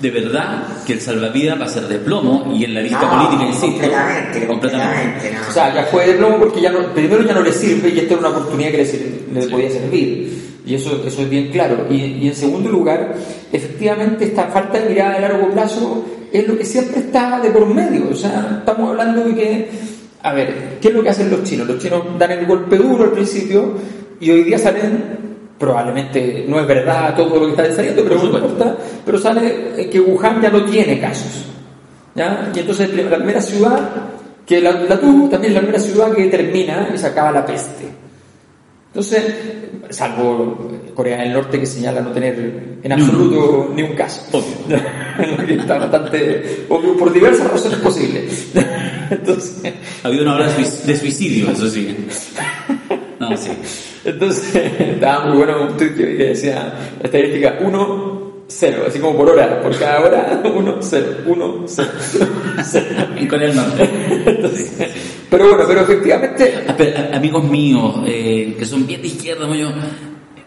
de 0.00 0.10
verdad 0.10 0.62
que 0.86 0.92
el 0.94 1.00
salvavidas 1.00 1.60
va 1.60 1.64
a 1.64 1.68
ser 1.68 1.88
de 1.88 1.98
plomo 1.98 2.52
y 2.54 2.64
en 2.64 2.74
la 2.74 2.80
lista 2.82 3.00
No, 3.02 3.10
política, 3.10 3.44
insisto, 3.48 3.66
completamente, 3.68 4.46
completamente, 4.46 5.32
no. 5.32 5.48
O 5.48 5.52
sea, 5.52 5.74
ya 5.74 5.82
fue 5.84 6.06
de 6.06 6.12
plomo 6.14 6.38
porque 6.38 6.60
ya 6.60 6.70
no, 6.70 6.94
primero 6.94 7.22
ya 7.22 7.34
no 7.34 7.42
le 7.42 7.52
sirve 7.52 7.88
y 7.90 7.98
esta 7.98 8.14
era 8.14 8.20
una 8.20 8.28
oportunidad 8.30 8.70
que 8.70 8.76
le, 8.78 8.86
sir- 8.86 9.24
le 9.34 9.46
podía 9.48 9.70
servir. 9.70 10.38
Y 10.64 10.74
eso, 10.74 11.02
eso 11.06 11.22
es 11.22 11.30
bien 11.30 11.50
claro. 11.50 11.86
Y, 11.90 11.94
y 11.96 12.28
en 12.28 12.34
segundo 12.34 12.70
lugar, 12.70 13.14
efectivamente 13.52 14.24
esta 14.26 14.44
falta 14.48 14.78
de 14.78 14.90
mirada 14.90 15.14
a 15.16 15.20
largo 15.20 15.50
plazo 15.50 16.04
es 16.32 16.46
lo 16.46 16.56
que 16.58 16.64
siempre 16.64 17.00
está 17.00 17.40
de 17.40 17.50
por 17.50 17.66
medio. 17.66 18.08
O 18.10 18.14
sea, 18.14 18.56
estamos 18.60 18.90
hablando 18.90 19.24
de 19.24 19.34
que, 19.34 19.70
a 20.22 20.32
ver, 20.34 20.78
¿qué 20.80 20.88
es 20.88 20.94
lo 20.94 21.02
que 21.02 21.08
hacen 21.08 21.30
los 21.30 21.42
chinos? 21.42 21.66
Los 21.66 21.78
chinos 21.82 22.02
dan 22.18 22.30
el 22.32 22.46
golpe 22.46 22.76
duro 22.76 23.04
al 23.04 23.12
principio 23.12 23.72
y 24.20 24.30
hoy 24.30 24.44
día 24.44 24.58
salen, 24.58 25.27
probablemente 25.58 26.44
no 26.48 26.60
es 26.60 26.66
verdad 26.66 27.16
todo 27.16 27.40
lo 27.40 27.46
que 27.46 27.62
está 27.62 27.76
saliendo, 27.76 28.02
pero 28.04 28.16
no 28.16 28.24
importa, 28.26 28.76
pero 29.04 29.18
sale 29.18 29.72
eh, 29.76 29.90
que 29.90 30.00
Wuhan 30.00 30.40
ya 30.40 30.50
no 30.50 30.64
tiene 30.64 31.00
casos. 31.00 31.46
¿ya? 32.14 32.50
Y 32.54 32.58
entonces 32.60 32.92
la 32.94 33.16
primera 33.16 33.40
ciudad 33.40 33.90
que 34.46 34.60
la, 34.60 34.72
la 34.72 34.98
tuvo, 34.98 35.28
también 35.28 35.54
la 35.54 35.60
primera 35.60 35.80
ciudad 35.80 36.12
que 36.12 36.24
termina 36.26 36.88
y 36.94 36.98
se 36.98 37.06
acaba 37.06 37.32
la 37.32 37.44
peste. 37.44 37.86
Entonces, 38.88 39.34
salvo 39.90 40.70
Corea 40.94 41.18
del 41.18 41.32
Norte 41.32 41.60
que 41.60 41.66
señala 41.66 42.00
no 42.00 42.10
tener 42.10 42.78
en 42.82 42.92
absoluto 42.92 43.70
ni 43.74 43.82
un 43.82 43.94
caso. 43.94 44.22
Obvio. 44.32 44.78
está 45.60 45.78
bastante 45.78 46.64
obvio 46.68 46.96
por 46.96 47.12
diversas 47.12 47.50
razones 47.50 47.78
posibles. 47.78 48.48
Entonces, 49.10 49.74
Ha 50.02 50.08
habido 50.08 50.22
una 50.24 50.36
hora 50.36 50.48
de 50.86 50.96
suicidio, 50.96 51.50
eso 51.50 51.68
sí. 51.68 51.96
No, 53.20 53.36
sí. 53.36 53.50
Entonces 54.04 54.54
estaba 54.80 55.26
muy 55.26 55.36
bueno 55.38 55.62
un 55.70 55.76
tweet 55.76 55.94
que 55.94 56.04
decía 56.06 56.72
estadística 57.02 57.58
1, 57.60 58.28
0, 58.50 58.84
así 58.88 58.98
como 58.98 59.16
por 59.18 59.28
hora, 59.30 59.60
por 59.60 59.76
cada 59.78 60.00
hora 60.00 60.42
1, 60.44 60.76
0, 60.80 61.06
1, 61.26 61.64
0. 61.66 61.88
En 63.16 63.28
Corea 63.28 63.48
del 63.48 63.56
Norte. 63.56 63.88
Pero 65.30 65.48
bueno, 65.50 65.64
pero 65.68 65.80
efectivamente 65.82 66.54
a- 66.66 67.16
amigos 67.16 67.44
míos 67.44 67.96
eh, 68.06 68.54
que 68.58 68.64
son 68.64 68.86
bien 68.86 69.02
de 69.02 69.08
izquierda, 69.08 69.42
como 69.42 69.54
yo, 69.54 69.68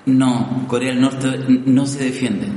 no, 0.05 0.65
Corea 0.67 0.89
del 0.89 1.01
Norte 1.01 1.27
no 1.65 1.85
se 1.85 2.05
defiende. 2.05 2.47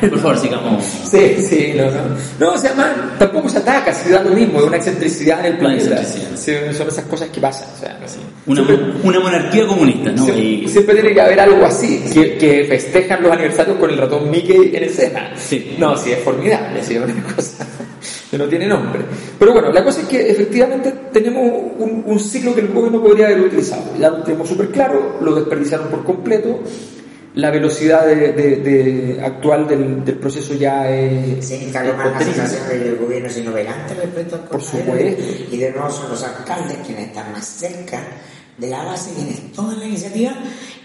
Por 0.00 0.18
favor, 0.18 0.38
sigamos. 0.38 0.82
Sí, 1.10 1.36
sí, 1.48 1.72
no, 1.76 1.84
no. 1.90 2.00
No, 2.40 2.52
o 2.54 2.58
sea, 2.58 2.74
man, 2.74 3.12
tampoco 3.18 3.48
se 3.48 3.58
ataca, 3.58 3.92
se 3.92 4.10
da 4.10 4.22
lo 4.22 4.30
mismo, 4.30 4.58
es 4.60 4.64
una 4.66 4.76
excentricidad 4.76 5.40
en 5.40 5.52
el 5.52 5.58
planeta. 5.58 6.02
Sí, 6.04 6.52
son 6.72 6.88
esas 6.88 7.04
cosas 7.04 7.28
que 7.28 7.40
pasan. 7.40 7.68
O 7.74 7.78
sea, 7.78 7.98
Una, 8.46 8.64
siempre, 8.64 8.92
una 9.02 9.20
monarquía 9.20 9.66
comunista, 9.66 10.10
¿no? 10.12 10.24
siempre- 10.24 10.42
Y- 10.44 10.68
siempre 10.68 10.94
tiene 10.94 11.12
que 11.14 11.20
haber 11.20 11.40
algo 11.40 11.64
así, 11.64 12.02
que, 12.12 12.36
que 12.38 12.64
festejan 12.64 13.22
los 13.22 13.32
aniversarios 13.32 13.76
con 13.78 13.90
el 13.90 13.98
ratón 13.98 14.30
Mickey 14.30 14.72
en 14.74 14.84
escena. 14.84 15.32
Sí. 15.36 15.76
No, 15.78 15.96
sí, 15.96 16.12
es 16.12 16.18
formidable, 16.20 16.82
sí, 16.82 16.94
es 16.94 17.02
una 17.02 17.22
cosa 17.34 17.66
que 18.30 18.38
no 18.38 18.46
tiene 18.46 18.66
nombre. 18.66 19.00
Pero 19.38 19.52
bueno, 19.52 19.70
la 19.72 19.84
cosa 19.84 20.00
es 20.02 20.08
que 20.08 20.30
efectivamente 20.30 20.92
tenemos 21.12 21.42
un, 21.78 22.02
un 22.06 22.18
ciclo 22.20 22.54
que 22.54 22.60
el 22.62 22.68
gobierno 22.68 23.02
podría 23.02 23.26
haber 23.26 23.40
utilizado. 23.40 23.82
Ya 23.98 24.10
lo 24.10 24.22
tenemos 24.22 24.48
súper 24.48 24.68
claro, 24.70 25.18
lo 25.20 25.34
desperdiciaron 25.34 25.88
por 25.88 26.04
completo. 26.04 26.60
La 27.34 27.50
velocidad 27.50 28.06
de, 28.06 28.32
de- 28.32 28.56
de- 28.56 29.20
actual 29.22 29.68
del, 29.68 30.02
del 30.06 30.14
proceso 30.16 30.54
ya 30.54 30.90
es, 30.90 31.44
Se 31.46 31.56
es 31.56 31.62
instaló 31.64 31.94
más 31.94 32.12
la 32.12 32.20
sensación 32.22 32.66
de 32.70 32.78
que 32.82 32.88
el 32.88 32.96
gobierno 32.96 33.28
es 33.28 33.36
inoperante 33.36 33.92
respecto 33.94 34.36
al 34.36 34.42
Por 34.44 34.62
supuesto. 34.62 35.22
Y 35.52 35.56
de 35.58 35.70
nuevo 35.70 35.90
son 35.90 36.08
los 36.08 36.22
alcaldes 36.24 36.78
quienes 36.86 37.08
están 37.08 37.32
más 37.32 37.44
cerca 37.46 38.00
de 38.56 38.68
la 38.70 38.84
base, 38.84 39.12
quienes 39.14 39.52
toman 39.52 39.78
la 39.78 39.84
iniciativa 39.84 40.32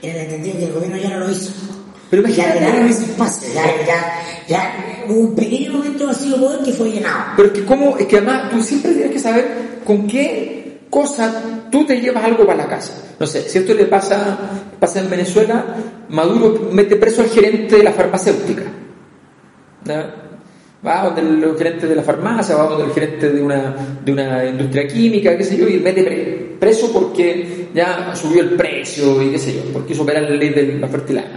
en 0.02 0.10
el 0.14 0.18
entendido 0.26 0.58
que 0.58 0.66
el 0.66 0.74
gobierno 0.74 0.98
ya 0.98 1.10
no 1.12 1.20
lo 1.26 1.32
hizo. 1.32 1.52
Pero 2.12 2.22
ya 2.24 2.30
imagínate- 2.30 2.60
llenaron 2.60 2.88
ese 2.90 3.04
espacio, 3.06 3.48
ya, 3.56 3.64
ya, 3.88 4.22
ya 4.48 5.06
hubo 5.10 5.20
un 5.22 5.36
pequeño 5.36 5.72
momento 5.74 6.06
vacío 6.08 6.34
de 6.34 6.38
poder 6.38 6.60
que 6.60 6.72
fue 6.74 6.92
llenado. 6.92 7.24
Pero 7.38 7.48
es 7.48 7.54
que 7.54 7.66
cómo, 7.66 7.98
es 7.98 8.06
que 8.06 8.18
además 8.18 8.52
tú 8.52 8.62
siempre 8.62 8.92
tienes 8.92 9.12
que 9.12 9.20
saber 9.20 9.48
con 9.84 10.06
qué 10.08 10.82
cosa 10.90 11.42
tú 11.72 11.86
te 11.86 12.00
llevas 12.00 12.24
algo 12.26 12.46
para 12.46 12.58
la 12.64 12.68
casa. 12.68 12.94
No 13.20 13.26
sé, 13.26 13.42
si 13.50 13.58
esto 13.60 13.74
le 13.74 13.86
pasa, 13.86 14.38
pasa 14.80 15.00
en 15.00 15.10
Venezuela, 15.10 15.64
Maduro 16.10 16.70
mete 16.72 16.98
preso 16.98 17.22
al 17.22 17.30
gerente 17.30 17.78
de 17.78 17.84
la 17.84 17.92
farmacéutica. 17.94 18.64
¿Ya? 19.86 20.16
Va 20.86 21.04
donde 21.06 21.22
el 21.22 21.56
gerente 21.58 21.88
de 21.88 21.96
la 21.96 22.02
farmacia, 22.02 22.56
va 22.56 22.66
donde 22.66 22.86
el 22.86 22.92
gerente 22.92 23.30
de 23.30 23.42
una, 23.42 23.76
de 24.04 24.12
una 24.12 24.44
industria 24.46 24.88
química, 24.88 25.38
qué 25.38 25.44
sé 25.44 25.56
yo, 25.56 25.68
y 25.70 25.78
mete 25.80 26.04
pre- 26.04 26.56
preso 26.60 26.92
porque 26.92 27.70
ya 27.74 28.14
subió 28.16 28.42
el 28.42 28.50
precio 28.52 29.22
y 29.22 29.30
qué 29.32 29.38
sé 29.40 29.54
yo, 29.54 29.62
porque 29.72 29.94
hizo 29.94 30.02
operar 30.04 30.24
la 30.24 30.32
ley 30.32 30.50
de 30.50 30.64
la 30.80 30.88
demanda. 30.88 31.32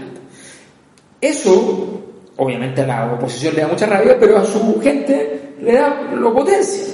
Eso, 1.24 2.02
obviamente 2.36 2.82
a 2.82 2.86
la 2.86 3.14
oposición 3.14 3.54
le 3.54 3.62
da 3.62 3.68
mucha 3.68 3.86
rabia, 3.86 4.16
pero 4.20 4.36
a 4.36 4.44
su 4.44 4.78
gente 4.80 5.54
le 5.62 5.72
da, 5.72 6.12
lo 6.14 6.34
potencia. 6.34 6.84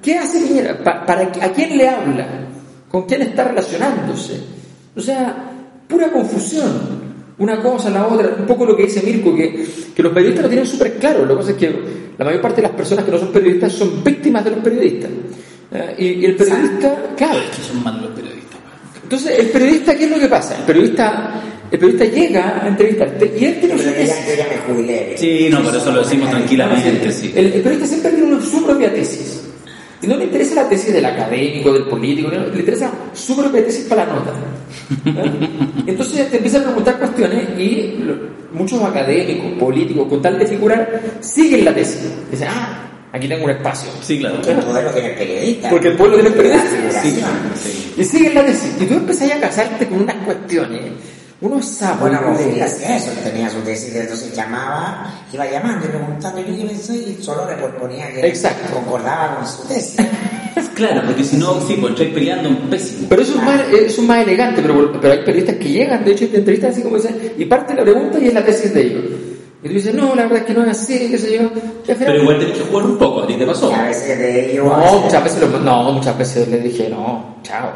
¿Qué 0.00 0.16
hace 0.16 0.40
Piñera? 0.40 0.78
Para, 0.78 1.22
¿A 1.22 1.52
quién 1.52 1.76
le 1.76 1.88
habla? 1.88 2.28
¿Con 2.88 3.06
quién 3.06 3.22
está 3.22 3.42
relacionándose? 3.42 4.40
O 4.94 5.00
sea, 5.00 5.34
pura 5.88 6.12
confusión. 6.12 7.08
Una 7.38 7.60
cosa, 7.60 7.90
la 7.90 8.06
otra, 8.06 8.36
un 8.38 8.46
poco 8.46 8.64
lo 8.64 8.76
que 8.76 8.84
dice 8.84 9.02
Mirko, 9.02 9.34
que, 9.34 9.66
que 9.94 10.02
los 10.02 10.12
periodistas 10.12 10.44
lo 10.44 10.48
tienen 10.48 10.66
súper 10.66 10.94
claro. 10.98 11.24
Lo 11.24 11.34
que 11.34 11.40
pasa 11.40 11.50
es 11.50 11.56
que 11.56 11.74
la 12.16 12.24
mayor 12.24 12.40
parte 12.40 12.56
de 12.56 12.68
las 12.68 12.76
personas 12.76 13.04
que 13.04 13.10
no 13.10 13.18
son 13.18 13.32
periodistas 13.32 13.72
son 13.72 14.04
víctimas 14.04 14.44
de 14.44 14.50
los 14.50 14.60
periodistas. 14.60 15.10
Y, 15.98 16.04
y 16.06 16.24
el 16.24 16.36
periodista, 16.36 16.94
claro, 17.16 17.40
Que 17.54 17.62
son 17.62 17.82
malos 17.82 18.02
los 18.02 18.10
periodistas. 18.12 18.58
entonces, 19.02 19.38
el 19.40 19.46
periodista, 19.48 19.96
¿qué 19.96 20.04
es 20.04 20.10
lo 20.10 20.18
que 20.20 20.28
pasa? 20.28 20.56
El 20.56 20.62
periodista, 20.62 21.42
el 21.70 21.78
periodista 21.78 22.04
llega 22.06 22.62
a 22.64 22.68
entrevistarte 22.68 23.32
y 23.38 23.44
él 23.44 23.58
tiene 23.60 23.74
Pero 23.76 23.88
su 23.88 23.94
tesis. 23.94 24.14
yo 24.28 24.34
ya 24.36 24.46
me 24.48 24.56
jubilé. 24.74 25.14
Sí, 25.18 25.48
no, 25.50 25.62
por 25.62 25.74
eso 25.76 25.90
lo 25.92 26.00
decimos 26.02 26.30
tranquilamente, 26.30 27.12
sí. 27.12 27.32
El, 27.34 27.46
el 27.46 27.52
periodista 27.62 27.86
siempre 27.86 28.10
tiene 28.12 28.26
una- 28.34 28.44
su 28.44 28.64
propia 28.64 28.92
tesis. 28.92 29.42
Y 30.00 30.06
no 30.06 30.16
le 30.16 30.24
interesa 30.24 30.54
la 30.54 30.68
tesis 30.68 30.92
del 30.92 31.04
académico, 31.04 31.72
del 31.72 31.82
político, 31.84 32.30
no, 32.30 32.46
le 32.46 32.60
interesa 32.60 32.90
su 33.12 33.36
propia 33.36 33.64
tesis 33.64 33.84
para 33.86 34.06
la 34.06 34.12
nota. 34.14 34.32
¿Ya? 35.04 35.24
Entonces 35.86 36.30
te 36.30 36.36
empieza 36.36 36.58
a 36.58 36.62
preguntar 36.64 36.98
cuestiones 36.98 37.58
y 37.58 37.96
lo- 38.04 38.38
muchos 38.52 38.80
académicos, 38.82 39.52
políticos, 39.58 40.06
con 40.08 40.22
tal 40.22 40.38
de 40.38 40.46
figurar, 40.46 41.00
siguen 41.20 41.64
la 41.64 41.74
tesis. 41.74 42.00
Dicen, 42.30 42.48
ah, 42.50 42.88
aquí 43.12 43.28
tengo 43.28 43.44
un 43.44 43.50
espacio. 43.50 43.90
Sí, 44.00 44.18
claro. 44.20 44.36
El 44.46 44.56
poder 44.58 44.84
lo 44.84 44.90
tiene 44.92 45.08
el 45.10 45.14
periodista. 45.16 45.70
Porque 45.70 45.88
el 45.88 45.96
pueblo 45.96 46.14
tiene 46.16 46.30
periodista. 46.30 47.02
Sí. 47.02 47.20
Sí. 47.62 47.94
Y 47.98 48.04
siguen 48.04 48.34
la 48.34 48.46
tesis. 48.46 48.72
Y 48.80 48.84
tú 48.84 48.94
empezás 48.94 49.32
a 49.32 49.40
casarte 49.40 49.86
con 49.86 50.02
unas 50.02 50.16
cuestiones, 50.24 50.80
unos 51.40 51.64
sapos. 51.66 52.00
Bueno, 52.00 52.20
como 52.22 52.36
de- 52.38 52.52
Gil 52.52 52.62
hacía 52.62 52.96
eso, 52.96 53.10
tenía 53.22 53.48
su 53.50 53.58
tesis, 53.60 53.94
entonces 53.94 54.34
llamaba, 54.34 55.12
iba 55.32 55.46
llamando 55.50 55.86
y 55.86 55.88
preguntando, 55.90 56.40
yo 56.40 56.56
qué 56.56 56.64
pensé, 56.64 56.96
y 56.96 57.22
solo 57.22 57.46
le 57.48 57.54
ponía 57.78 58.08
que 58.12 58.26
Exacto. 58.26 58.72
concordaba 58.74 59.36
con 59.36 59.46
su 59.46 59.62
tesis. 59.68 59.96
Claro, 60.74 61.02
porque 61.06 61.24
si 61.24 61.36
no, 61.36 61.60
sí, 61.66 61.76
pues 61.80 61.92
estáis 61.92 62.10
peleando 62.14 62.48
un 62.50 62.56
pésimo. 62.70 63.06
Pero 63.08 63.22
eso 63.22 63.34
es 63.36 63.42
más, 63.42 63.60
eso 63.72 64.00
es 64.00 64.06
más 64.06 64.22
elegante, 64.24 64.62
pero, 64.62 64.92
pero 65.00 65.12
hay 65.12 65.24
periodistas 65.24 65.56
que 65.56 65.68
llegan, 65.70 66.04
de 66.04 66.12
hecho, 66.12 66.28
te 66.28 66.36
entrevistan 66.38 66.70
así 66.70 66.82
como 66.82 66.96
dicen, 66.96 67.32
y 67.36 67.44
parte 67.46 67.74
la 67.74 67.82
pregunta 67.82 68.18
y 68.20 68.28
es 68.28 68.34
la 68.34 68.44
tesis 68.44 68.72
de 68.74 68.82
ellos. 68.82 69.04
Y 69.64 69.68
tú 69.68 69.74
dices, 69.74 69.92
no, 69.94 70.14
la 70.14 70.22
verdad 70.22 70.38
es 70.38 70.44
que 70.44 70.54
no 70.54 70.62
es 70.64 70.70
así, 70.70 71.08
qué 71.10 71.18
sé 71.18 71.34
yo. 71.36 71.42
Y 71.42 71.94
Pero 71.98 72.22
igual 72.22 72.38
tenés 72.38 72.58
que 72.58 72.64
jugar 72.64 72.86
un 72.86 72.96
poco, 72.98 73.22
a 73.22 73.26
ti 73.26 73.34
te 73.34 73.44
pasó. 73.46 73.70
Y 73.70 73.74
a 73.74 73.82
veces 73.84 74.18
de 74.18 74.52
ello... 74.52 74.72
a 74.72 74.78
No, 74.84 74.98
muchas 75.00 75.24
veces, 75.24 75.40
lo- 75.40 75.58
no, 75.60 75.92
muchas 75.92 76.16
veces 76.18 76.46
le 76.48 76.58
dije, 76.60 76.88
no, 76.88 77.36
chao. 77.42 77.70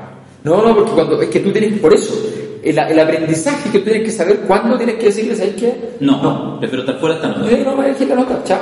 No, 0.45 0.63
no, 0.63 0.75
porque 0.75 0.93
cuando, 0.93 1.21
es 1.23 1.29
que 1.29 1.41
tú 1.41 1.51
tienes, 1.53 1.81
por 1.81 1.93
eso, 1.93 2.15
el, 2.63 2.79
el 2.79 2.99
aprendizaje 3.01 3.71
que 3.71 3.79
tienes 3.81 4.03
que 4.05 4.11
saber 4.11 4.41
cuándo 4.41 4.77
tienes 4.77 4.97
que 4.97 5.07
decirle, 5.07 5.35
¿sabes 5.37 5.55
qué? 5.55 5.97
No, 6.01 6.23
no, 6.23 6.59
prefiero 6.61 6.83
estar 6.85 6.99
fuera 7.01 7.17
esta 7.17 7.29
No, 7.29 7.39
noche. 7.39 7.65
no, 7.65 7.77
me 7.77 7.87
elegí 7.87 8.05
la 8.07 8.15
nota, 8.15 8.41
chao. 8.45 8.61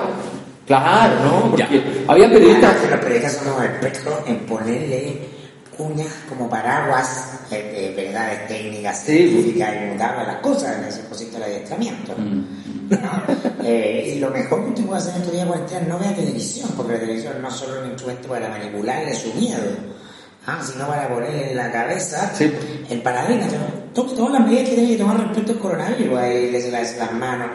Claro, 0.66 1.14
¿no? 1.24 1.50
Porque 1.50 1.62
Ya. 1.62 1.82
había 2.12 2.30
periodistas... 2.30 2.76
Los 2.90 3.00
periodistas 3.00 3.32
son 3.34 3.48
unos 3.54 3.64
expertos 3.64 4.14
en 4.26 4.36
ponerle 4.46 5.18
cuñas 5.76 6.08
como 6.28 6.48
paraguas 6.48 7.40
eh, 7.50 7.92
de 7.96 8.02
verdades 8.04 8.46
técnicas, 8.46 9.02
Sí. 9.04 9.60
a 9.60 10.22
las 10.24 10.36
cosas 10.36 10.78
en 10.78 10.84
ese 10.84 11.00
cosito 11.08 11.34
del 11.34 11.44
adiestramiento. 11.44 12.14
Mm. 12.16 12.90
¿no? 12.90 12.98
Eh, 13.64 14.14
y 14.16 14.18
lo 14.20 14.30
mejor 14.30 14.62
que 14.64 14.68
usted 14.70 14.84
puede 14.84 14.98
hacer 15.00 15.14
en 15.16 15.30
días 15.30 15.42
de 15.42 15.46
cuarentena 15.48 15.80
no 15.88 15.98
vea 15.98 16.14
televisión, 16.14 16.70
porque 16.76 16.92
la 16.94 17.00
televisión 17.00 17.34
no 17.42 17.48
es 17.48 17.54
solo 17.54 17.80
un 17.82 17.86
instrumento 17.90 18.28
para 18.28 18.48
manipularle 18.48 19.14
su 19.14 19.32
miedo, 19.34 19.62
ah, 20.46 20.60
sino 20.64 20.86
para 20.86 21.08
ponerle 21.08 21.50
en 21.50 21.56
la 21.56 21.70
cabeza 21.70 22.32
Sí. 22.34 22.52
el 22.88 23.02
paradigma. 23.02 23.46
Todas 23.94 24.32
las 24.32 24.46
medidas 24.46 24.68
que 24.68 24.74
tiene 24.76 24.88
que 24.90 24.96
tomar 24.98 25.18
respecto 25.20 25.52
al 25.52 25.58
coronavirus, 25.58 26.12
las, 26.70 26.96
las 26.96 27.12
manos, 27.12 27.50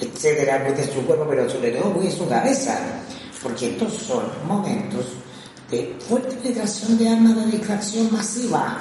etcétera, 0.00 0.64
cuide 0.64 0.84
su 0.84 1.04
cuerpo, 1.06 1.26
pero 1.28 1.48
sobre 1.50 1.70
todo 1.72 1.92
cuide 1.92 2.10
su 2.10 2.28
cabeza, 2.28 2.78
porque 3.42 3.70
estos 3.70 3.92
son 3.94 4.22
momentos 4.46 5.06
de 5.70 5.96
fuerte 6.08 6.34
penetración 6.36 6.96
de 6.98 7.08
armas 7.08 7.36
de 7.36 7.46
distracción 7.52 8.12
masiva, 8.12 8.78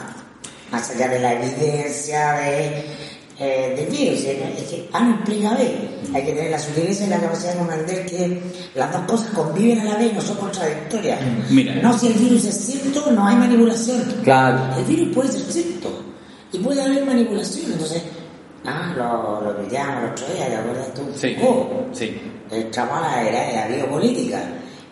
más 0.72 0.90
allá 0.92 1.08
de 1.08 1.20
la 1.20 1.34
evidencia 1.34 2.34
de, 2.34 2.86
eh, 3.40 3.74
del 3.76 3.86
virus. 3.90 4.20
Es 4.24 4.68
que 4.70 4.90
A 4.94 5.00
no 5.02 5.10
implica 5.12 5.54
B. 5.56 5.90
Hay 6.14 6.24
que 6.26 6.32
tener 6.34 6.52
la 6.52 6.60
sutileza 6.60 7.06
y 7.06 7.10
la 7.10 7.20
capacidad 7.20 7.54
de 7.54 7.58
comprender 7.60 8.06
que 8.06 8.42
las 8.76 8.92
dos 8.92 9.02
cosas 9.04 9.30
conviven 9.32 9.80
a 9.80 9.84
la 9.86 9.96
vez 9.98 10.12
y 10.12 10.16
no 10.16 10.22
son 10.22 10.38
contradictorias. 10.38 11.20
Mira. 11.50 11.76
No, 11.76 11.98
si 11.98 12.08
el 12.08 12.14
virus 12.14 12.46
es 12.46 12.56
cierto, 12.56 13.12
no 13.12 13.26
hay 13.28 13.36
manipulación. 13.36 14.02
Claro. 14.24 14.76
El 14.78 14.86
virus 14.86 15.16
puede 15.16 15.32
ser 15.32 15.42
cierto 15.52 16.04
y 16.52 16.58
puede 16.60 16.82
haber 16.82 17.06
manipulación. 17.06 17.72
Entonces, 17.74 18.02
ah, 18.66 18.94
lo, 18.98 19.42
lo 19.42 19.62
que 19.62 19.74
llaman 19.74 20.04
el 20.06 20.10
otro 20.12 20.26
día, 20.34 20.48
¿te 20.48 20.56
acuerdas 20.56 20.94
tú? 20.94 21.02
Sí, 21.16 21.36
Oh, 21.44 21.68
sí. 21.94 22.20
Estamos 22.52 22.98
a 22.98 23.02
la 23.02 23.30
era 23.30 23.48
de 23.48 23.56
la 23.56 23.68
biopolítica. 23.78 24.42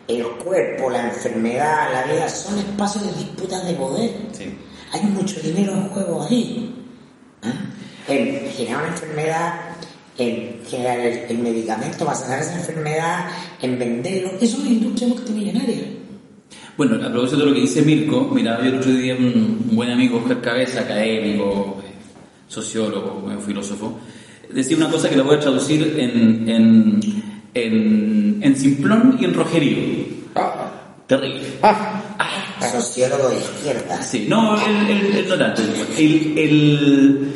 El 0.07 0.23
cuerpo, 0.37 0.89
la 0.89 1.05
enfermedad, 1.07 1.91
la 1.91 2.03
vida 2.13 2.29
son 2.29 2.57
espacios 2.59 3.05
de 3.07 3.11
disputas 3.23 3.65
de 3.67 3.73
poder. 3.73 4.11
Sí. 4.31 4.57
Hay 4.93 5.01
mucho 5.01 5.39
dinero 5.41 5.73
en 5.73 5.89
juego 5.89 6.23
ahí. 6.29 6.73
¿Ah? 7.43 7.51
En 8.07 8.49
generar 8.51 8.83
una 8.83 8.93
enfermedad, 8.93 9.53
en 10.17 10.59
generar 10.69 10.99
el, 10.99 11.17
el 11.29 11.37
medicamento 11.39 12.05
para 12.05 12.17
sanar 12.17 12.39
esa 12.41 12.55
enfermedad, 12.57 13.27
en 13.61 13.77
venderlo. 13.77 14.29
Eso 14.39 14.45
es 14.45 14.59
una 14.59 14.69
industria 14.69 15.07
multimillonaria. 15.09 15.83
Bueno, 16.77 16.95
a 17.05 17.11
propósito 17.11 17.39
de 17.41 17.45
lo 17.47 17.53
que 17.53 17.61
dice 17.61 17.81
Mirko, 17.81 18.29
mira, 18.33 18.59
yo 18.61 18.69
el 18.69 18.77
otro 18.77 18.91
día 18.91 19.15
un, 19.15 19.69
buen 19.71 19.89
amigo, 19.89 20.19
Oscar 20.19 20.41
Cabeza, 20.41 20.81
académico, 20.81 21.81
eh, 21.83 21.91
sociólogo, 22.47 23.27
filósofo, 23.45 23.99
decía 24.53 24.77
una 24.77 24.89
cosa 24.89 25.09
que 25.09 25.15
la 25.17 25.23
voy 25.23 25.35
a 25.35 25.39
traducir 25.39 25.95
en, 25.97 26.47
en, 26.47 26.99
en, 27.53 28.39
en 28.41 28.55
simplón 28.55 29.17
y 29.19 29.25
en 29.25 29.33
rojerío. 29.33 29.77
Ah, 30.35 30.71
Terrible. 31.07 31.41
ah, 31.63 31.93
Ah, 32.59 32.69
Sociólogo 32.71 33.29
de 33.29 33.37
izquierda. 33.37 34.01
Sí, 34.01 34.25
no, 34.27 34.55
el, 34.65 34.89
el, 34.89 35.15
el 35.17 35.29
no 35.29 35.37
tanto. 35.37 35.61
El, 35.97 36.37
el- 36.37 37.33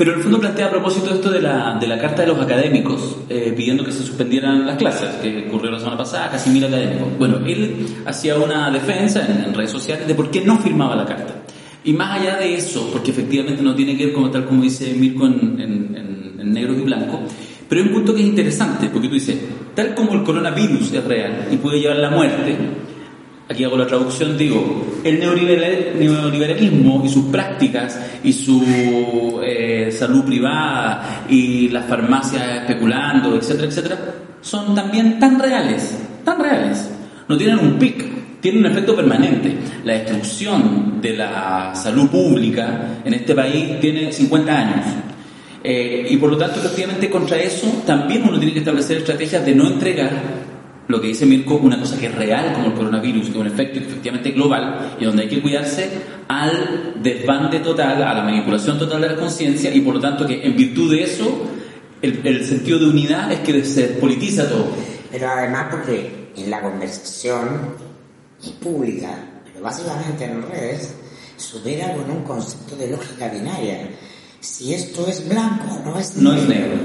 pero 0.00 0.12
en 0.12 0.16
el 0.16 0.22
fondo 0.22 0.40
plantea 0.40 0.68
a 0.68 0.70
propósito 0.70 1.10
esto 1.12 1.30
de 1.30 1.42
la, 1.42 1.76
de 1.78 1.86
la 1.86 1.98
carta 1.98 2.22
de 2.22 2.28
los 2.28 2.40
académicos, 2.40 3.18
eh, 3.28 3.52
pidiendo 3.54 3.84
que 3.84 3.92
se 3.92 3.98
suspendieran 4.02 4.66
las 4.66 4.78
clases, 4.78 5.10
que 5.16 5.44
ocurrió 5.46 5.70
la 5.70 5.78
semana 5.78 5.98
pasada, 5.98 6.30
casi 6.30 6.48
mil 6.48 6.64
académicos. 6.64 7.18
Bueno, 7.18 7.36
él 7.44 7.86
hacía 8.06 8.38
una 8.38 8.70
defensa 8.70 9.26
en, 9.28 9.44
en 9.44 9.52
redes 9.52 9.70
sociales 9.70 10.08
de 10.08 10.14
por 10.14 10.30
qué 10.30 10.40
no 10.40 10.56
firmaba 10.56 10.96
la 10.96 11.04
carta. 11.04 11.34
Y 11.84 11.92
más 11.92 12.18
allá 12.18 12.38
de 12.38 12.54
eso, 12.54 12.88
porque 12.90 13.10
efectivamente 13.10 13.62
no 13.62 13.74
tiene 13.74 13.94
que 13.94 14.06
ver 14.06 14.14
como 14.14 14.30
tal 14.30 14.46
como 14.46 14.62
dice 14.62 14.94
Mirko 14.94 15.26
en, 15.26 15.60
en, 15.60 15.96
en- 16.40 16.50
negro 16.50 16.72
y 16.72 16.80
blanco, 16.80 17.20
pero 17.68 17.82
hay 17.82 17.88
un 17.88 17.92
punto 17.92 18.14
que 18.14 18.22
es 18.22 18.26
interesante, 18.26 18.88
porque 18.90 19.08
tú 19.08 19.14
dices, 19.14 19.36
tal 19.74 19.94
como 19.94 20.14
el 20.14 20.22
coronavirus 20.22 20.94
es 20.94 21.04
real 21.04 21.46
y 21.50 21.56
puede 21.58 21.78
llevar 21.78 21.98
la 21.98 22.08
muerte, 22.08 22.56
aquí 23.50 23.64
hago 23.64 23.76
la 23.76 23.86
traducción, 23.86 24.38
digo, 24.38 25.00
el 25.02 25.20
neoliberal- 25.20 25.94
neoliberalismo 25.98 27.02
y 27.04 27.08
sus 27.08 27.24
prácticas 27.26 27.98
y 28.22 28.32
su 28.32 29.40
eh, 29.44 29.90
salud 29.90 30.24
privada 30.24 31.24
y 31.28 31.68
las 31.68 31.84
farmacias 31.86 32.60
especulando, 32.60 33.34
etcétera, 33.36 33.66
etcétera, 33.66 33.98
son 34.40 34.74
también 34.74 35.18
tan 35.18 35.38
reales, 35.38 35.98
tan 36.24 36.40
reales. 36.40 36.88
No 37.28 37.36
tienen 37.36 37.58
un 37.58 37.76
pic, 37.76 38.40
tienen 38.40 38.64
un 38.64 38.70
efecto 38.70 38.94
permanente. 38.94 39.56
La 39.84 39.94
destrucción 39.94 41.00
de 41.00 41.16
la 41.16 41.72
salud 41.74 42.08
pública 42.08 43.00
en 43.04 43.14
este 43.14 43.34
país 43.34 43.80
tiene 43.80 44.12
50 44.12 44.58
años. 44.58 44.86
Eh, 45.62 46.06
y 46.08 46.16
por 46.16 46.30
lo 46.30 46.38
tanto, 46.38 46.60
efectivamente, 46.60 47.10
contra 47.10 47.36
eso 47.36 47.82
también 47.84 48.22
uno 48.26 48.38
tiene 48.38 48.52
que 48.52 48.60
establecer 48.60 48.98
estrategias 48.98 49.44
de 49.44 49.54
no 49.54 49.66
entregar 49.66 50.10
lo 50.90 51.00
que 51.00 51.08
dice 51.08 51.26
Mirko, 51.26 51.56
una 51.56 51.78
cosa 51.78 51.98
que 51.98 52.06
es 52.06 52.14
real 52.14 52.52
como 52.52 52.66
el 52.66 52.74
coronavirus, 52.74 53.26
que 53.26 53.30
es 53.30 53.36
un 53.36 53.46
efecto 53.46 53.78
efectivamente 53.78 54.32
global 54.32 54.96
y 54.98 55.04
donde 55.04 55.22
hay 55.22 55.28
que 55.28 55.40
cuidarse 55.40 55.90
al 56.28 56.94
desbande 57.02 57.60
total, 57.60 58.02
a 58.02 58.14
la 58.14 58.22
manipulación 58.22 58.78
total 58.78 59.00
de 59.00 59.08
la 59.10 59.16
conciencia 59.16 59.74
y 59.74 59.80
por 59.80 59.94
lo 59.94 60.00
tanto 60.00 60.26
que 60.26 60.44
en 60.44 60.56
virtud 60.56 60.92
de 60.92 61.02
eso 61.02 61.46
el, 62.02 62.20
el 62.24 62.44
sentido 62.44 62.78
de 62.78 62.86
unidad 62.86 63.30
es 63.32 63.40
que 63.40 63.64
se 63.64 63.84
politiza 63.84 64.48
todo. 64.48 64.66
Pero 65.10 65.28
además 65.28 65.66
porque 65.70 66.30
en 66.36 66.50
la 66.50 66.60
conversación 66.60 67.48
pública, 68.62 69.14
pero 69.44 69.62
básicamente 69.62 70.24
en 70.24 70.42
redes, 70.42 70.94
supera 71.36 71.94
con 71.94 72.10
un 72.10 72.22
concepto 72.22 72.76
de 72.76 72.90
lógica 72.90 73.28
binaria. 73.28 73.90
Si 74.40 74.72
esto 74.72 75.06
es 75.08 75.28
blanco, 75.28 75.80
no 75.84 75.98
es 75.98 76.16
No 76.16 76.34
es 76.34 76.48
negro. 76.48 76.78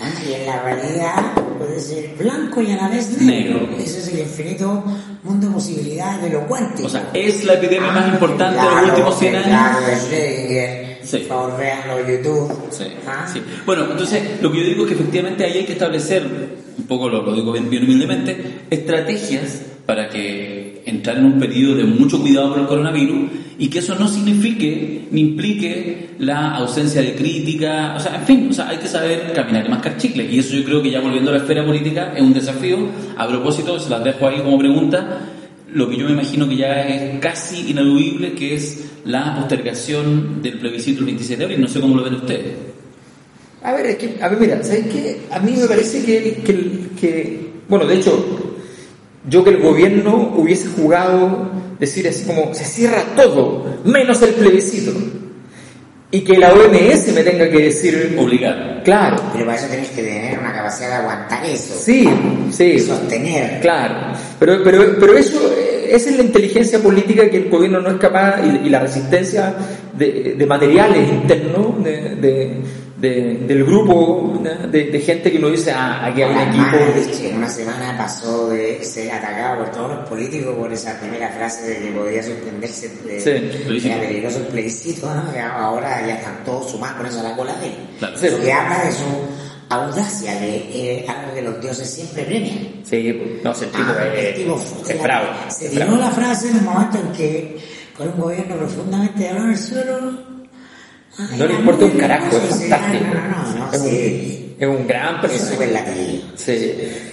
Ah, 0.00 0.10
y 0.26 0.32
en 0.32 0.46
la 0.46 0.62
realidad 0.62 1.14
puede 1.58 1.78
ser 1.80 2.14
blanco 2.18 2.62
y 2.62 2.72
a 2.72 2.76
la 2.76 2.88
vez 2.88 3.20
negro. 3.20 3.60
Negro. 3.60 3.76
Ese 3.78 4.00
es 4.00 4.08
el 4.08 4.20
infinito 4.20 4.82
mundo 5.22 5.48
de 5.48 5.52
posibilidades 5.54 6.22
de 6.22 6.30
lo 6.30 6.46
cuántico. 6.46 6.86
O 6.86 6.90
sea, 6.90 7.10
es 7.12 7.44
la 7.44 7.54
epidemia 7.54 7.92
más 7.92 8.08
importante 8.08 8.56
de 8.58 8.64
los 8.64 8.72
Claro, 8.72 8.88
últimos 8.88 9.18
100 9.18 9.34
años. 9.36 9.46
Claro, 9.46 9.86
de. 10.10 10.98
Sí. 11.02 11.18
Por 11.18 11.26
favor, 11.28 11.58
véanlo 11.58 11.98
en 11.98 12.06
YouTube. 12.16 12.52
Sí, 12.70 12.84
Ah. 13.06 13.26
sí. 13.30 13.42
Bueno, 13.66 13.84
entonces 13.90 14.22
lo 14.40 14.50
que 14.52 14.58
yo 14.58 14.64
digo 14.64 14.82
es 14.84 14.88
que 14.88 14.94
efectivamente 14.94 15.44
ahí 15.44 15.58
hay 15.58 15.64
que 15.64 15.72
establecer, 15.72 16.24
un 16.78 16.84
poco 16.84 17.08
lo, 17.08 17.22
lo 17.22 17.34
digo 17.34 17.52
bien, 17.52 17.68
bien 17.68 17.82
humildemente, 17.84 18.60
estrategias 18.70 19.62
para 19.86 20.08
que 20.08 20.59
entrar 20.90 21.16
en 21.18 21.24
un 21.24 21.38
periodo 21.38 21.76
de 21.76 21.84
mucho 21.84 22.20
cuidado 22.20 22.50
por 22.50 22.60
el 22.60 22.66
coronavirus 22.66 23.30
y 23.58 23.68
que 23.68 23.78
eso 23.80 23.94
no 23.96 24.08
signifique 24.08 25.06
ni 25.10 25.20
implique 25.20 26.10
la 26.18 26.56
ausencia 26.56 27.00
de 27.02 27.14
crítica, 27.14 27.94
o 27.96 28.00
sea, 28.00 28.16
en 28.16 28.22
fin, 28.26 28.46
o 28.50 28.52
sea, 28.52 28.68
hay 28.68 28.78
que 28.78 28.88
saber 28.88 29.32
caminar 29.34 29.66
y 29.66 29.68
mascar 29.70 29.96
chicle 29.98 30.24
y 30.30 30.38
eso 30.38 30.54
yo 30.56 30.64
creo 30.64 30.82
que 30.82 30.90
ya 30.90 31.00
volviendo 31.00 31.30
a 31.30 31.34
la 31.34 31.40
esfera 31.40 31.64
política 31.64 32.12
es 32.16 32.22
un 32.22 32.32
desafío. 32.34 32.78
A 33.16 33.26
propósito, 33.28 33.78
se 33.78 33.90
las 33.90 34.02
dejo 34.04 34.26
ahí 34.26 34.38
como 34.40 34.58
pregunta, 34.58 35.20
lo 35.72 35.88
que 35.88 35.96
yo 35.96 36.06
me 36.06 36.12
imagino 36.12 36.48
que 36.48 36.56
ya 36.56 36.82
es 36.88 37.18
casi 37.20 37.70
ineludible, 37.70 38.32
que 38.32 38.54
es 38.54 38.86
la 39.04 39.36
postergación 39.36 40.42
del 40.42 40.58
plebiscito 40.58 41.00
el 41.00 41.06
26 41.06 41.38
de 41.38 41.44
abril. 41.44 41.60
No 41.60 41.68
sé 41.68 41.80
cómo 41.80 41.96
lo 41.96 42.02
ven 42.04 42.14
ustedes. 42.14 42.54
A 43.62 43.72
ver, 43.74 43.86
es 43.86 43.96
que, 43.96 44.16
a 44.22 44.28
ver, 44.28 44.40
mira, 44.40 44.62
¿sabes 44.64 44.86
qué? 44.86 45.20
A 45.30 45.38
mí 45.38 45.52
me 45.56 45.66
parece 45.66 46.02
que, 46.04 46.42
que, 46.42 46.88
que- 46.98 47.50
bueno, 47.68 47.86
de 47.86 47.96
hecho, 47.96 48.49
yo 49.28 49.44
que 49.44 49.50
el 49.50 49.58
gobierno 49.58 50.32
hubiese 50.36 50.68
jugado, 50.68 51.50
decir 51.78 52.08
así 52.08 52.24
como, 52.24 52.54
se 52.54 52.64
cierra 52.64 53.02
todo, 53.16 53.64
menos 53.84 54.20
el 54.22 54.30
plebiscito. 54.30 54.92
Y 56.12 56.22
que 56.22 56.36
la 56.38 56.52
OMS 56.52 57.12
me 57.14 57.22
tenga 57.22 57.48
que 57.48 57.58
decir, 57.62 58.16
Obligar. 58.18 58.82
claro, 58.84 59.16
Pero 59.32 59.46
para 59.46 59.56
eso 59.58 59.68
tenés 59.68 59.90
que 59.90 60.02
tener 60.02 60.38
una 60.40 60.52
capacidad 60.52 60.88
de 60.88 60.94
aguantar 60.94 61.44
eso. 61.46 61.74
sí, 61.78 62.08
sí, 62.50 62.80
Sostener. 62.80 63.60
Claro, 63.60 64.12
pero, 64.40 64.60
pero, 64.64 64.96
pero 64.98 65.16
eso, 65.16 65.38
esa 65.88 66.10
es 66.10 66.16
la 66.16 66.24
inteligencia 66.24 66.80
política 66.80 67.30
que 67.30 67.36
el 67.36 67.48
gobierno 67.48 67.80
no 67.80 67.90
es 67.90 67.96
capaz 67.98 68.40
y, 68.44 68.66
y 68.66 68.70
la 68.70 68.80
resistencia 68.80 69.54
de, 69.96 70.34
de 70.36 70.46
materiales 70.46 71.08
internos 71.10 71.84
de, 71.84 72.16
de- 72.16 72.56
de- 73.00 73.38
del 73.46 73.64
grupo 73.64 74.38
¿no? 74.42 74.68
de, 74.68 74.84
de 74.90 75.00
gente 75.00 75.32
que 75.32 75.38
uno 75.38 75.48
dice, 75.50 75.70
ah, 75.72 76.04
aquí 76.06 76.22
hay 76.22 76.30
un 76.30 76.40
equipo. 76.40 76.76
Lich, 76.94 77.20
en 77.30 77.36
una 77.38 77.48
semana 77.48 77.96
pasó 77.96 78.48
de 78.50 78.84
ser 78.84 79.10
atacado 79.12 79.64
por 79.64 79.70
todos 79.72 79.96
los 79.96 80.08
políticos 80.08 80.54
por 80.56 80.72
esa 80.72 80.98
primera 81.00 81.28
frase 81.30 81.66
de 81.68 81.78
que 81.78 81.90
podía 81.92 82.22
suspenderse 82.22 82.88
de, 83.04 83.20
Sí, 83.80 83.88
era 83.88 84.00
peligroso 84.00 84.38
el 84.38 84.46
plebiscito, 84.46 85.14
¿no? 85.14 85.32
Que 85.32 85.40
ahora 85.40 86.06
ya 86.06 86.16
están 86.16 86.44
todos 86.44 86.70
sumados 86.70 86.96
con 86.98 87.06
eso 87.06 87.20
a 87.20 87.22
la 87.24 87.36
cola 87.36 87.54
de 87.56 87.66
él. 87.68 87.74
Claro. 87.98 88.18
Sí. 88.18 88.26
Que 88.42 88.52
habla 88.52 88.84
de 88.84 88.92
su 88.92 89.04
audacia, 89.70 90.38
que 90.40 91.00
es 91.04 91.08
algo 91.08 91.32
que 91.34 91.42
los 91.42 91.60
dioses 91.60 91.88
siempre 91.88 92.24
premian. 92.24 92.80
Sí, 92.84 93.40
no, 93.44 93.52
tipo 93.52 93.70
Ah, 93.76 94.04
es, 94.14 94.24
el 94.24 94.34
tipo 94.34 94.60
es 94.88 95.02
bravo. 95.02 95.26
Se 95.48 95.68
tiró 95.68 95.96
la 95.96 96.10
frase 96.10 96.48
en 96.50 96.56
el 96.56 96.62
momento 96.62 96.98
en 96.98 97.12
que, 97.12 97.56
con 97.96 98.08
un 98.08 98.20
gobierno 98.20 98.56
profundamente 98.56 99.22
de 99.22 99.28
en 99.30 99.50
el 99.50 99.56
suelo, 99.58 100.39
ay, 101.30 101.38
No 101.38 101.46
le 101.46 101.54
importa 101.54 101.84
un 101.84 101.90
carajo, 101.92 102.36
es 102.36 102.48
fantástico. 102.50 103.04
No, 103.14 103.54
no, 103.58 103.66
no, 103.66 103.72
es, 103.72 103.80
sí. 103.82 104.54
un, 104.58 104.62
es 104.62 104.68
un 104.80 104.86
gran 104.86 105.20
personaje. 105.20 106.20
Sí. 106.36 106.72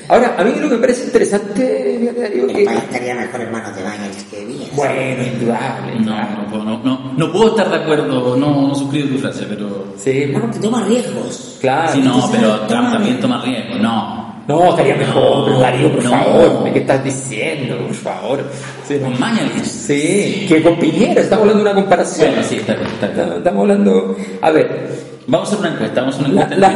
Ahora, 0.10 0.36
a 0.38 0.44
mí 0.44 0.52
lo 0.60 0.70
que 0.70 0.76
me 0.76 0.82
parece 0.82 1.06
interesante, 1.06 2.14
Darío, 2.18 2.48
El 2.48 2.56
que... 2.56 2.64
país 2.66 2.80
estaría 2.84 3.16
mejor 3.16 3.42
en 3.42 3.52
manos 3.52 3.76
de 3.76 3.84
Baños 3.84 4.16
que 4.32 4.46
bien. 4.46 4.70
Bueno, 4.74 5.24
indudable. 5.24 6.00
No, 6.00 6.16
no, 6.32 6.48
puedo- 6.50 6.64
no, 6.64 6.84
no, 6.84 7.14
no 7.18 7.32
puedo 7.32 7.50
estar 7.50 7.70
de 7.70 7.76
acuerdo, 7.76 8.36
no, 8.38 8.68
no 8.70 8.76
suscribo 8.76 9.10
tu 9.10 9.18
frase, 9.20 9.46
pero... 9.50 9.94
Sí, 9.98 10.28
No, 10.32 10.42
porque 10.42 10.60
toma 10.60 10.84
riesgos. 10.86 11.58
claro. 11.60 11.92
Sí, 11.94 12.02
no, 12.02 12.30
pero 12.32 12.62
Trump 12.68 12.92
también 12.92 13.20
toma 13.20 13.42
riesgo, 13.44 13.76
no. 13.80 14.27
No, 14.48 14.70
estaría 14.70 14.96
mejor, 14.96 15.46
pero 15.46 15.60
Darío, 15.60 15.92
por 15.94 16.04
no. 16.06 16.10
favor, 16.10 16.64
¿de 16.64 16.74
qué 16.74 16.80
estás 16.80 17.04
diciendo? 17.04 17.78
Por 17.86 17.94
favor. 17.96 18.44
Sí, 18.88 18.98
Con 19.00 19.20
Mañalich. 19.20 19.64
Sí, 19.66 20.46
que 20.48 20.62
con 20.64 20.80
Piñera, 20.80 21.22
estamos 21.22 21.42
hablando 21.44 21.64
de 21.66 21.70
una 21.72 21.82
comparación. 21.82 22.30
Bueno, 22.32 22.44
sí, 22.48 22.56
está 22.56 22.76
bien, 22.76 22.88
está. 22.88 23.36
Estamos 23.38 23.62
hablando. 23.62 24.16
A 24.42 24.52
ver, 24.52 25.08
Vamos 25.30 25.50
a 25.50 25.56
hacer 25.56 25.60
una 25.66 25.74
encuesta, 25.76 26.00
vamos 26.00 26.16
a 26.16 26.20
hacer 26.20 26.32
una 26.32 26.42
encuesta. 26.44 26.70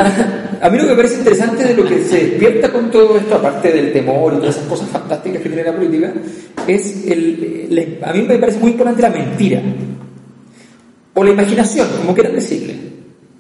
la- 0.60 0.68
a 0.68 0.70
mí 0.70 0.78
lo 0.78 0.84
que 0.84 0.90
me 0.90 0.96
parece 0.98 1.16
interesante 1.20 1.64
de 1.64 1.74
lo 1.74 1.86
que 1.86 2.04
se 2.04 2.26
despierta 2.26 2.70
con 2.70 2.92
todo 2.92 3.16
esto, 3.18 3.36
aparte 3.36 3.72
del 3.72 3.94
temor 3.94 4.34
y 4.34 4.38
todas 4.40 4.58
esas 4.58 4.68
cosas 4.68 4.90
fantásticas 4.90 5.42
que 5.42 5.48
tiene 5.48 5.64
la 5.64 5.72
política, 5.74 6.12
es 6.68 7.08
el. 7.08 7.98
a 8.04 8.12
mí 8.12 8.24
me 8.24 8.38
parece 8.38 8.60
muy 8.60 8.72
importante 8.72 9.02
la 9.04 9.10
mentira. 9.10 9.62
O 11.14 11.24
la 11.24 11.30
imaginación, 11.30 11.88
como 12.02 12.14
quieran 12.14 12.36
decirle. 12.36 12.76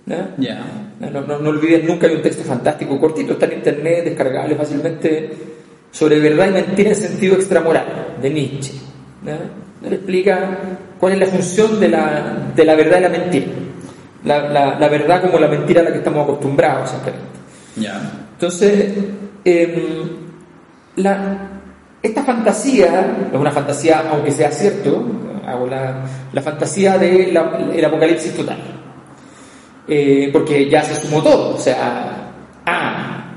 ¿No? 0.06 0.16
Ya. 0.38 0.62
No, 1.00 1.10
no, 1.22 1.40
no, 1.40 1.50
olviden 1.50 1.88
nunca, 1.88 2.08
hay 2.08 2.16
un 2.16 2.22
texto 2.22 2.44
fantástico, 2.44 3.00
cortito, 3.00 3.34
está 3.34 3.46
en 3.48 3.54
internet, 3.54 4.06
descargable 4.06 4.56
fácilmente, 4.56 5.32
sobre 5.92 6.20
verdad 6.20 6.50
y 6.50 6.52
mentira 6.52 6.90
en 6.90 6.96
sentido 6.96 7.36
extramoral, 7.36 8.16
de 8.22 8.30
Nietzsche. 8.30 8.74
¿no? 9.24 9.88
Él 9.88 9.94
explica 9.94 10.58
cuál 11.00 11.14
es 11.14 11.20
la 11.20 11.26
función 11.26 11.80
de 11.80 11.90
la, 11.90 12.52
de 12.56 12.66
la 12.66 12.76
verdad 12.76 13.00
y 13.00 13.02
la 13.02 13.10
mentira. 13.10 13.46
La, 14.24 14.48
la- 14.50 14.80
la 14.80 14.88
verdad 14.90 15.22
como 15.22 15.40
la 15.40 15.48
mentira 15.48 15.82
a 15.82 15.86
la 15.86 15.92
que 15.92 15.98
estamos 15.98 16.24
acostumbrados 16.24 16.92
simplemente. 16.92 17.26
Ya. 17.78 18.00
Entonces, 18.34 18.94
em, 19.44 19.82
la, 20.98 21.38
esta 22.04 22.24
fantasía, 22.24 23.28
es 23.34 23.40
una 23.40 23.52
fantasía, 23.52 24.04
aunque 24.12 24.32
sea 24.32 24.52
cierto, 24.52 25.04
hago 25.48 25.66
la, 25.68 26.04
la 26.32 26.42
fantasía 26.44 26.98
del 27.00 27.36
apocalipsis 27.86 28.36
total. 28.36 28.58
Eh, 29.88 30.30
porque 30.32 30.70
ya 30.70 30.84
se 30.84 30.96
sumó 30.96 31.22
todo, 31.24 31.56
o 31.56 31.58
sea, 31.58 32.32
ah, 32.66 33.34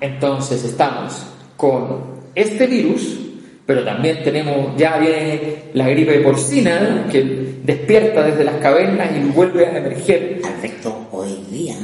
entonces 0.00 0.64
estamos 0.64 1.26
con 1.56 2.16
este 2.34 2.66
virus, 2.66 3.18
pero 3.64 3.84
también 3.84 4.22
tenemos, 4.22 4.76
ya 4.76 4.98
viene 4.98 5.70
la 5.74 5.88
gripe 5.88 6.20
porcina 6.20 7.06
que 7.10 7.56
despierta 7.62 8.22
desde 8.22 8.44
las 8.44 8.56
cavernas 8.56 9.10
y 9.16 9.20
vuelve 9.28 9.66
a 9.66 9.78
emerger. 9.78 10.40
Alberto, 10.44 11.08
hoy 11.12 11.44
día, 11.50 11.76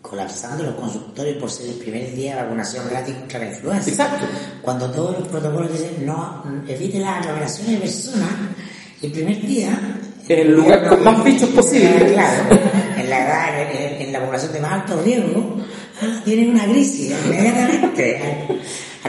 colapsando 0.00 0.64
los 0.64 0.74
consultorios 0.74 1.36
por 1.38 1.50
ser 1.50 1.68
el 1.68 1.74
primer 1.74 2.14
día 2.14 2.36
de 2.36 2.42
vacunación 2.42 2.88
gratis 2.88 3.14
contra 3.14 3.40
la 3.40 3.46
influenza. 3.46 3.90
Exacto. 3.90 4.26
Cuando 4.62 4.90
todos 4.90 5.18
los 5.18 5.28
protocolos 5.28 5.72
dicen 5.72 6.06
no, 6.06 6.44
evite 6.68 6.98
la 7.00 7.18
aglomeración 7.18 7.74
de 7.74 7.76
personas, 7.78 8.30
el 9.02 9.12
primer 9.12 9.40
día... 9.46 9.78
En 10.28 10.40
el 10.40 10.52
lugar 10.52 10.86
con 10.86 11.02
más 11.02 11.24
bichos 11.24 11.48
posible. 11.48 12.12
Claro, 12.12 12.42
en 12.50 12.77
en 14.00 14.12
la 14.12 14.20
población 14.24 14.52
de 14.52 14.60
más 14.60 14.72
alto 14.72 15.02
riesgo, 15.02 15.56
ah, 16.02 16.20
tienen 16.24 16.50
una 16.50 16.64
crisis 16.64 17.12
inmediatamente. 17.24 18.20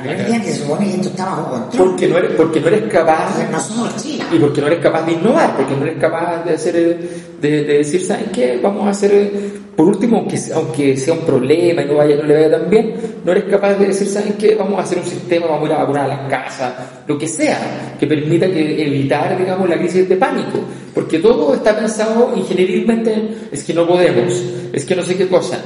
Día 0.04 0.42
que 0.42 0.52
se 0.52 0.60
supone 0.62 0.86
que 0.88 0.96
esto 0.96 1.10
estaba 1.10 1.32
bajo 1.38 1.52
control. 1.52 1.90
Porque 1.90 2.08
no 2.08 2.18
eres, 2.18 2.32
porque 2.32 2.60
no 2.62 2.68
eres 2.68 2.84
capaz 2.92 3.40
Entonces, 3.40 3.52
no 3.52 3.60
somos 3.76 3.96
China. 4.04 4.26
y 4.32 4.40
porque 4.40 4.62
no 4.62 4.68
eres 4.68 4.80
capaz 4.80 5.06
de 5.06 5.12
innovar, 5.14 5.56
porque 5.56 5.76
no 5.76 5.84
eres 5.86 5.98
capaz 6.00 6.44
de 6.46 6.54
hacer, 6.54 6.76
eh, 6.76 6.98
de, 7.42 7.50
de 7.64 7.78
decir, 7.80 8.02
¿saben 8.06 8.26
qué? 8.34 8.60
Vamos 8.62 8.86
a 8.88 8.90
hacer, 8.92 9.12
eh, 9.14 9.32
por 9.76 9.88
último, 9.88 10.18
aunque, 10.18 10.38
sea- 10.38 10.58
aunque 10.58 10.98
sea 10.98 11.14
un 11.14 11.22
problema 11.22 11.82
y 11.82 11.86
no 11.86 11.96
vaya, 11.96 12.16
no 12.18 12.24
le 12.24 12.34
vaya 12.36 12.52
tan 12.60 12.70
bien, 12.70 12.94
no 13.24 13.32
eres 13.32 13.46
capaz 13.46 13.76
de 13.76 13.88
decir, 13.88 14.08
¿saben 14.08 14.34
qué? 14.34 14.56
Vamos 14.56 14.78
a 14.80 14.84
hacer 14.84 14.98
un 14.98 15.06
sistema, 15.06 15.46
vamos 15.48 15.64
a 15.64 15.66
ir 15.68 15.72
a 15.74 15.80
vacunar 15.80 16.06
a 16.06 16.08
las 16.10 16.30
casas, 16.30 16.74
lo 17.08 17.18
que 17.18 17.28
sea, 17.28 17.96
que 18.00 18.06
permita 18.06 18.48
que 18.48 18.86
evitar, 18.86 19.38
digamos, 19.38 19.70
la 19.70 19.78
crisis 19.78 20.08
de 20.10 20.16
pánico, 20.18 20.60
porque 20.94 21.20
todo 21.20 21.54
está 21.54 21.78
pensado 21.78 22.34
ingenierilmente, 22.36 23.14
en, 23.14 23.36
es 23.52 23.64
que 23.64 23.74
no 23.74 23.88
podemos, 23.88 24.44
es 24.74 24.84
que 24.86 24.96
no 24.98 25.02
sé 25.04 25.16
qué 25.16 25.28
cosa, 25.30 25.60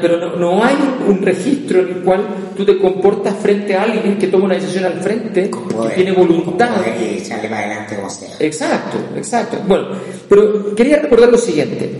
pero 0.00 0.16
no, 0.18 0.36
no 0.36 0.64
hay 0.64 0.74
un 1.08 1.22
registro 1.22 1.80
en 1.80 1.88
el 1.88 2.02
cual 2.02 2.26
tú 2.56 2.64
te 2.64 2.76
comportas 2.78 3.34
frente 3.36 3.63
a 3.76 3.82
alguien 3.84 4.18
que 4.18 4.26
toma 4.26 4.44
una 4.46 4.54
decisión 4.54 4.84
al 4.84 5.00
frente, 5.00 5.48
Con 5.48 5.68
que 5.68 5.74
poder, 5.74 5.94
tiene 5.94 6.12
voluntad. 6.12 6.76
poder 6.76 6.94
y 7.00 7.18
echarle 7.18 7.48
para 7.48 7.66
adelante 7.66 7.96
como 7.96 8.10
sea. 8.10 8.30
Exacto, 8.40 8.98
exacto. 9.16 9.58
Bueno, 9.66 9.88
pero 10.28 10.74
quería 10.74 10.98
recordar 10.98 11.30
lo 11.30 11.38
siguiente. 11.38 11.90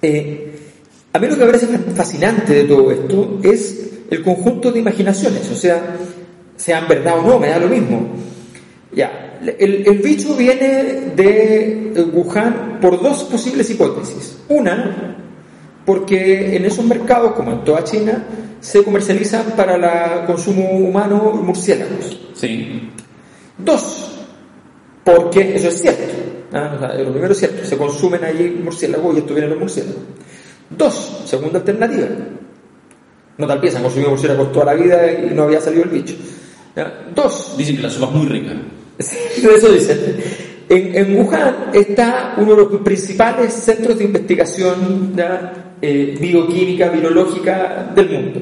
Eh, 0.00 0.52
a 1.12 1.18
mí 1.18 1.26
lo 1.26 1.34
que 1.34 1.40
me 1.40 1.46
parece 1.46 1.66
fascinante 1.94 2.54
de 2.54 2.64
todo 2.64 2.90
esto 2.92 3.40
es 3.42 3.90
el 4.10 4.22
conjunto 4.22 4.70
de 4.70 4.78
imaginaciones, 4.78 5.50
o 5.50 5.56
sea, 5.56 5.96
sean 6.56 6.86
verdad 6.88 7.18
o 7.18 7.22
no, 7.22 7.38
me 7.38 7.48
da 7.48 7.58
lo 7.58 7.68
mismo. 7.68 8.06
Ya, 8.92 9.38
el, 9.58 9.86
el 9.86 9.98
bicho 9.98 10.34
viene 10.34 11.12
de 11.16 11.92
Wuhan 12.12 12.78
por 12.80 13.02
dos 13.02 13.24
posibles 13.24 13.68
hipótesis. 13.70 14.38
Una, 14.48 15.16
porque 15.84 16.56
en 16.56 16.64
esos 16.64 16.84
mercados, 16.84 17.32
como 17.32 17.52
en 17.52 17.64
toda 17.64 17.82
China, 17.84 18.24
se 18.60 18.82
comercializan 18.82 19.52
para 19.56 20.20
el 20.20 20.26
consumo 20.26 20.70
humano 20.70 21.32
murciélagos. 21.42 22.18
Sí. 22.34 22.90
Dos, 23.56 24.24
porque 25.04 25.56
eso 25.56 25.68
es 25.68 25.80
cierto. 25.80 26.14
¿ah? 26.52 26.72
O 26.76 26.78
sea, 26.78 26.94
lo 26.94 27.12
primero 27.12 27.32
es 27.32 27.38
cierto, 27.38 27.64
se 27.64 27.76
consumen 27.76 28.24
allí 28.24 28.60
murciélagos 28.62 29.18
y 29.18 29.20
de 29.20 29.40
los 29.46 29.58
murciélagos. 29.58 30.02
Dos, 30.70 31.22
segunda 31.24 31.58
alternativa. 31.58 32.08
No 33.36 33.46
tal 33.46 33.60
piensa, 33.60 33.78
han 33.78 33.84
consumido 33.84 34.10
murciélagos 34.10 34.52
toda 34.52 34.66
la 34.66 34.74
vida 34.74 35.12
y 35.12 35.34
no 35.34 35.44
había 35.44 35.60
salido 35.60 35.84
el 35.84 35.90
bicho. 35.90 36.14
Dos, 37.14 37.54
Dicen 37.56 37.76
que 37.76 37.82
la 37.82 37.90
sopa 37.90 38.06
es 38.06 38.12
muy 38.12 38.26
rica. 38.26 38.52
eso 38.98 39.72
dicen. 39.72 40.16
En, 40.68 40.94
en 40.94 41.16
Wuhan 41.16 41.70
está 41.72 42.34
uno 42.36 42.54
de 42.54 42.56
los 42.56 42.82
principales 42.82 43.54
centros 43.54 43.98
de 43.98 44.04
investigación 44.04 45.14
¿ya? 45.16 45.67
Eh, 45.80 46.16
bioquímica, 46.20 46.88
virológica 46.88 47.90
del 47.94 48.10
mundo. 48.10 48.40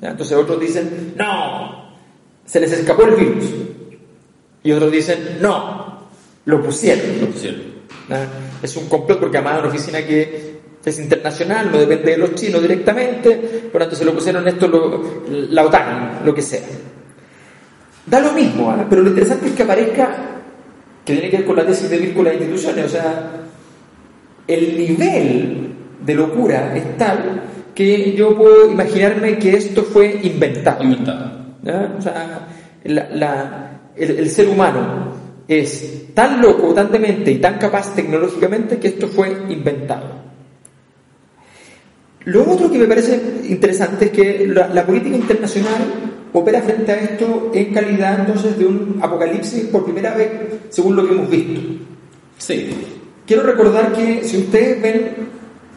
Entonces 0.00 0.36
otros 0.36 0.60
dicen, 0.60 1.14
no, 1.16 1.94
se 2.44 2.60
les 2.60 2.72
escapó 2.72 3.04
el 3.04 3.14
virus. 3.14 3.44
Y 4.62 4.72
otros 4.72 4.92
dicen, 4.92 5.38
no, 5.40 6.08
lo 6.44 6.62
pusieron. 6.62 7.74
Es 8.62 8.76
un 8.76 8.88
complot 8.88 9.20
porque 9.20 9.38
además 9.38 9.60
una 9.60 9.68
oficina 9.68 10.04
que 10.04 10.54
es 10.84 10.98
internacional, 10.98 11.70
no 11.72 11.78
depende 11.78 12.10
de 12.12 12.18
los 12.18 12.34
chinos 12.34 12.60
directamente, 12.60 13.36
por 13.72 13.80
lo 13.80 13.86
tanto 13.86 13.96
se 13.96 14.04
lo 14.04 14.14
pusieron 14.14 14.46
esto 14.46 15.22
la 15.50 15.64
OTAN, 15.64 16.20
lo 16.24 16.34
que 16.34 16.42
sea. 16.42 16.60
Da 18.06 18.20
lo 18.20 18.32
mismo, 18.32 18.70
¿ah? 18.70 18.86
pero 18.88 19.02
lo 19.02 19.08
interesante 19.08 19.48
es 19.48 19.54
que 19.54 19.62
aparezca, 19.62 20.14
que 21.04 21.14
tiene 21.14 21.30
que 21.30 21.38
ver 21.38 21.46
con 21.46 21.56
la 21.56 21.66
tesis 21.66 21.88
de 21.88 22.12
con 22.12 22.24
las 22.24 22.34
instituciones, 22.34 22.84
o 22.84 22.88
sea, 22.88 23.30
el 24.46 24.76
nivel 24.76 25.73
de 26.04 26.14
locura 26.14 26.76
es 26.76 26.96
tal 26.98 27.42
que 27.74 28.12
yo 28.14 28.36
puedo 28.36 28.70
imaginarme 28.70 29.38
que 29.38 29.56
esto 29.56 29.82
fue 29.82 30.20
inventado. 30.22 30.82
Inventado. 30.84 31.44
¿ya? 31.62 31.94
O 31.98 32.02
sea, 32.02 32.46
la- 32.84 33.08
la- 33.10 33.80
el, 33.96 34.18
el 34.18 34.30
ser 34.30 34.48
humano 34.48 35.12
es 35.48 36.06
tan 36.14 36.40
loco, 36.40 36.72
tan 36.74 36.90
demente 36.92 37.30
y 37.32 37.38
tan 37.38 37.58
capaz 37.58 37.94
tecnológicamente 37.94 38.78
que 38.78 38.88
esto 38.88 39.08
fue 39.08 39.28
inventado. 39.48 40.22
Lo 42.26 42.50
otro 42.50 42.70
que 42.70 42.78
me 42.78 42.86
parece 42.86 43.20
interesante 43.48 44.06
es 44.06 44.10
que 44.10 44.46
la, 44.48 44.68
la 44.68 44.86
política 44.86 45.16
internacional 45.16 45.82
opera 46.32 46.62
frente 46.62 46.90
a 46.92 46.96
esto 46.96 47.50
en 47.54 47.72
calidad 47.74 48.20
entonces 48.20 48.58
de 48.58 48.66
un 48.66 48.98
apocalipsis 49.02 49.64
por 49.66 49.84
primera 49.84 50.14
vez 50.14 50.30
según 50.70 50.96
lo 50.96 51.06
que 51.06 51.12
hemos 51.14 51.28
visto. 51.30 51.60
Sí. 52.38 52.70
Quiero 53.26 53.42
recordar 53.42 53.92
que 53.92 54.24
si 54.24 54.38
ustedes 54.38 54.80
ven 54.82 55.10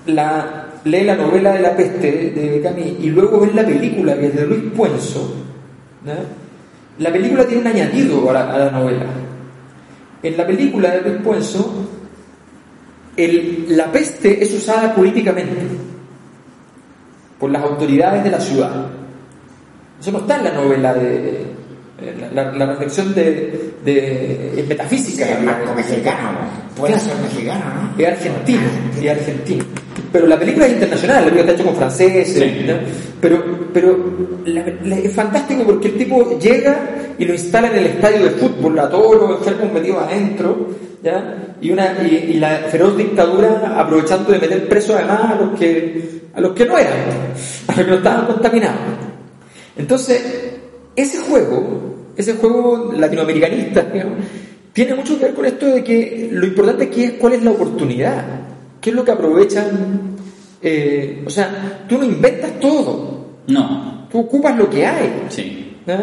la, 0.08 0.66
lee 0.84 1.04
la 1.04 1.16
novela 1.16 1.54
de 1.54 1.60
la 1.60 1.76
peste 1.76 2.12
de 2.32 2.62
Camus 2.62 2.86
y 3.02 3.10
luego 3.10 3.40
ven 3.42 3.56
la 3.56 3.66
película 3.66 4.16
que 4.18 4.28
es 4.28 4.36
de 4.36 4.46
Luis 4.48 4.64
Puenzo, 4.76 5.34
la 7.00 7.12
película 7.12 7.46
tiene 7.46 7.62
un 7.62 7.68
añadido 7.68 8.30
a 8.30 8.34
la, 8.34 8.54
a 8.54 8.58
la 8.58 8.72
novela. 8.72 9.06
En 10.24 10.36
la 10.38 10.48
película 10.48 10.90
de 10.92 11.02
Luis 11.02 11.22
Puenzo, 11.24 11.72
el- 13.16 13.66
la 13.78 13.92
peste 13.92 14.42
es 14.44 14.54
usada 14.54 14.94
políticamente 14.96 15.56
por 17.40 17.52
las 17.52 17.62
autoridades 17.64 18.24
de 18.24 18.32
la 18.32 18.40
ciudad. 18.40 18.86
Eso 20.00 20.12
no 20.12 20.20
está 20.20 20.38
en 20.38 20.44
la 20.46 20.54
novela 20.54 20.94
de... 20.94 21.42
eh, 22.02 22.30
La, 22.34 22.52
reflexión 22.66 23.14
de, 23.14 23.74
de- 23.84 24.60
es 24.60 24.68
metafísica. 24.68 25.26
Es 25.30 25.40
digamos. 25.42 25.76
mexicano, 25.76 26.32
¿no? 26.32 26.76
Puede 26.76 27.00
ser 27.00 27.16
mexicano, 27.18 27.66
¿no? 27.76 28.04
Es 28.04 28.08
argentino, 28.08 28.62
es 29.02 29.10
argentino. 29.12 29.66
Pero 30.12 30.26
la 30.28 30.40
película 30.40 30.66
es 30.68 30.74
internacional, 30.74 31.18
la 31.18 31.24
película 31.26 31.42
está 31.42 31.54
hecha 31.54 31.64
con 31.64 31.76
franceses, 31.76 32.34
Sí. 32.34 32.66
¿no? 32.68 32.74
pero, 33.20 33.44
pero 33.74 33.98
la- 34.46 34.66
la- 34.86 34.98
es 35.00 35.12
fantástico 35.14 35.64
porque 35.64 35.90
el 35.90 35.98
tipo 35.98 36.38
llega 36.40 36.80
y 37.20 37.26
lo 37.26 37.34
instala 37.34 37.70
en 37.72 37.78
el 37.78 37.86
estadio 37.88 38.24
de 38.24 38.30
fútbol, 38.32 38.80
a 38.80 38.90
todos 38.90 39.16
los 39.18 39.38
enfermos 39.40 39.74
metidos 39.74 40.04
adentro, 40.04 40.70
¿ya? 41.04 41.56
Y, 41.62 41.72
una, 41.72 41.98
y, 42.04 42.16
y 42.16 42.34
la 42.40 42.58
feroz 42.70 42.96
dictadura 42.98 43.74
aprovechando 43.78 44.32
de 44.32 44.40
meter 44.40 44.70
presos 44.70 44.96
además 44.96 45.20
a 45.32 45.36
los 45.36 45.60
que, 45.60 46.22
a 46.34 46.40
los 46.42 46.52
que 46.54 46.66
no 46.66 46.78
eran, 46.78 46.94
a 47.68 47.76
los 47.76 47.86
que 47.86 47.92
no 47.92 47.98
estaban 47.98 48.26
contaminados. 48.28 48.78
Entonces, 49.78 50.24
ese 50.96 51.18
juego, 51.20 51.96
ese 52.16 52.34
juego 52.34 52.94
latinoamericanista, 52.96 53.82
digamos, 53.82 54.16
tiene 54.74 54.96
mucho 54.96 55.18
que 55.18 55.26
ver 55.26 55.34
con 55.34 55.46
esto 55.46 55.66
de 55.66 55.84
que 55.84 56.30
lo 56.32 56.46
importante 56.46 56.86
aquí 56.86 57.04
es 57.04 57.12
cuál 57.14 57.34
es 57.34 57.44
la 57.44 57.52
oportunidad, 57.52 58.24
qué 58.82 58.90
es 58.92 58.96
lo 58.96 59.04
que 59.06 59.12
aprovechan. 59.12 60.16
eh, 60.62 61.24
o 61.26 61.30
sea, 61.30 61.86
tú 61.88 61.98
no 62.00 62.04
inventas 62.06 62.60
todo, 62.60 63.28
No. 63.48 64.08
tú 64.12 64.20
ocupas 64.22 64.58
lo 64.58 64.68
que 64.70 64.86
hay. 64.86 65.26
Sí. 65.30 65.76
¿ah? 65.88 65.98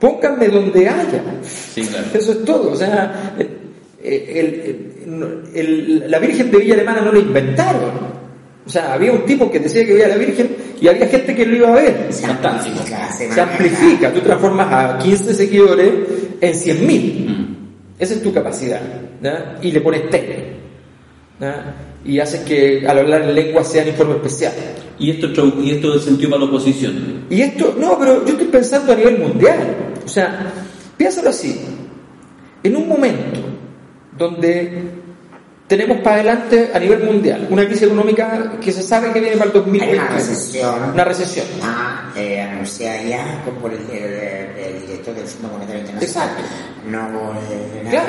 Pónganme 0.00 0.48
donde 0.48 0.88
haya. 0.88 1.22
Sí, 1.42 1.82
claro. 1.82 2.06
Eso 2.14 2.32
es 2.32 2.44
todo. 2.44 2.72
O 2.72 2.76
sea, 2.76 3.34
el- 3.38 3.50
el- 4.02 5.42
el- 5.54 6.10
la 6.10 6.18
Virgen 6.18 6.50
de 6.50 6.58
Villa 6.58 6.74
Alemana 6.74 7.02
no 7.02 7.12
la 7.12 7.18
inventaron. 7.18 8.14
O 8.66 8.70
sea, 8.70 8.94
había 8.94 9.12
un 9.12 9.24
tipo 9.26 9.50
que 9.50 9.60
decía 9.60 9.84
que 9.84 9.92
veía 9.92 10.06
a 10.06 10.10
la 10.10 10.16
Virgen 10.16 10.48
y 10.80 10.88
había 10.88 11.06
gente 11.06 11.34
que 11.34 11.44
lo 11.46 11.56
iba 11.56 11.68
a 11.68 11.74
ver. 11.74 12.06
Se 12.10 12.26
Fantástico. 12.26 12.78
amplifica, 13.42 14.08
se 14.10 14.14
tú 14.14 14.20
transformas 14.20 14.72
a 14.72 14.98
15 14.98 15.34
seguidores 15.34 15.90
en 16.40 16.54
100.000. 16.54 17.26
Mm. 17.28 17.56
Esa 17.98 18.14
es 18.14 18.22
tu 18.22 18.32
capacidad. 18.32 18.80
¿ya? 19.22 19.58
Y 19.62 19.70
le 19.72 19.80
pones 19.82 20.08
tele. 20.10 20.54
¿ya? 21.40 21.74
Y 22.04 22.18
haces 22.18 22.40
que 22.40 22.86
al 22.86 22.98
hablar 22.98 23.22
en 23.22 23.34
lengua 23.34 23.64
sean 23.64 23.88
informe 23.88 24.16
especial. 24.16 24.52
Y 24.98 25.10
esto, 25.10 25.28
y 25.62 25.72
esto 25.72 25.96
es 25.96 26.04
sentido 26.04 26.30
para 26.30 26.44
la 26.44 26.48
oposición. 26.48 27.24
Y 27.30 27.40
esto, 27.40 27.74
no, 27.78 27.98
pero 27.98 28.24
yo 28.24 28.32
estoy 28.32 28.46
pensando 28.48 28.92
a 28.92 28.96
nivel 28.96 29.18
mundial. 29.18 29.76
O 30.04 30.08
sea, 30.08 30.52
piénsalo 30.96 31.30
así. 31.30 31.60
En 32.62 32.76
un 32.76 32.88
momento 32.88 33.40
donde 34.16 35.03
tenemos 35.76 35.98
para 36.02 36.16
adelante 36.16 36.70
a 36.72 36.78
nivel 36.78 37.02
mundial 37.04 37.46
una 37.50 37.64
crisis 37.64 37.82
económica 37.84 38.52
que 38.60 38.70
se 38.72 38.82
sabe 38.82 39.12
que 39.12 39.20
viene 39.20 39.36
para 39.36 39.46
el 39.48 39.52
2020. 39.52 39.92
Hay 39.92 39.98
una 39.98 40.08
recesión. 40.16 40.90
Una 40.92 41.04
recesión. 41.04 41.46
Ah, 41.62 42.12
eh, 42.16 42.40
anunciada 42.40 43.02
ya 43.02 43.42
por 43.60 43.72
el, 43.72 43.80
el- 43.90 44.54
el 44.74 44.80
director 44.86 45.14
del 45.14 45.26
Fondo 45.26 45.48
Monetario 45.54 45.80
Internacional. 45.80 46.28
Exacto. 46.30 46.42
No, 46.90 47.32
eh, 47.32 47.88
Claro. 47.90 48.08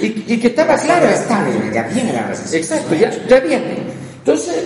Y, 0.00 0.06
y 0.34 0.40
que 0.40 0.48
estaba 0.48 0.76
La 0.76 0.82
clara. 0.82 1.12
estable, 1.12 1.52
ya 1.72 1.82
viene 1.84 2.12
la 2.12 2.26
recesión. 2.26 2.62
Exacto, 2.62 2.94
ya, 2.94 3.10
ya 3.28 3.40
viene. 3.40 3.76
Entonces, 4.18 4.64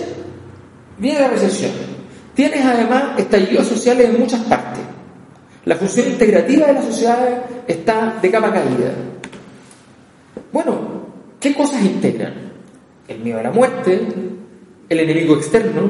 viene 0.97 1.19
la 1.21 1.27
recesión. 1.27 1.71
Tienes 2.33 2.65
además 2.65 3.19
estallidos 3.19 3.67
sociales 3.67 4.09
en 4.09 4.19
muchas 4.19 4.41
partes. 4.41 4.81
La 5.65 5.75
función 5.75 6.07
integrativa 6.07 6.67
de 6.67 6.73
la 6.73 6.81
sociedad 6.81 7.19
está 7.67 8.15
de 8.21 8.31
capa 8.31 8.51
caída. 8.51 8.91
Bueno, 10.51 11.00
¿qué 11.41 11.53
cosas 11.53 11.83
integran? 11.83 12.33
El 13.07 13.19
miedo 13.19 13.39
a 13.39 13.43
la 13.43 13.51
muerte, 13.51 13.99
el 14.87 14.99
enemigo 14.99 15.35
externo, 15.35 15.89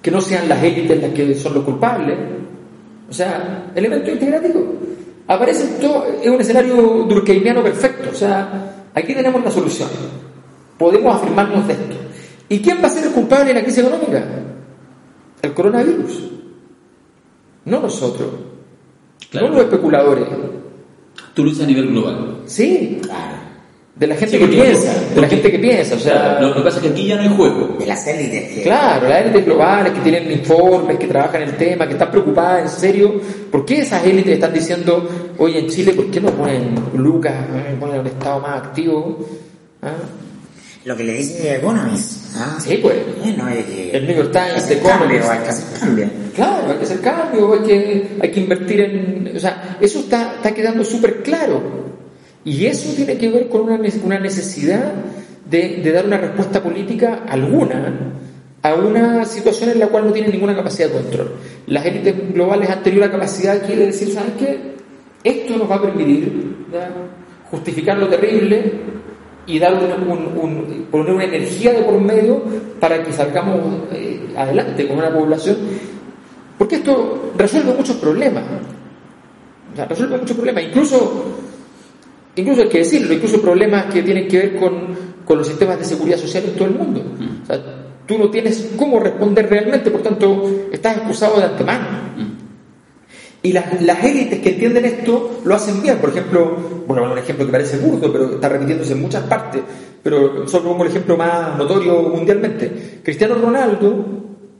que 0.00 0.10
no 0.10 0.20
sean 0.22 0.48
las 0.48 0.62
élites 0.62 1.02
las 1.02 1.12
que 1.12 1.34
son 1.34 1.54
los 1.54 1.64
culpables. 1.64 2.16
O 3.10 3.12
sea, 3.12 3.70
elemento 3.74 4.10
integrativo. 4.10 4.64
Aparece 5.26 5.78
todo, 5.80 6.06
es 6.22 6.28
un 6.28 6.40
escenario 6.40 6.74
durkheimiano 7.08 7.62
perfecto. 7.62 8.08
O 8.10 8.14
sea, 8.14 8.86
aquí 8.94 9.14
tenemos 9.14 9.44
la 9.44 9.50
solución. 9.50 9.88
Podemos 10.78 11.14
afirmarnos 11.16 11.66
de 11.66 11.74
esto. 11.74 11.96
¿Y 12.48 12.60
quién 12.60 12.78
va 12.82 12.86
a 12.86 12.90
ser 12.90 13.04
el 13.06 13.12
culpable 13.12 13.46
de 13.46 13.54
la 13.54 13.62
crisis 13.62 13.84
económica? 13.84 14.24
El 15.42 15.54
coronavirus. 15.54 16.30
no 17.66 17.80
nosotros, 17.80 18.28
Claro. 19.30 19.48
no 19.48 19.54
los 19.56 19.64
especuladores, 19.64 20.24
Tú 21.34 21.44
a 21.62 21.66
nivel 21.66 21.88
global. 21.88 22.38
sí, 22.46 22.98
Claro. 23.02 23.49
De 23.96 24.06
la 24.06 24.14
gente 24.14 24.38
Sí, 24.38 24.44
que 24.44 24.48
piensa, 24.48 24.94
de 25.14 25.20
la 25.20 25.28
gente 25.28 25.50
que 25.50 25.58
piensa, 25.58 25.94
o 25.94 25.98
sea, 25.98 26.12
Claro, 26.12 26.40
lo, 26.40 26.48
lo 26.48 26.54
que 26.54 26.60
pasa 26.62 26.76
es 26.78 26.82
que 26.84 26.88
aquí 26.90 27.06
ya 27.06 27.16
no 27.16 27.22
hay 27.22 27.36
juego. 27.36 27.76
De 27.78 27.86
las 27.86 28.06
élites 28.06 28.54
que... 28.54 28.62
Claro, 28.62 29.08
las 29.08 29.20
élites 29.22 29.44
globales 29.44 29.92
que 29.92 30.00
tienen 30.00 30.30
informes, 30.30 30.98
que 30.98 31.06
trabajan 31.06 31.42
el 31.42 31.56
tema, 31.56 31.86
que 31.86 31.92
están 31.92 32.10
preocupadas 32.10 32.62
en 32.62 32.80
serio. 32.80 33.20
¿Por 33.50 33.64
qué 33.64 33.80
esas 33.80 34.04
élites 34.04 34.34
están 34.34 34.54
diciendo, 34.54 35.34
oye, 35.38 35.58
en 35.58 35.68
Chile, 35.68 35.92
¿por 35.92 36.10
qué 36.10 36.20
no 36.20 36.30
ponen 36.30 36.74
Lucas, 36.94 37.34
eh, 37.54 37.76
ponen 37.78 38.00
un 38.00 38.06
Estado 38.06 38.40
más 38.40 38.58
activo? 38.62 39.18
¿Ah? 39.82 39.92
Lo 40.84 40.96
que 40.96 41.04
le 41.04 41.12
dice 41.14 41.56
Economist. 41.56 42.36
¿ah? 42.36 42.56
Sí, 42.58 42.78
pues. 42.80 42.96
Bueno, 43.22 43.48
es 43.48 43.64
que... 43.66 43.90
El 43.90 44.06
New 44.06 44.16
York 44.16 44.32
Times, 44.32 44.56
es 44.56 44.66
The 44.68 44.74
Economist. 44.74 45.28
hay 45.28 45.38
que 45.40 45.48
hacer 45.48 45.78
cambio. 45.78 46.10
Claro, 46.34 46.70
hay 46.70 46.76
que 46.78 46.84
hacer 46.84 47.00
cambio, 47.00 47.52
hay 47.52 47.60
que, 47.60 48.08
hay 48.22 48.30
que 48.30 48.40
invertir 48.40 48.80
en... 48.80 49.32
O 49.36 49.40
sea, 49.40 49.76
eso 49.78 49.98
está, 49.98 50.36
está 50.36 50.54
quedando 50.54 50.84
súper 50.84 51.22
claro. 51.22 51.89
Y 52.44 52.66
eso 52.66 52.92
tiene 52.94 53.18
que 53.18 53.28
ver 53.30 53.48
con 53.48 53.62
una, 53.62 53.78
ne- 53.78 53.92
una 54.04 54.18
necesidad 54.18 54.92
de, 55.48 55.82
dar 55.92 56.06
una 56.06 56.18
respuesta 56.18 56.62
política 56.62 57.24
alguna 57.28 57.92
a 58.62 58.74
una 58.74 59.24
situación 59.24 59.70
en 59.70 59.78
la 59.78 59.86
cual 59.88 60.06
no 60.06 60.12
tienen 60.12 60.32
ninguna 60.32 60.54
capacidad 60.54 60.88
de 60.88 60.94
control. 61.00 61.32
Las 61.66 61.84
élites 61.86 62.34
globales 62.34 62.68
han 62.68 62.82
tenido 62.82 63.04
la 63.06 63.10
capacidad 63.10 63.56
aquí 63.56 63.74
de 63.74 63.86
decir, 63.86 64.12
¿sabes 64.12 64.32
qué? 64.38 64.74
Esto 65.24 65.56
nos 65.56 65.70
va 65.70 65.76
a 65.76 65.82
permitir 65.82 66.56
justificar 67.50 67.96
lo 67.98 68.08
terrible 68.08 68.72
y 69.46 69.58
dar 69.58 69.74
poner 70.90 71.14
una 71.14 71.24
energía 71.24 71.72
de 71.72 71.82
por 71.82 71.98
medio 72.00 72.42
para 72.78 73.02
que 73.02 73.12
salgamos 73.12 73.60
eh, 73.92 74.20
adelante 74.36 74.86
con 74.86 74.98
una 74.98 75.10
población 75.12 75.56
porque 76.60 76.74
esto 76.76 77.32
resuelve 77.38 77.72
muchos 77.72 77.96
problemas. 77.96 78.44
Sea, 79.74 79.86
resuelve 79.86 80.18
muchos 80.18 80.36
problemas. 80.36 80.64
Incluso, 80.64 81.24
incluso 82.36 82.62
hay 82.62 82.68
que 82.68 82.78
decirlo, 82.78 83.14
incluso 83.14 83.40
problemas 83.40 83.86
que 83.92 84.02
tienen 84.02 84.28
que 84.28 84.38
ver 84.38 84.56
con, 84.56 84.96
con 85.24 85.38
los 85.38 85.46
sistemas 85.46 85.78
de 85.78 85.84
seguridad 85.84 86.18
social 86.18 86.44
en 86.44 86.54
todo 86.54 86.68
el 86.68 86.74
mundo. 86.74 87.02
O 87.42 87.46
sea, 87.46 87.62
tú 88.06 88.18
no 88.18 88.30
tienes 88.30 88.70
cómo 88.76 88.98
responder 88.98 89.48
realmente, 89.48 89.90
por 89.90 90.02
tanto, 90.02 90.68
estás 90.72 90.96
excusado 90.96 91.38
de 91.38 91.44
antemano. 91.44 91.86
Y 93.42 93.52
las, 93.52 93.80
las 93.82 94.04
élites 94.04 94.40
que 94.40 94.50
entienden 94.50 94.84
esto 94.84 95.40
lo 95.44 95.54
hacen 95.54 95.80
bien. 95.80 95.98
Por 95.98 96.10
ejemplo, 96.10 96.84
bueno, 96.86 97.10
un 97.10 97.18
ejemplo 97.18 97.46
que 97.46 97.52
parece 97.52 97.78
burdo, 97.78 98.12
pero 98.12 98.34
está 98.34 98.48
repitiéndose 98.48 98.92
en 98.92 99.00
muchas 99.00 99.22
partes, 99.24 99.62
pero 100.02 100.46
solo 100.46 100.70
pongo 100.70 100.84
el 100.84 100.90
ejemplo 100.90 101.16
más 101.16 101.56
notorio 101.56 102.02
mundialmente. 102.02 103.00
Cristiano 103.02 103.36
Ronaldo 103.36 104.04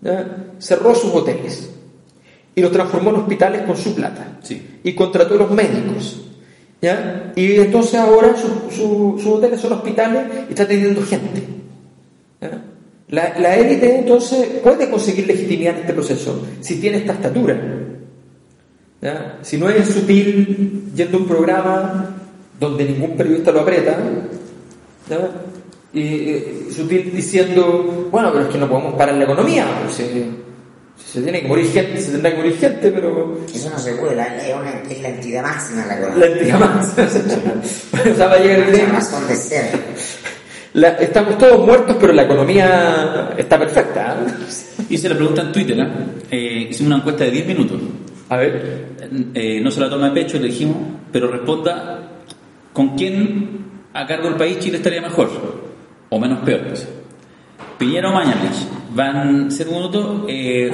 ¿ya? 0.01 0.55
cerró 0.59 0.95
sus 0.95 1.13
hoteles 1.13 1.71
y 2.55 2.61
los 2.63 2.73
transformó 2.73 3.11
en 3.11 3.17
hospitales 3.17 3.63
con 3.63 3.77
su 3.77 3.95
plata. 3.95 4.39
Sí. 4.43 4.79
Y 4.83 4.95
contrató 4.95 5.35
a 5.35 5.39
los 5.39 5.51
médicos. 5.51 6.30
¿Ya? 6.83 7.33
Y 7.37 7.57
entonces 7.57 7.95
ahora 7.95 8.35
su- 8.37 8.75
su- 8.75 9.19
sus 9.23 9.27
hoteles 9.35 9.61
son 9.61 9.73
hospitales 9.75 10.23
y 10.49 10.53
está 10.53 10.67
teniendo 10.67 11.03
gente. 11.03 11.43
La, 13.09 13.37
la 13.41 13.57
élite 13.57 13.99
entonces 13.99 14.47
puede 14.63 14.89
conseguir 14.89 15.27
legitimidad 15.27 15.75
en 15.75 15.81
este 15.81 15.93
proceso 15.95 16.47
si 16.61 16.81
tiene 16.81 16.99
esta 16.99 17.15
estatura. 17.15 17.61
¿ya? 19.03 19.39
Si 19.43 19.59
no 19.59 19.69
es 19.69 19.89
sutil 19.89 20.93
yendo 20.95 21.19
a 21.19 21.21
un 21.21 21.27
programa 21.27 22.17
donde 22.61 22.85
ningún 22.85 23.17
periodista 23.17 23.51
lo 23.51 23.61
aprieta, 23.63 23.97
¿ya? 25.09 25.29
y 25.93 26.01
eh, 26.03 26.67
sutil 26.71 27.11
diciendo, 27.13 28.09
bueno, 28.13 28.31
pero 28.33 28.45
es 28.45 28.51
que 28.53 28.59
no 28.59 28.69
podemos 28.69 28.95
parar 28.95 29.17
la 29.17 29.25
economía, 29.25 29.67
pues, 29.83 29.97
si 29.97 30.05
se 31.07 31.23
tiene 31.23 31.43
que 31.43 31.49
morir 31.49 31.67
gente, 31.73 32.01
se 32.01 32.13
tendrá 32.13 32.31
que 32.31 32.37
morir 32.37 32.57
gente, 32.59 32.91
pero 32.91 33.39
Eso 33.53 33.71
no 33.71 33.79
se 33.79 33.95
puede, 33.95 34.17
la- 34.17 34.37
es, 34.37 34.55
una- 34.55 34.83
es 34.89 35.01
la 35.03 35.09
entidad 35.09 35.43
máxima 35.43 35.87
la 35.87 35.95
la 35.95 36.01
economía. 36.01 36.27
entidad 36.27 36.59
más. 36.61 36.89
o 38.13 38.15
sea, 38.17 38.27
va 38.29 38.35
a 38.35 38.39
llegar 38.39 38.59
el 38.61 38.73
día- 38.75 38.87
la 38.87 38.93
razón 38.93 39.27
de 39.29 39.37
ser. 39.37 39.71
la- 40.75 40.89
estamos 40.91 41.37
todos 41.39 41.65
muertos, 41.67 41.97
pero 42.01 42.13
la 42.13 42.23
economía 42.23 43.31
está 43.37 43.59
perfecta. 43.59 44.17
¿eh? 44.27 44.85
Hice 44.91 45.09
la 45.09 45.17
pregunta 45.17 45.43
en 45.43 45.53
Twitter, 45.53 45.79
¿eh? 45.81 45.89
Eh, 46.31 46.69
hicimos 46.71 46.89
una 46.89 46.97
encuesta 46.99 47.25
de 47.25 47.31
10 47.33 47.47
minutos. 47.47 47.81
A 48.29 48.37
ver, 48.37 48.91
Eh, 49.35 49.61
no 49.61 49.71
se 49.73 49.81
la 49.81 49.91
toma 49.91 50.09
de 50.11 50.21
pecho, 50.23 50.39
le 50.39 50.47
dijimos, 50.47 50.77
pero 51.11 51.27
responda 51.33 52.09
con 52.73 52.97
quién 52.97 53.65
a 53.93 54.07
cargo 54.07 54.29
del 54.29 54.37
país 54.37 54.61
Chile 54.61 54.77
estaría 54.77 55.01
mejor 55.01 55.29
o 56.09 56.19
menos 56.21 56.39
peor. 56.45 56.61
pues. 56.69 56.87
Piñera 57.77 58.11
o 58.11 58.13
Mañalich, 58.13 58.69
van 58.95 59.51
0 59.51 59.71
minutos. 59.73 60.25
eh, 60.29 60.71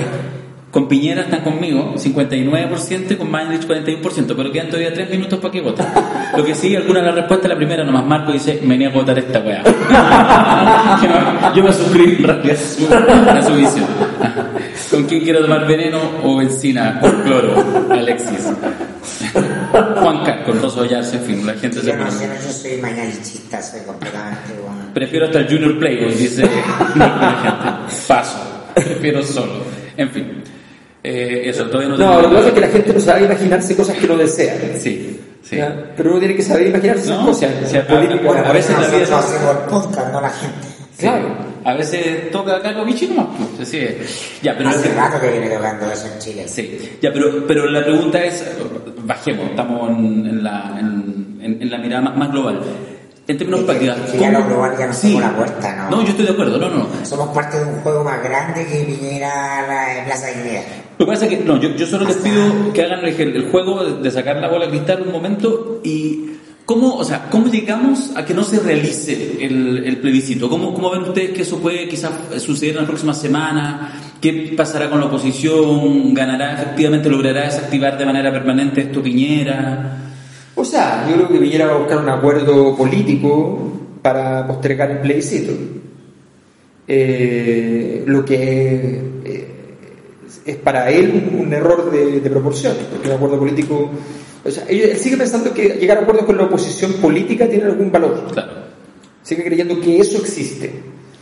con 0.77 0.89
Piñera 0.89 1.23
están 1.23 1.41
conmigo 1.41 1.95
59% 1.95 3.11
y 3.13 3.17
con 3.17 3.31
Mañalich 3.31 3.67
41%, 3.67 4.35
pero 4.37 4.53
quedan 4.53 4.67
todavía 4.67 4.93
3 4.93 5.09
minutos 5.09 5.39
para 5.39 5.51
que 5.51 5.63
voten. 5.63 5.87
Lo 6.37 6.45
que 6.45 6.55
sí, 6.55 6.77
alguna 6.77 7.01
de 7.01 7.07
las 7.07 7.15
respuestas, 7.15 7.49
la 7.49 7.57
primera 7.57 7.83
nomás 7.83 8.05
Marco 8.05 8.33
dice, 8.33 8.61
me 8.63 8.77
niego 8.77 8.99
a 8.99 9.01
votar 9.01 9.19
esta 9.19 9.41
weá. 9.41 9.63
Yo 11.57 11.65
me 11.65 11.73
suscribí 11.73 12.23
rápido 12.23 12.53
a 12.53 13.43
su, 13.43 13.55
visión. 13.55 13.87
¿Con 14.91 15.05
quién 15.05 15.23
quiero 15.23 15.41
tomar 15.41 15.67
veneno 15.67 15.99
o 16.23 16.37
benzina 16.37 17.01
por 17.01 17.23
cloro? 17.23 17.55
Alexis. 17.91 18.53
Juanca, 19.73 20.45
con 20.45 20.61
dos 20.61 20.77
ollas, 20.77 21.11
en 21.15 21.21
fin, 21.23 21.47
la 21.47 21.55
gente 21.55 21.81
se 21.81 21.87
Yo 21.87 21.97
no 21.97 22.05
no, 22.05 22.11
yo 22.11 22.53
soy 22.53 22.77
mañalichista, 22.83 23.63
soy 23.63 23.81
completamente. 23.81 24.53
Prefiero 24.97 25.27
hasta 25.27 25.41
el 25.41 25.47
Junior 25.47 25.79
Playboy, 25.79 26.15
dice 26.15 26.41
la 26.43 26.49
gente. 27.85 27.97
Paso. 28.09 28.39
Prefiero 28.75 29.23
solo. 29.23 29.53
En 29.95 30.09
fin. 30.09 30.43
Eh, 31.05 31.43
eso, 31.51 31.65
todavía 31.67 31.91
no 31.91 31.99
no, 31.99 32.23
lo 32.23 32.31
que 32.31 32.35
pasa 32.37 32.49
es 32.49 32.55
que 32.55 32.61
la 32.63 32.69
gente 32.69 32.93
no 32.95 33.01
sabe 33.01 33.25
imaginarse 33.27 33.77
cosas 33.77 33.99
que 33.99 34.07
no 34.07 34.17
desea. 34.17 34.55
Sí, 34.79 35.21
sí. 35.43 35.59
Pero 35.99 36.11
uno 36.13 36.19
tiene 36.19 36.35
que 36.35 36.43
saber 36.43 36.69
imaginarse 36.69 37.05
esas 37.05 37.19
No, 37.21 37.27
cosas. 37.27 37.51
o 37.63 37.67
sea, 37.69 37.87
política. 37.87 38.21
bueno, 38.25 38.43
a 38.47 38.53
veces 38.53 38.75
la 38.81 38.89
vida 38.89 39.01
el 39.03 39.69
podcast, 39.71 40.13
no 40.13 40.21
la 40.23 40.31
gente. 40.31 40.67
Claro. 40.99 41.37
A 41.65 41.75
veces 41.75 42.31
toca 42.31 42.57
acá 42.57 42.73
con 42.75 42.87
nomás. 42.89 43.27
pues, 43.55 43.69
así 43.69 43.77
es. 43.79 44.39
Ya, 44.43 44.57
pero 44.57 44.71
Hace 44.71 44.95
rato 44.95 45.21
que 45.21 45.31
viene 45.31 45.51
tocando 45.51 45.93
eso 45.93 46.07
en 46.11 46.19
Chile. 46.21 46.49
Sí, 46.49 46.79
ya, 47.03 47.13
pero, 47.13 47.47
pero 47.47 47.67
la 47.67 47.83
pregunta 47.85 48.25
es, 48.25 48.43
bajemos, 49.05 49.51
estamos 49.51 49.91
en, 49.91 50.27
en 50.27 50.43
la, 50.43 50.75
en, 50.81 51.39
en- 51.43 51.61
en 51.61 51.71
la 51.71 51.77
mirada 51.77 52.01
más, 52.01 52.17
más 52.17 52.31
global. 52.33 52.61
En 53.29 53.37
términos 53.37 53.65
prácticos, 53.65 53.97
ya 54.21 54.31
lo 54.31 54.45
global 54.47 54.77
ya 54.79 54.87
nos 54.87 55.01
tocó 55.01 55.21
la 55.21 55.37
puerta, 55.37 55.77
¿no? 55.77 55.97
No, 55.97 56.03
yo 56.03 56.11
estoy 56.11 56.27
de 56.27 56.33
acuerdo, 56.33 56.59
no, 56.59 56.71
no, 56.71 56.79
no. 56.79 57.05
Somos 57.05 57.31
parte 57.31 57.59
de 57.59 57.65
un 57.65 57.81
juego 57.81 58.05
más 58.05 58.23
grande 58.23 58.65
que 58.67 58.85
viniera 58.85 59.59
a 59.59 59.63
la 59.99 60.05
Plaza 60.05 60.29
Dignidad. 60.29 60.63
Lo 60.97 61.07
que 61.07 61.13
pasa 61.13 61.27
es 61.27 61.31
que, 61.31 61.45
no, 61.45 61.61
yo, 61.61 61.71
yo 61.71 61.87
solo 61.87 62.07
les 62.07 62.19
pido 62.19 62.73
que 62.73 62.83
hagan 62.83 63.05
el, 63.05 63.19
el 63.19 63.51
juego 63.51 63.85
de, 63.85 64.11
sacar 64.13 64.37
la 64.37 64.49
bola 64.49 64.67
de 64.67 64.71
cristal 64.71 65.03
un 65.03 65.13
momento 65.13 65.81
y 65.83 66.31
cómo, 66.65 66.95
o 66.95 67.05
sea, 67.05 67.29
cómo 67.29 67.49
llegamos 67.49 68.13
a 68.15 68.25
que 68.25 68.33
no 68.33 68.45
se 68.45 68.61
realice 68.61 69.45
el, 69.45 69.83
el 69.85 69.97
plebiscito. 69.97 70.49
¿Cómo, 70.49 70.73
¿Cómo 70.73 70.91
ven 70.91 71.03
ustedes 71.03 71.31
que 71.31 71.43
eso 71.43 71.59
puede 71.59 71.89
quizás 71.89 72.13
suceder 72.39 72.75
en 72.75 72.83
las 72.83 72.87
próximas 72.87 73.21
semanas? 73.21 73.93
¿Qué 74.21 74.55
pasará 74.57 74.89
con 74.89 75.01
la 75.01 75.07
oposición? 75.07 76.15
¿Ganará 76.15 76.55
efectivamente, 76.55 77.11
logrará 77.11 77.43
desactivar 77.47 77.99
de 77.99 78.07
manera 78.07 78.31
permanente 78.31 78.83
esto 78.83 79.03
Piñera? 79.03 80.06
O 80.57 80.65
sea, 80.65 81.07
yo 81.09 81.15
creo 81.17 81.29
que 81.29 81.39
Piñera 81.39 81.67
va 81.67 81.75
a 81.75 81.79
buscar 81.79 81.99
un 81.99 82.09
acuerdo 82.09 82.75
político 82.75 83.73
para 84.03 84.47
postergar 84.47 84.91
el 84.91 84.99
plebiscito. 84.99 85.53
Eh, 86.89 88.03
lo 88.07 88.25
que 88.25 89.01
eh, 89.25 89.49
es 90.47 90.57
para 90.57 90.91
él 90.91 91.31
un, 91.31 91.41
un 91.47 91.53
error 91.53 91.91
de, 91.91 92.21
de 92.21 92.31
proporciones, 92.31 92.85
porque 92.91 93.09
un 93.09 93.15
acuerdo 93.15 93.39
político. 93.39 93.91
O 94.45 94.51
sea, 94.51 94.65
él, 94.69 94.81
él 94.81 94.97
sigue 94.97 95.17
pensando 95.17 95.53
que 95.53 95.69
llegar 95.81 95.99
a 95.99 96.01
acuerdos 96.03 96.25
con 96.25 96.39
la 96.39 96.45
oposición 96.45 96.95
política 96.95 97.49
tiene 97.49 97.65
algún 97.65 97.93
valor. 97.93 98.27
Claro. 98.33 98.53
Sigue 99.23 99.45
creyendo 99.45 99.79
que 99.81 99.99
eso 100.01 100.19
existe. 100.19 100.73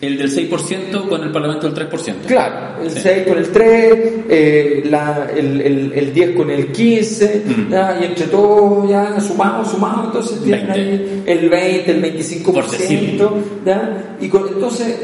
El 0.06 0.18
del 0.18 0.30
6% 0.30 1.08
con 1.08 1.22
el 1.22 1.30
Parlamento 1.32 1.66
del 1.70 1.74
3%. 1.88 2.26
Claro, 2.26 2.82
el 2.82 2.90
Sí. 2.90 3.00
6 3.02 3.26
con 3.26 3.38
el 3.38 3.48
3, 3.50 3.92
eh, 4.28 4.82
la- 4.90 5.30
el, 5.34 5.60
el, 5.60 5.92
el 5.94 6.12
10 6.12 6.30
con 6.36 6.50
el 6.50 6.66
15, 6.72 7.42
Mm. 7.46 7.70
ya, 7.70 7.98
y 8.00 8.04
entre 8.04 8.26
todo 8.26 8.88
ya 8.88 9.20
sumado, 9.20 9.64
sumado, 9.64 10.04
entonces 10.06 10.42
tienen 10.42 10.66
20. 10.66 10.80
ahí 10.80 11.22
el 11.26 11.48
20, 11.48 11.90
el 11.90 12.00
25%, 12.00 12.52
Por 12.52 12.70
decir. 12.78 13.20
ya, 13.64 14.16
y 14.20 14.28
con, 14.28 14.48
entonces, 14.48 14.96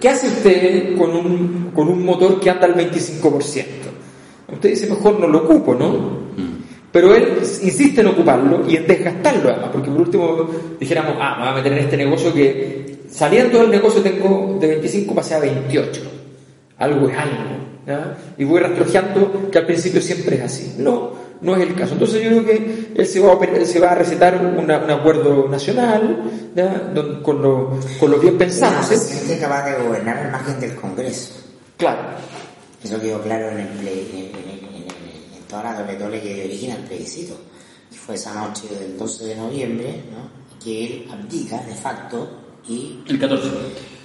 ¿qué 0.00 0.08
hace 0.08 0.26
usted 0.28 0.96
con 0.96 1.10
un, 1.10 1.70
con 1.74 1.88
un 1.88 2.04
motor 2.04 2.38
que 2.40 2.50
anda 2.50 2.66
al 2.66 2.74
25%? 2.74 3.64
Usted 4.52 4.70
dice, 4.70 4.86
mejor 4.88 5.18
no 5.18 5.26
lo 5.26 5.38
ocupo, 5.38 5.74
¿no? 5.74 5.88
Mm. 6.36 6.54
Pero 6.92 7.12
él 7.12 7.24
insiste 7.40 8.02
en 8.02 8.06
ocuparlo 8.06 8.62
y 8.68 8.76
en 8.76 8.86
desgastarlo 8.86 9.50
además, 9.50 9.70
porque 9.72 9.90
por 9.90 10.02
último 10.02 10.48
dijéramos, 10.78 11.14
ah, 11.20 11.34
me 11.38 11.42
voy 11.42 11.52
a 11.52 11.54
meter 11.56 11.72
en 11.72 11.78
este 11.78 11.96
negocio 11.96 12.32
que 12.32 12.93
saliendo 13.14 13.60
del 13.60 13.70
negocio 13.70 14.02
tengo 14.02 14.56
de 14.60 14.66
25 14.68 15.14
pasé 15.14 15.34
a 15.34 15.40
28. 15.40 16.00
Algo 16.78 17.08
es 17.08 17.16
algo. 17.16 17.34
¿ya? 17.86 18.16
Y 18.38 18.44
voy 18.44 18.60
rastrojeando 18.60 19.50
que 19.50 19.58
al 19.58 19.66
principio 19.66 20.00
siempre 20.00 20.36
es 20.36 20.42
así. 20.42 20.74
No, 20.78 21.12
no 21.40 21.54
es 21.56 21.62
el 21.62 21.74
caso. 21.74 21.92
Entonces 21.92 22.22
yo 22.22 22.30
creo 22.30 22.44
que 22.46 22.88
él 22.96 23.06
se 23.06 23.20
va 23.20 23.32
a, 23.34 23.64
se 23.64 23.78
va 23.80 23.92
a 23.92 23.94
recetar 23.94 24.44
una- 24.56 24.78
un 24.78 24.90
acuerdo 24.90 25.48
nacional 25.48 26.22
¿ya? 26.56 26.92
Con, 27.22 27.42
lo, 27.42 27.78
con 28.00 28.10
los 28.10 28.20
bien 28.20 28.36
pensados. 28.38 28.86
¿eh? 28.86 28.88
presidente 28.96 29.38
capaz 29.38 29.66
de 29.70 29.82
gobernar 29.84 30.16
al 30.18 30.32
margen 30.32 30.58
del 30.60 30.74
Congreso. 30.74 31.32
Claro. 31.76 32.00
Eso 32.82 33.00
quedó 33.00 33.20
claro 33.22 33.48
en 33.50 33.58
el, 33.60 33.68
play- 33.68 34.10
en, 34.12 34.18
en- 34.18 34.64
en- 34.64 35.54
ahora 35.54 35.78
doble 35.80 35.96
doble 35.96 36.20
que 36.20 36.44
origina 36.44 36.74
el 36.74 36.82
plebiscito. 36.82 37.36
Y 37.92 37.96
fue 37.96 38.16
esa 38.16 38.34
noche 38.34 38.62
del 38.78 38.98
12 38.98 39.24
de 39.26 39.36
noviembre, 39.36 40.02
¿no? 40.10 40.28
Que 40.64 40.84
él 40.86 41.08
abdica 41.12 41.58
de 41.62 41.74
facto 41.74 42.28
y 42.68 43.02
El 43.06 43.18
14. 43.18 43.48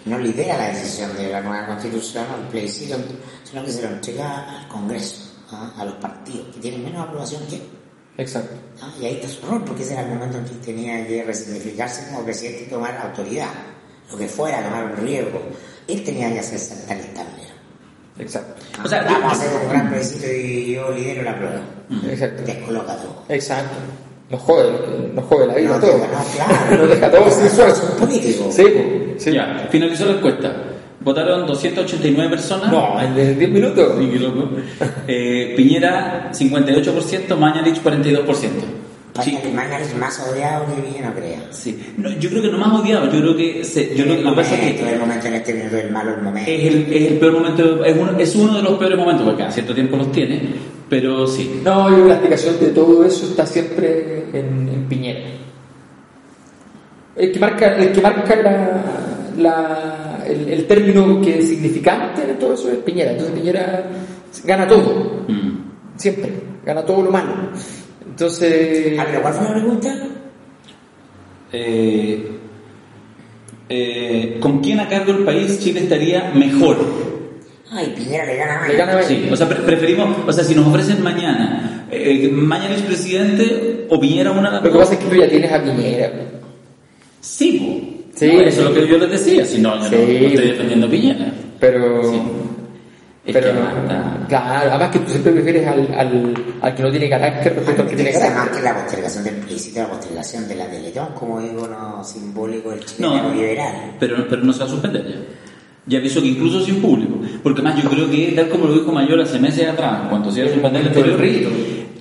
no 0.05 0.20
lidera 0.20 0.57
la 0.57 0.68
decisión 0.70 1.16
de 1.16 1.30
la 1.30 1.41
nueva 1.41 1.68
constitución 1.68 2.26
o 2.32 2.41
el 2.41 2.47
plebiscito, 2.47 2.97
sino 3.43 3.64
que 3.64 3.72
se 3.72 3.82
lo 3.84 3.89
entrega 3.89 4.60
al 4.60 4.68
Congreso, 4.68 5.32
¿ah? 5.51 5.74
a 5.78 5.86
los 5.86 5.95
partidos, 5.95 6.47
que 6.53 6.60
tienen 6.60 6.84
menos 6.84 7.07
aprobación 7.07 7.45
que 7.47 7.55
él. 7.55 7.64
Exacto. 8.18 8.55
¿ah? 8.82 8.91
Y 9.01 9.05
ahí 9.05 9.16
está 9.16 9.30
su 9.30 9.45
error, 9.45 9.64
porque 9.64 9.84
ese 9.84 9.93
era 9.93 10.03
el 10.03 10.10
momento 10.10 10.38
en 10.38 10.45
que 10.45 10.55
tenía 10.55 11.07
que 11.07 11.24
resignificarse 11.24 12.10
como 12.10 12.24
presidente 12.26 12.64
y 12.64 12.70
tomar 12.70 12.97
autoridad, 12.97 13.51
lo 14.12 14.18
que 14.18 14.28
fuera, 14.28 14.64
tomar 14.64 14.86
un 14.86 14.97
riesgo. 14.97 15.41
Él 15.88 16.03
tenía 16.03 16.32
que 16.34 16.39
hacer 16.39 16.60
saltar 16.60 16.97
el 16.97 17.14
tablero. 17.14 17.53
Exacto. 18.18 18.62
¿ah? 18.78 18.82
O 18.84 18.88
sea, 18.88 19.03
Vamos 19.03 19.34
a 19.34 19.36
hacer 19.36 19.62
un 19.62 19.70
gran 19.70 19.89
plebiscito 19.89 20.28
y 20.28 20.74
yo 20.74 20.91
lidero 20.91 21.24
la 21.24 21.38
prueba. 21.38 21.62
Exacto. 22.10 22.43
Descoloca 22.43 22.95
todo. 22.97 23.24
Exacto. 23.30 23.76
Nos 24.30 24.42
jode, 24.42 24.72
nos 25.16 25.26
jode 25.26 25.48
la 25.48 25.56
vida 25.56 25.70
No, 25.76 25.80
todo. 25.80 25.98
no, 25.98 26.06
claro. 26.36 26.78
Nos 26.86 26.90
deja 26.90 27.12
todo 27.12 27.32
sin 27.32 27.50
suerte. 27.50 27.76
Son 27.76 27.98
políticos. 28.08 28.54
Sí, 28.56 28.64
sí. 29.18 29.32
Ya, 29.32 29.68
finalizó 29.72 30.06
la 30.06 30.14
encuesta. 30.14 30.54
Votaron 31.02 31.48
289 31.48 32.30
personas. 32.30 32.72
No, 32.72 33.00
en 33.02 33.16
10 33.16 33.50
minutos. 33.50 33.94
Sí, 33.98 34.10
qué 34.12 34.20
loco. 34.20 34.50
Eh, 35.08 35.54
Piñera 35.58 36.30
58%, 36.32 37.36
Mañalich 37.38 37.82
42%. 37.82 38.26
Sí, 39.24 39.38
Mañana 39.53 39.80
es 39.80 39.95
más 39.95 40.20
odiado 40.20 40.65
que 40.74 40.82
Villeno 40.82 41.13
crea. 41.13 41.39
sí. 41.51 41.93
No, 41.97 42.09
yo 42.11 42.30
creo 42.30 42.41
que 42.41 42.47
no 42.49 42.57
más 42.57 42.80
odiado, 42.82 43.05
yo 43.11 43.20
creo 43.22 43.36
que 43.38 43.63
se- 43.63 43.95
yo 43.95 44.03
creo 44.05 44.17
que 44.17 44.24
lo 44.24 44.30
que 44.32 44.36
pasa 44.36 44.55
es 44.55 44.76
que 44.76 44.93
el 44.93 44.99
momento 44.99 45.28
en 45.28 45.34
este 45.36 45.53
minuto 45.53 45.76
del 45.76 45.91
malo 45.91 46.15
el 46.15 46.22
momento. 46.22 46.49
es 46.51 46.65
el, 46.65 46.93
es 46.93 47.11
el 47.11 47.17
peor 47.20 47.34
momento, 47.34 47.84
es 47.86 47.97
uno, 47.97 48.17
es 48.20 48.36
uno 48.36 48.57
de 48.57 48.63
los 48.63 48.74
peores 48.78 48.97
momentos, 48.97 49.24
porque 49.26 49.39
cada 49.39 49.51
cierto 49.51 49.74
tiempo 49.74 49.97
los 49.97 50.11
tiene, 50.11 50.41
pero 50.89 51.28
sí. 51.28 51.61
No, 51.63 51.89
yo 51.89 51.95
creo 51.95 52.03
que 52.03 52.09
la 52.09 52.13
explicación 52.15 52.59
de 52.59 52.67
todo 52.67 53.05
eso 53.05 53.26
está 53.28 53.45
siempre 53.45 54.26
en, 54.34 54.70
en 54.70 54.86
Piñera. 54.89 55.20
El 57.15 57.32
que 57.32 57.39
marca, 57.39 57.76
el 57.76 57.91
que 57.91 58.01
marca 58.01 58.36
la, 58.38 58.82
la- 59.38 60.24
el, 60.28 60.47
el 60.49 60.67
término 60.67 61.20
que 61.22 61.39
es 61.39 61.49
significante 61.49 62.26
de 62.26 62.34
todo 62.36 62.53
eso 62.53 62.70
es 62.72 62.78
Piñera. 62.78 63.11
Entonces 63.11 63.36
Piñera 63.36 63.84
gana 64.45 64.67
todo, 64.67 65.24
Mm. 65.28 65.57
siempre, 65.97 66.32
gana 66.65 66.84
todo 66.86 67.01
lo 67.03 67.11
malo. 67.11 67.34
Entonces, 68.24 68.95
Ah, 68.99 69.05
pero 69.07 69.22
¿cuál 69.22 69.34
fue 69.34 69.45
la 69.45 69.53
pregunta? 69.53 69.95
Eh, 71.53 72.28
eh, 73.70 74.38
¿Con 74.41 74.59
quién 74.59 74.82
a 74.82 74.89
cargo 74.89 75.13
el 75.13 75.20
país 75.24 75.57
Chile 75.61 75.80
estaría 75.80 76.32
mejor? 76.36 76.78
Ay, 77.72 77.93
Piñera 77.95 78.26
le 78.26 78.36
gana 78.36 78.59
a 78.59 78.67
Le 78.67 78.74
Mañana. 78.74 78.91
gana- 78.93 79.03
Sí, 79.07 79.30
o 79.32 79.36
sea, 79.38 79.47
pre- 79.47 79.61
preferimos, 79.61 80.17
o 80.28 80.34
sea, 80.34 80.43
si 80.43 80.53
nos 80.53 80.67
ofrecen 80.67 81.01
mañana, 81.01 81.88
eh, 81.91 82.30
mañana 82.30 82.76
es 82.76 82.82
presidente 82.82 83.86
o 83.89 83.97
Piñera 83.97 84.32
una 84.32 84.49
de 84.49 84.55
las 84.55 84.63
lo 84.65 84.72
que 84.74 84.78
pasa 84.80 84.93
es 84.95 84.99
que 84.99 85.05
tú 85.05 85.15
ya 85.15 85.30
tienes 85.30 85.51
a 85.53 85.63
Piñera. 85.63 86.11
Sí. 87.22 88.03
Sí. 88.15 88.28
No, 88.34 88.41
eso 88.41 88.59
es 88.63 88.67
lo 88.67 88.74
que 88.74 88.86
yo 88.86 88.97
les 88.97 89.11
decía, 89.11 89.45
si 89.45 89.59
no, 89.61 89.76
yo 89.78 89.84
no- 89.84 89.89
Sí. 89.89 89.95
no, 89.95 90.28
estoy 90.28 90.47
defendiendo 90.49 90.88
a 90.88 90.89
Piñera. 90.89 91.32
Pero, 91.57 92.01
Pero 93.34 93.48
que 93.54 93.60
mata. 93.60 94.26
claro, 94.28 94.70
además 94.72 94.90
que 94.92 95.00
tú 95.00 95.10
siempre 95.12 95.32
prefieres 95.34 95.68
al, 95.68 95.94
al, 95.96 96.34
al 96.62 96.76
que 96.76 96.84
no 96.84 96.92
tiene 96.92 97.10
carácter 97.10 97.56
respecto 97.56 97.82
al 97.84 97.88
que 97.90 97.96
tiene 97.96 98.12
Además 98.12 98.30
carácter. 98.34 98.58
que 98.58 98.64
la 98.64 98.76
postergación 98.82 99.24
del 99.24 99.36
plebiscito, 99.36 99.80
la 99.80 99.88
postergación 99.90 100.48
de 100.48 100.56
la 100.56 100.66
Teletón 100.70 101.08
como 101.16 101.42
ícono 101.42 102.04
simbólico 102.04 102.70
del 102.72 102.80
No, 102.80 102.86
chileno 103.12 103.34
liberal. 103.34 103.96
pero, 104.00 104.28
pero 104.30 104.44
no 104.44 104.54
se 104.54 104.60
va 104.60 104.66
a 104.66 104.70
suspender 104.70 105.08
ya. 105.08 105.16
Ya 105.86 105.98
avisó 105.98 106.22
que 106.22 106.28
incluso 106.28 106.62
sin 106.64 106.82
público. 106.82 107.20
Porque 107.42 107.62
más 107.64 107.82
yo 107.82 107.90
creo 107.90 108.10
que, 108.12 108.34
tal 108.36 108.50
como 108.50 108.68
lo 108.68 108.74
dijo 108.74 108.92
Mayor 108.92 109.22
hace 109.22 109.40
meses 109.40 109.68
atrás, 109.68 110.02
cuando 110.10 110.32
se 110.32 110.40
iba 110.42 110.50
a 110.50 110.54
suspender 110.54 110.92
el 110.96 111.18
rito. 111.18 111.50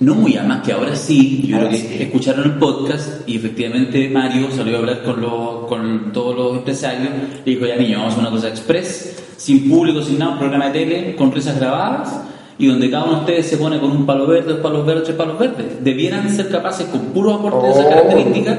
No, 0.01 0.13
muy 0.15 0.37
además 0.37 0.61
que 0.65 0.71
ahora 0.73 0.95
sí, 0.95 1.43
yo 1.47 1.57
Ahora 1.57 1.69
creo 1.69 1.81
que 1.81 1.87
sí. 1.87 2.03
escucharon 2.03 2.43
el 2.45 2.53
podcast 2.53 3.27
y 3.27 3.35
efectivamente 3.37 4.07
Mario 4.09 4.49
salió 4.51 4.75
a 4.77 4.79
hablar 4.79 5.03
con, 5.03 5.19
los, 5.19 5.67
con 5.67 6.11
todos 6.13 6.35
los 6.37 6.57
empresarios 6.59 7.09
y 7.43 7.55
dijo, 7.55 7.65
ya 7.65 7.75
niño, 7.75 7.97
vamos 7.97 8.13
a 8.13 8.17
hacer 8.17 8.21
una 8.21 8.31
cosa 8.31 8.47
express, 8.47 9.15
sin 9.39 9.69
público, 9.69 10.01
sin 10.01 10.19
nada, 10.19 10.33
un 10.33 10.39
programa 10.39 10.65
de 10.69 10.71
tele, 10.71 11.15
con 11.15 11.31
risas 11.31 11.57
grabadas 11.59 12.09
y 12.57 12.67
donde 12.67 12.91
cada 12.91 13.05
uno 13.05 13.13
de 13.13 13.19
ustedes 13.21 13.47
se 13.47 13.55
pone 13.57 13.79
con 13.79 13.89
un 13.91 14.05
palo 14.05 14.27
verde, 14.27 14.51
dos 14.51 14.59
palos 14.59 14.85
verdes, 14.85 15.05
tres 15.05 15.15
palos 15.15 15.39
verdes. 15.39 15.65
Debieran 15.81 16.29
ser 16.29 16.49
capaces 16.49 16.87
con 16.87 16.99
puros 17.13 17.39
aportes 17.39 17.63
de 17.63 17.69
esa 17.79 17.87
Oh. 17.87 17.89
característica. 17.89 18.57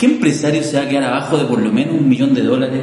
¿Qué 0.00 0.06
empresario 0.06 0.62
se 0.64 0.76
va 0.78 0.82
a 0.82 0.88
quedar 0.88 1.04
abajo 1.04 1.38
de 1.38 1.44
por 1.44 1.60
lo 1.62 1.70
menos 1.70 1.94
un 1.94 2.08
millón 2.08 2.34
de 2.34 2.42
dólares? 2.42 2.82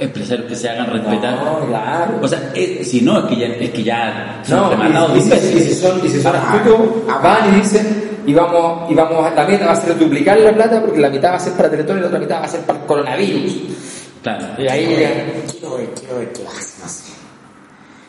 Empresarios 0.00 0.46
que 0.48 0.56
se 0.56 0.68
hagan 0.68 0.90
respetar. 0.90 1.36
No, 1.36 1.66
claro. 1.68 2.18
O 2.20 2.26
sea, 2.26 2.50
eh, 2.54 2.82
si 2.84 3.02
no, 3.02 3.20
es 3.20 3.24
que 3.26 3.36
ya, 3.36 3.46
es 3.46 3.70
que 3.70 3.82
ya 3.84 4.40
son 4.44 4.58
No, 4.92 5.14
y, 5.14 5.18
y, 5.18 5.22
y 5.22 5.60
si 5.60 5.74
son, 5.74 6.00
y 6.04 6.08
si 6.08 6.20
son 6.20 6.34
astutos, 6.34 6.80
van 7.22 7.54
y 7.54 7.58
dicen, 7.60 8.10
y 8.26 8.34
vamos, 8.34 8.90
y 8.90 8.94
vamos, 8.94 9.24
a- 9.24 9.34
la 9.34 9.46
meta 9.46 9.66
va 9.66 9.72
a 9.72 9.76
ser 9.76 9.96
duplicar 9.96 10.36
la 10.40 10.52
plata 10.52 10.80
porque 10.80 10.98
la 10.98 11.10
mitad 11.10 11.30
va 11.30 11.36
a 11.36 11.40
ser 11.40 11.52
para 11.52 11.70
Teletón 11.70 11.98
y 11.98 12.00
la 12.00 12.06
otra 12.08 12.18
mitad 12.18 12.40
va 12.40 12.44
a 12.44 12.48
ser 12.48 12.60
para 12.62 12.80
el 12.80 12.84
coronavirus. 12.86 13.52
Claro. 14.22 14.46
Y 14.58 14.66
ahí 14.68 14.86
Quiero 14.86 15.76
ver, 15.76 15.90
quiero 15.94 16.18
ver, 16.18 16.32
qué 16.32 16.42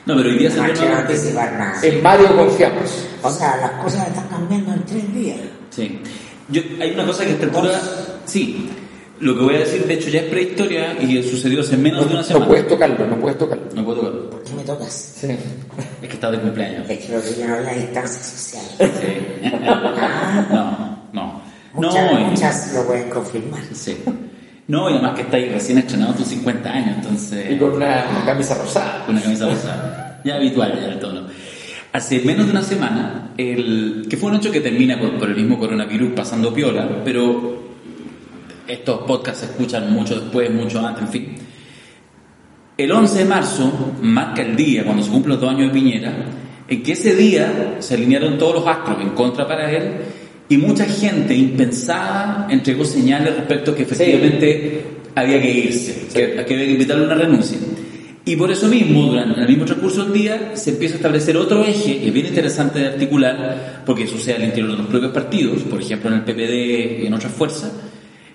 no. 0.05 0.13
No, 0.15 0.21
pero 0.21 0.29
hoy 0.33 0.37
día 0.39 0.49
No 0.49 0.63
una- 0.63 0.99
anticipar 0.99 1.53
nada. 1.53 1.79
en 1.83 2.03
Mario 2.03 2.35
confiamos. 2.35 3.05
O 3.21 3.31
sea, 3.31 3.57
las 3.57 3.71
cosas 3.83 4.07
están 4.07 4.27
cambiando 4.27 4.73
en 4.73 4.83
tres 4.85 5.13
días. 5.13 5.37
Sí. 5.69 5.99
Yo, 6.49 6.61
hay 6.81 6.91
una 6.91 7.05
cosa 7.05 7.23
que 7.23 7.29
a 7.31 7.33
esta 7.33 7.45
altura, 7.45 7.81
sí, 8.25 8.69
lo 9.21 9.33
que 9.37 9.43
voy 9.43 9.55
a 9.55 9.59
decir 9.59 9.85
de 9.85 9.93
hecho 9.93 10.09
ya 10.09 10.19
es 10.21 10.25
prehistoria 10.29 11.01
y 11.01 11.23
sucedió 11.23 11.61
hace 11.61 11.77
menos 11.77 12.01
No, 12.01 12.05
de 12.07 12.11
una 12.13 12.21
no 12.21 12.27
semana. 12.27 12.47
puedes 12.47 12.67
tocarlo, 12.67 13.07
no 13.07 13.15
puedes 13.17 13.37
tocarlo. 13.37 13.63
No 13.73 13.85
puedo 13.85 13.99
tocarlo. 14.01 14.29
¿Por 14.29 14.43
qué 14.43 14.53
me 14.53 14.63
tocas? 14.63 14.91
Sí. 15.21 15.27
Es 16.01 16.07
que 16.09 16.13
estaba 16.13 16.33
de 16.33 16.41
cumpleaños. 16.41 16.89
Es 16.89 17.05
que 17.05 17.13
lo 17.15 17.21
que 17.21 17.35
yo 17.39 17.47
no 17.47 17.55
es 17.55 17.65
la 17.65 17.73
distancia 17.73 18.21
social. 18.23 18.65
Sí. 18.79 19.49
no, 20.51 21.07
no. 21.13 21.41
Muchas, 21.73 22.11
no, 22.11 22.19
y- 22.19 22.23
muchas 22.25 22.73
lo 22.73 22.85
pueden 22.85 23.09
confirmar. 23.09 23.61
Sí. 23.73 23.97
No, 24.68 24.89
y 24.89 24.93
además 24.93 25.16
que 25.16 25.22
está 25.24 25.38
ahí 25.38 25.49
recién 25.49 25.78
estrenado 25.78 26.14
tus 26.14 26.28
50 26.28 26.70
años, 26.72 26.97
entonces... 26.97 27.51
Y 27.51 27.57
con 27.57 27.74
una 27.74 28.24
camisa 28.26 28.55
rosada. 28.55 29.03
Con 29.05 29.16
una 29.16 29.24
camisa 29.24 29.49
rosada. 29.49 30.22
Ya 30.24 30.36
habitual, 30.36 30.80
ya 30.80 30.88
el 30.88 30.99
tono. 30.99 31.28
Hace 31.91 32.22
menos 32.22 32.45
de 32.45 32.51
una 32.51 32.64
semana, 32.64 33.34
el, 33.38 34.07
que 34.09 34.18
fue 34.18 34.32
un 34.32 34.38
hecho 34.38 34.51
que 34.51 34.61
termina 34.61 34.97
por, 34.97 35.20
por 35.20 35.30
el 35.30 35.36
mismo 35.36 35.59
coronavirus 35.59 36.14
pasando 36.14 36.53
piola, 36.53 36.88
pero 37.03 37.61
estos 38.68 39.01
podcasts 39.01 39.41
se 39.41 39.45
escuchan 39.47 39.91
mucho 39.93 40.20
después, 40.20 40.49
mucho 40.49 40.86
antes, 40.86 41.03
en 41.03 41.09
fin. 41.09 41.36
El 42.78 42.91
11 42.91 43.20
de 43.20 43.26
marzo 43.26 43.91
marca 44.01 44.41
el 44.41 44.55
día, 44.55 44.84
cuando 44.84 45.03
se 45.03 45.11
cumplen 45.11 45.34
los 45.34 45.41
dos 45.41 45.51
años 45.51 45.68
de 45.68 45.80
Piñera, 45.80 46.14
en 46.68 46.82
que 46.82 46.93
ese 46.93 47.16
día 47.16 47.76
se 47.80 47.93
alinearon 47.93 48.38
todos 48.38 48.55
los 48.55 48.68
astros 48.68 48.99
en 49.01 49.09
contra 49.09 49.47
para 49.47 49.72
él 49.72 49.91
y 50.49 50.57
mucha 50.57 50.85
gente 50.85 51.35
impensada 51.35 52.47
entregó 52.49 52.85
señales 52.85 53.35
respecto 53.35 53.71
a 53.71 53.75
que 53.75 53.83
efectivamente 53.83 54.81
había 55.15 55.41
que 55.41 55.51
irse, 55.51 56.07
que, 56.13 56.43
que 56.45 56.53
había 56.53 56.65
que 56.65 56.71
invitarle 56.71 57.03
a 57.03 57.07
una 57.07 57.15
renuncia. 57.15 57.57
Y 58.25 58.37
por 58.37 58.49
eso 58.49 58.69
mismo, 58.69 59.07
durante 59.07 59.41
el 59.41 59.47
mismo 59.47 59.65
transcurso 59.65 60.05
del 60.05 60.13
día, 60.13 60.51
se 60.53 60.71
empieza 60.71 60.95
a 60.95 60.97
establecer 60.97 61.35
otro 61.35 61.63
eje 61.65 61.99
que 61.99 62.07
es 62.07 62.13
bien 62.13 62.27
interesante 62.27 62.79
de 62.79 62.87
articular, 62.87 63.83
porque 63.85 64.07
sucede 64.07 64.35
al 64.35 64.43
interior 64.45 64.71
de 64.71 64.77
los 64.77 64.87
propios 64.87 65.11
partidos, 65.11 65.61
por 65.63 65.81
ejemplo 65.81 66.09
en 66.09 66.15
el 66.17 66.21
PPD 66.21 67.03
y 67.03 67.07
en 67.07 67.13
otras 67.13 67.33
fuerzas, 67.33 67.73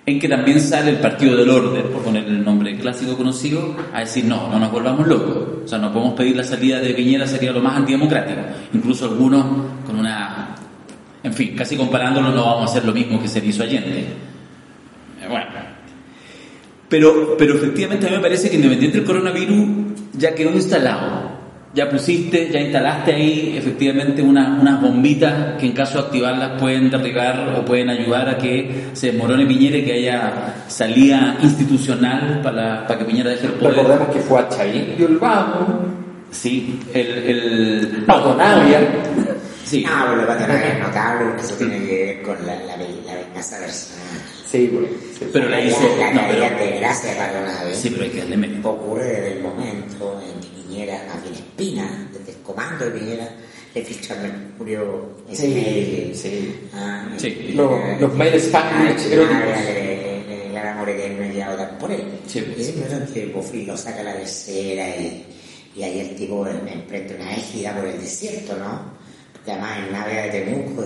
en 0.05 0.19
que 0.19 0.29
también 0.29 0.59
sale 0.59 0.91
el 0.91 0.97
Partido 0.97 1.35
del 1.35 1.49
Orden, 1.49 1.83
por 1.91 2.03
poner 2.03 2.25
el 2.25 2.43
nombre 2.43 2.77
clásico 2.77 3.17
conocido, 3.17 3.75
a 3.93 4.01
decir 4.01 4.25
no, 4.25 4.49
no 4.49 4.59
nos 4.59 4.71
volvamos 4.71 5.07
locos. 5.07 5.63
O 5.65 5.67
sea, 5.67 5.77
no 5.77 5.91
podemos 5.91 6.13
pedir 6.13 6.35
la 6.35 6.43
salida 6.43 6.79
de 6.79 6.93
Piñera, 6.93 7.27
sería 7.27 7.51
lo 7.51 7.61
más 7.61 7.77
antidemocrático. 7.77 8.41
Incluso 8.73 9.05
algunos 9.05 9.45
con 9.85 9.99
una... 9.99 10.48
En 11.23 11.33
fin, 11.33 11.53
casi 11.55 11.75
comparándolo 11.75 12.29
no 12.31 12.45
vamos 12.45 12.61
a 12.61 12.71
hacer 12.71 12.85
lo 12.85 12.93
mismo 12.93 13.21
que 13.21 13.27
se 13.27 13.39
hizo 13.45 13.63
Allende. 13.63 13.99
Eh, 13.99 15.27
Bueno. 15.27 15.45
Pero, 16.87 17.35
pero 17.37 17.53
efectivamente 17.55 18.07
a 18.07 18.09
mí 18.09 18.15
me 18.15 18.21
parece 18.21 18.49
que 18.49 18.55
independiente 18.55 18.97
del 18.97 19.05
coronavirus 19.05 19.67
ya 20.13 20.33
quedó 20.33 20.51
instalado. 20.51 21.37
Ya 21.71 21.87
pusiste, 21.87 22.49
ya 22.51 22.59
instalaste 22.61 23.13
ahí 23.13 23.53
efectivamente 23.55 24.23
una- 24.23 24.57
unas 24.59 24.81
bombitas 24.81 25.59
que 25.59 25.67
en 25.67 25.73
caso 25.73 25.99
de 25.99 26.05
activarlas 26.05 26.59
pueden 26.59 26.89
derribar 26.89 27.53
o 27.59 27.63
pueden 27.63 27.91
ayudar 27.91 28.27
a 28.27 28.37
que 28.39 28.85
se 28.93 29.11
desmorone 29.11 29.45
Piñera 29.45 29.77
y 29.77 29.83
que 29.83 29.93
haya 29.93 30.55
salida 30.67 31.37
institucional 31.43 32.39
para, 32.41 32.87
para 32.87 32.97
que 32.99 33.05
Piñera 33.05 33.29
deje 33.29 33.45
el 33.45 33.53
poder. 33.53 33.75
Recordemos 33.75 34.07
que 34.09 34.19
fue 34.21 34.39
a 34.39 34.49
y 34.65 34.95
Sí, 36.31 36.79
el... 36.91 37.07
el 37.07 38.03
Navia. 38.07 38.79
Sí. 39.69 39.83
No, 39.85 40.15
lo 40.15 40.21
que 40.21 40.27
pasa 40.27 40.67
es 40.73 40.79
notable 40.79 41.25
porque 41.27 41.41
eso 41.45 41.55
tiene 41.55 41.85
que 41.85 42.03
ver 42.05 42.21
con 42.23 42.45
la, 42.47 42.55
la, 42.63 42.77
la 42.77 43.15
venganza 43.15 43.59
personal. 43.59 44.21
Sí, 44.49 44.71
pues, 44.73 44.89
sí. 45.19 45.29
Pero 45.31 45.47
la 45.49 45.61
hizo... 45.61 45.79
La 45.99 46.11
No, 46.13 46.21
caída 46.21 46.49
pero, 46.57 46.71
de 46.71 46.79
gracia 46.79 47.17
para 47.17 47.39
una 47.39 47.63
vez. 47.65 47.77
sí, 47.77 47.89
pero 47.91 48.03
hay 48.03 48.09
que 48.09 48.17
darle 48.19 48.37
mérito. 48.37 48.69
ocurre 48.71 49.05
desde 49.05 49.31
el 49.33 49.43
momento 49.43 50.21
en 50.25 50.41
que 50.41 50.47
Piñera, 50.47 50.95
a 51.13 51.21
quien 51.21 51.33
Espina, 51.35 52.09
desde 52.11 52.31
el 52.31 52.37
comando 52.39 52.85
de 52.85 52.91
Piñera, 52.91 53.29
le 53.75 53.85
ficha 53.85 54.13
al 54.15 54.21
Mercurio 54.23 55.09
Sí, 55.31 56.11
sí. 56.15 56.55
Ah, 56.73 57.07
Sí. 57.17 57.27
y- 57.27 57.53
Los- 57.53 57.71
y- 57.97 58.01
los 58.01 58.13
mails 58.15 58.49
Ah, 58.53 58.71
ah, 58.73 58.93
le- 59.09 60.45
El 60.47 60.53
gran 60.53 60.67
amor 60.77 60.89
eterno 60.89 61.31
y 61.31 61.41
a 61.41 61.51
votar 61.51 61.77
por 61.77 61.91
él. 61.91 62.03
Sí. 62.27 62.43
Y 62.57 62.61
ese 62.61 62.73
minuto 62.73 62.95
en 62.95 63.05
que 63.51 63.65
lo 63.67 63.77
saca 63.77 63.99
a 64.01 64.03
la 64.03 64.13
tercera 64.15 64.87
y, 64.97 65.25
y 65.75 65.83
ahí 65.83 65.99
el 65.99 66.15
tipo 66.15 66.45
em- 66.47 66.67
emprende 66.67 67.15
una 67.15 67.35
égida 67.35 67.75
por 67.75 67.85
el 67.85 67.99
desierto, 68.01 68.57
¿no? 68.57 68.97
Porque 69.39 69.51
además 69.51 69.77
en 69.79 69.93
Navia 69.93 70.21
de 70.23 70.29
Temuco 70.29 70.83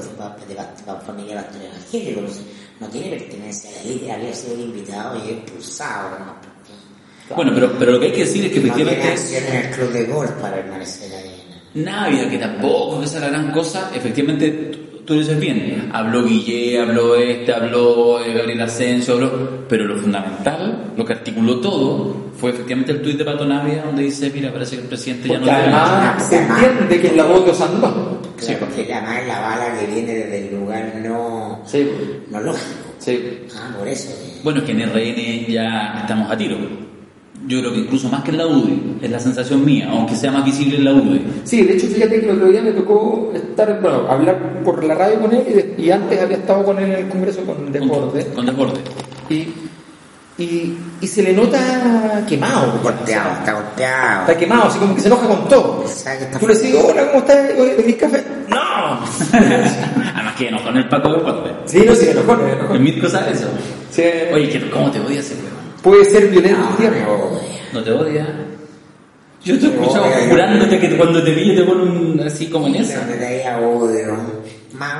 familia 1.05 1.35
pastor 1.37 1.61
evangélico, 1.63 2.19
entonces 2.19 2.45
no 2.79 2.87
tiene 2.87 3.17
pertenencia 3.17 3.69
a 3.69 3.73
la 3.73 4.15
había 4.15 4.33
sido 4.33 4.53
el 4.53 4.61
invitado 4.61 5.21
y 5.25 5.31
expulsado. 5.31 6.19
¿no? 6.19 7.35
Bueno, 7.35 7.51
pero, 7.55 7.77
pero 7.79 7.91
lo 7.93 7.99
que 7.99 8.07
hay 8.07 8.11
que 8.11 8.25
decir 8.25 8.45
es 8.45 8.51
que 8.51 8.59
No 8.59 8.73
tiene 8.75 8.95
efectivamente 8.95 9.43
en 9.47 9.55
el 9.55 9.71
club 9.71 9.91
de 9.91 10.05
golf 10.05 10.31
para 10.33 10.55
permanecer 10.55 11.13
ahí. 11.15 11.43
Navia, 11.73 12.29
que 12.29 12.37
tampoco 12.37 13.01
es 13.01 13.13
la 13.15 13.29
gran 13.29 13.51
cosa, 13.51 13.91
efectivamente 13.95 14.92
tú, 15.05 15.13
dices 15.15 15.39
bien, 15.39 15.89
habló 15.93 16.23
Guille, 16.25 16.79
habló 16.79 17.15
este, 17.15 17.53
habló 17.53 18.19
eh, 18.23 18.33
Gabriel 18.33 18.61
Asensio, 18.61 19.15
habló, 19.15 19.65
pero 19.67 19.85
lo 19.85 19.97
fundamental, 19.97 20.93
lo 20.97 21.05
que 21.05 21.13
articuló 21.13 21.59
todo, 21.59 22.15
fue 22.37 22.51
efectivamente 22.51 22.91
el 22.93 23.01
tuit 23.01 23.17
de 23.17 23.25
Pato 23.25 23.45
Navia 23.45 23.83
donde 23.85 24.03
dice, 24.03 24.31
mira, 24.33 24.51
parece 24.51 24.75
que 24.77 24.81
el 24.83 24.87
presidente 24.87 25.29
ya 25.29 25.39
no 25.39 25.51
además 25.51 26.27
se 26.27 26.37
entiende 26.37 27.01
que 27.01 27.07
es 27.07 27.15
la 27.15 27.23
voz 27.25 27.45
de 27.45 27.51
Osandón. 27.51 27.93
Claro, 27.93 28.19
Sí. 28.37 28.55
porque 28.59 28.93
además 28.93 29.21
es 29.21 29.27
la 29.27 29.39
bala 29.39 29.79
que 29.79 29.85
viene 29.87 30.13
desde 30.13 30.47
el 30.49 30.55
lugar 30.59 30.93
no, 31.03 31.61
Sí, 31.65 31.89
no 32.29 32.41
lógico. 32.41 32.65
sí. 32.99 33.39
Ah, 33.55 33.75
por 33.77 33.87
eso. 33.87 34.09
Bueno, 34.43 34.59
es 34.59 34.65
que 34.65 34.71
en 34.73 34.81
RN 34.81 35.45
ya 35.53 35.99
estamos 36.01 36.29
a 36.29 36.37
tiro. 36.37 36.57
Yo 37.45 37.59
creo 37.59 37.73
que 37.73 37.79
incluso 37.79 38.07
más 38.09 38.23
que 38.23 38.31
en 38.31 38.37
la 38.37 38.47
UDI, 38.47 38.99
es 39.01 39.11
la 39.11 39.19
sensación 39.19 39.65
mía, 39.65 39.89
aunque 39.91 40.15
sea 40.15 40.31
más 40.31 40.45
visible 40.45 40.77
en 40.77 40.85
la 40.85 40.93
UDI. 40.93 41.25
Sí, 41.43 41.61
de 41.63 41.73
hecho, 41.73 41.87
fíjate 41.87 42.21
que 42.21 42.29
el 42.29 42.35
otro 42.37 42.47
día 42.49 42.61
me 42.61 42.71
tocó 42.71 43.31
estar, 43.35 43.81
bueno, 43.81 44.07
hablar 44.09 44.61
por 44.63 44.81
la 44.83 44.95
radio 44.95 45.19
con 45.19 45.33
él 45.33 45.43
y, 45.49 45.53
de- 45.53 45.75
y 45.77 45.91
antes 45.91 46.21
había 46.21 46.37
estado 46.37 46.63
con 46.63 46.77
él 46.79 46.85
en 46.91 46.99
el 47.05 47.09
Congreso 47.09 47.41
con 47.41 47.69
Desborde. 47.71 48.25
Con 48.27 48.45
desborde. 48.45 48.79
Y, 49.29 49.47
y, 50.41 50.77
y 51.01 51.07
se 51.07 51.21
le 51.21 51.33
nota 51.33 52.23
quemado. 52.29 52.79
Golpeado, 52.81 53.33
está 53.39 53.53
golpeado. 53.53 54.21
Está 54.21 54.37
quemado, 54.37 54.63
así 54.69 54.79
como 54.79 54.95
que 54.95 55.01
se 55.01 55.07
enoja 55.07 55.27
con 55.27 55.47
todo. 55.49 55.83
¿Sabe 55.87 56.17
que 56.19 56.23
está 56.23 56.39
Tú 56.39 56.47
le 56.47 56.53
dices, 56.53 56.75
hola, 56.83 57.07
¿cómo 57.07 57.19
estás? 57.19 57.37
¿pedís 57.77 57.95
café? 57.97 58.23
¡No! 58.47 58.57
Además 60.15 60.35
que 60.37 60.47
enojó 60.47 60.69
en 60.69 60.77
el 60.77 60.87
Paco 60.89 61.13
desborde. 61.13 61.51
Sí, 61.65 61.83
no, 61.85 61.93
sí, 61.93 62.07
enojó. 62.09 62.37
El 62.73 62.79
Mirko 62.79 63.09
sabe 63.09 63.31
eso. 63.33 63.47
Sí. 63.91 64.03
Oye, 64.33 64.69
¿cómo 64.71 64.89
te 64.91 64.99
odia 65.01 65.19
ese 65.19 65.35
weón? 65.35 65.52
Puede 65.83 66.05
ser 66.05 66.27
violento 66.29 66.59
un 66.61 66.69
No, 66.71 66.75
tiempo. 66.77 67.39
¿No 67.73 67.83
te 67.83 67.91
odia? 67.91 68.27
Yo 69.43 69.59
te 69.59 69.65
he 69.65 69.69
escuchado 69.69 70.05
jurándote 70.29 70.79
que 70.79 70.95
cuando 70.97 71.21
te 71.21 71.31
pille 71.33 71.53
te 71.57 71.63
pone 71.63 71.83
un, 71.83 72.19
así 72.25 72.47
como 72.49 72.67
en 72.67 72.73
Pero 72.73 72.85
esa. 72.85 73.01
me 73.05 73.17
daía 73.17 73.59
odio. 73.59 74.15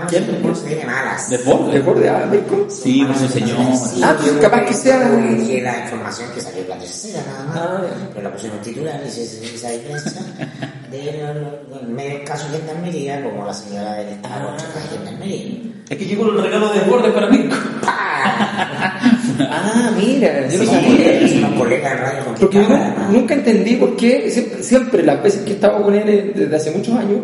Se 0.10 0.68
tiene 0.68 0.86
malas. 0.86 1.30
¿Desborde? 1.30 1.74
¿Desborde 1.80 2.10
a 2.10 2.26
Mirko? 2.28 2.68
Sí, 2.70 3.04
por 3.06 3.16
su 3.18 3.28
señor. 3.30 3.58
Ah, 4.04 4.16
yo 4.26 4.40
capaz 4.40 4.66
que 4.66 4.74
sea- 4.74 5.00
la 5.00 5.80
información 5.84 6.30
que 6.36 6.42
salió 6.42 6.62
en 6.64 6.70
la 6.70 6.78
tercera 6.78 7.24
nada 7.26 7.46
más. 7.46 7.58
Ah, 7.58 7.82
pero 8.14 8.24
la 8.24 8.32
pusieron 8.34 8.60
titular 8.60 9.02
y 9.04 9.08
esa 9.08 9.70
diferencia 9.72 10.22
de 10.92 11.24
medio 11.88 12.24
caso 12.26 12.50
de 12.52 12.58
gendarmería 12.60 13.24
como 13.24 13.46
la 13.46 13.54
señora 13.54 13.94
del 13.96 14.10
Estado 14.10 14.52
de 14.52 14.98
gendarmería. 14.98 15.62
Es 15.90 15.98
que 15.98 16.06
llegó 16.06 16.30
el 16.30 16.44
regalo 16.44 16.70
de 16.72 16.80
desborde 16.80 17.12
para 17.12 17.28
Mirko. 17.30 17.56
Ah, 19.40 19.92
mira, 19.98 20.48
yo 20.50 20.60
no 20.60 20.66
sabía. 20.66 20.98
de 20.98 21.80
radio 21.80 22.24
Porque 22.40 22.58
yo 22.58 22.68
nunca 23.12 23.34
entendí 23.34 23.76
por 23.76 23.96
qué, 23.96 24.30
siempre, 24.30 24.64
siempre 24.64 25.04
las 25.04 25.22
veces 25.24 25.42
que 25.44 25.52
he 25.52 25.56
estado 25.56 25.82
con 25.84 25.94
él 25.96 26.08
eh, 26.08 26.32
desde 26.36 26.56
hace 26.56 26.72
muchos 26.72 26.96
años, 26.96 27.20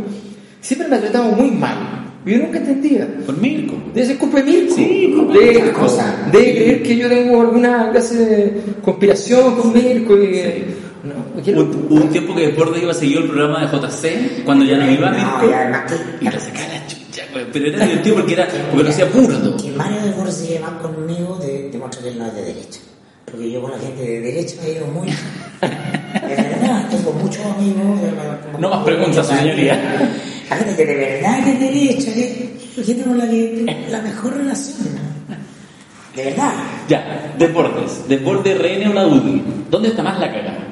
siempre 0.62 0.88
me 0.88 0.96
ha 0.96 1.02
tratado 1.02 1.32
muy 1.32 1.52
mal. 1.52 1.78
Yo 2.26 2.38
nunca 2.38 2.58
entendía. 2.58 3.08
Con 3.26 3.42
Mirko. 3.42 3.76
Debe 3.94 4.08
ser 4.08 4.18
culpa 4.18 4.38
de 4.40 4.44
Mirko. 4.44 4.76
Sí, 4.76 5.14
culpa 5.16 5.34
de, 5.34 5.40
de 5.46 5.58
otra 5.58 5.74
cosa. 5.74 6.16
de 6.32 6.38
creer 6.40 6.84
que 6.84 6.98
yo 6.98 7.08
tengo 7.10 7.42
alguna 7.42 7.92
clase 7.92 8.18
de 8.26 8.54
conspiración 8.82 9.56
con 9.56 9.74
Mirko 9.74 10.18
y... 10.18 10.66
No, 11.02 11.64
hubo 11.64 11.96
un 11.96 12.10
tiempo 12.10 12.36
que 12.36 12.48
Desborde 12.48 12.82
iba 12.82 12.92
a 12.92 12.94
seguir 12.94 13.20
el 13.20 13.24
programa 13.30 13.62
de 13.62 13.68
JC 13.78 14.44
cuando 14.44 14.66
ya 14.66 14.76
no 14.78 14.92
iba 14.92 15.10
No, 15.12 15.18
Mirko. 15.18 15.50
y 15.50 15.54
además 15.54 15.82
que- 15.92 16.26
Y 16.26 16.30
lo 16.30 16.40
sacaba 16.40 16.68
la. 16.68 16.99
Pero 17.34 17.66
era 17.68 17.86
divertido 17.86 18.16
porque 18.16 18.34
era 18.34 18.48
porque 18.70 18.84
lo 18.84 18.90
hacía 18.90 19.06
burdo. 19.06 19.58
Que 19.58 19.72
Mario 19.72 20.02
de 20.02 20.12
Borges 20.12 20.36
se 20.36 20.48
lleva 20.48 20.80
conmigo 20.80 21.38
de, 21.38 21.70
demuestra 21.70 22.02
que 22.02 22.10
él 22.10 22.20
no 22.20 22.26
es 22.28 22.36
de 22.36 22.42
derecha. 22.44 22.80
Porque 23.26 23.52
yo 23.52 23.62
con 23.62 23.72
la 23.72 23.78
gente 23.80 24.02
de 24.02 24.22
derecha 24.22 24.56
me 24.62 24.68
he 24.70 24.72
ido 24.74 24.88
muy. 24.88 25.08
De 25.08 26.36
verdad, 26.36 26.90
tengo 26.90 27.12
muchos 27.14 27.46
amigos. 27.46 28.02
de- 28.02 28.60
No 28.60 28.70
más 28.70 28.84
preguntas, 28.84 29.28
señoría. 29.28 29.80
La 30.50 30.56
gente 30.56 30.76
que 30.76 30.86
de 30.86 30.96
verdad 30.96 31.44
que 31.44 31.52
es 31.54 31.60
de 31.60 31.66
derecha, 31.68 32.14
que 32.14 32.84
gente 32.84 33.04
con 33.04 33.18
la 33.18 33.30
que 33.30 33.64
tengo 33.66 33.90
la 33.92 34.02
mejor 34.02 34.38
relación. 34.38 34.88
De 36.16 36.24
verdad. 36.26 36.54
Ya, 36.88 37.34
Desbordes. 37.38 38.08
Desborde 38.10 38.56
RN 38.56 38.88
o 38.90 38.94
la 38.94 39.06
UDI. 39.08 39.44
¿Dónde 39.70 39.90
está 39.90 40.02
más 40.02 40.20
la 40.20 40.32
cagada? 40.32 40.68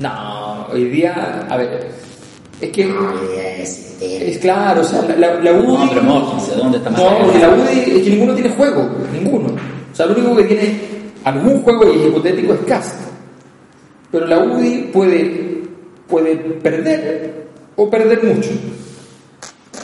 No, 0.00 0.66
hoy 0.72 0.84
día, 0.84 1.46
a 1.50 1.56
ver, 1.56 1.90
es 2.60 2.70
que 2.70 2.84
No, 2.86 3.12
es, 3.36 3.96
es 4.00 4.22
es, 4.22 4.38
claro, 4.38 4.80
o 4.80 4.84
sea, 4.84 5.02
la, 5.02 5.16
la, 5.16 5.40
la 5.40 5.52
UDI... 5.52 5.66
No, 5.66 5.88
pero 5.90 6.56
¿dónde 6.56 6.78
está 6.78 6.90
más 6.90 7.00
No, 7.00 7.10
la 7.10 7.18
porque 7.18 7.38
la? 7.38 7.48
UDI 7.50 7.78
es 7.78 8.02
que 8.04 8.10
ninguno 8.10 8.34
tiene 8.34 8.50
juego, 8.50 8.88
ninguno. 9.12 9.48
O 9.48 9.94
sea, 9.94 10.06
lo 10.06 10.14
único 10.14 10.36
que 10.36 10.44
tiene 10.44 10.80
algún 11.24 11.62
juego 11.62 11.92
y 11.92 12.06
hipotético 12.06 12.54
es 12.54 12.60
Cast. 12.60 13.00
Pero 14.10 14.26
la 14.26 14.38
UDI 14.38 14.90
puede, 14.92 15.62
puede 16.08 16.36
perder 16.36 17.48
o 17.76 17.88
perder 17.90 18.22
mucho. 18.24 18.50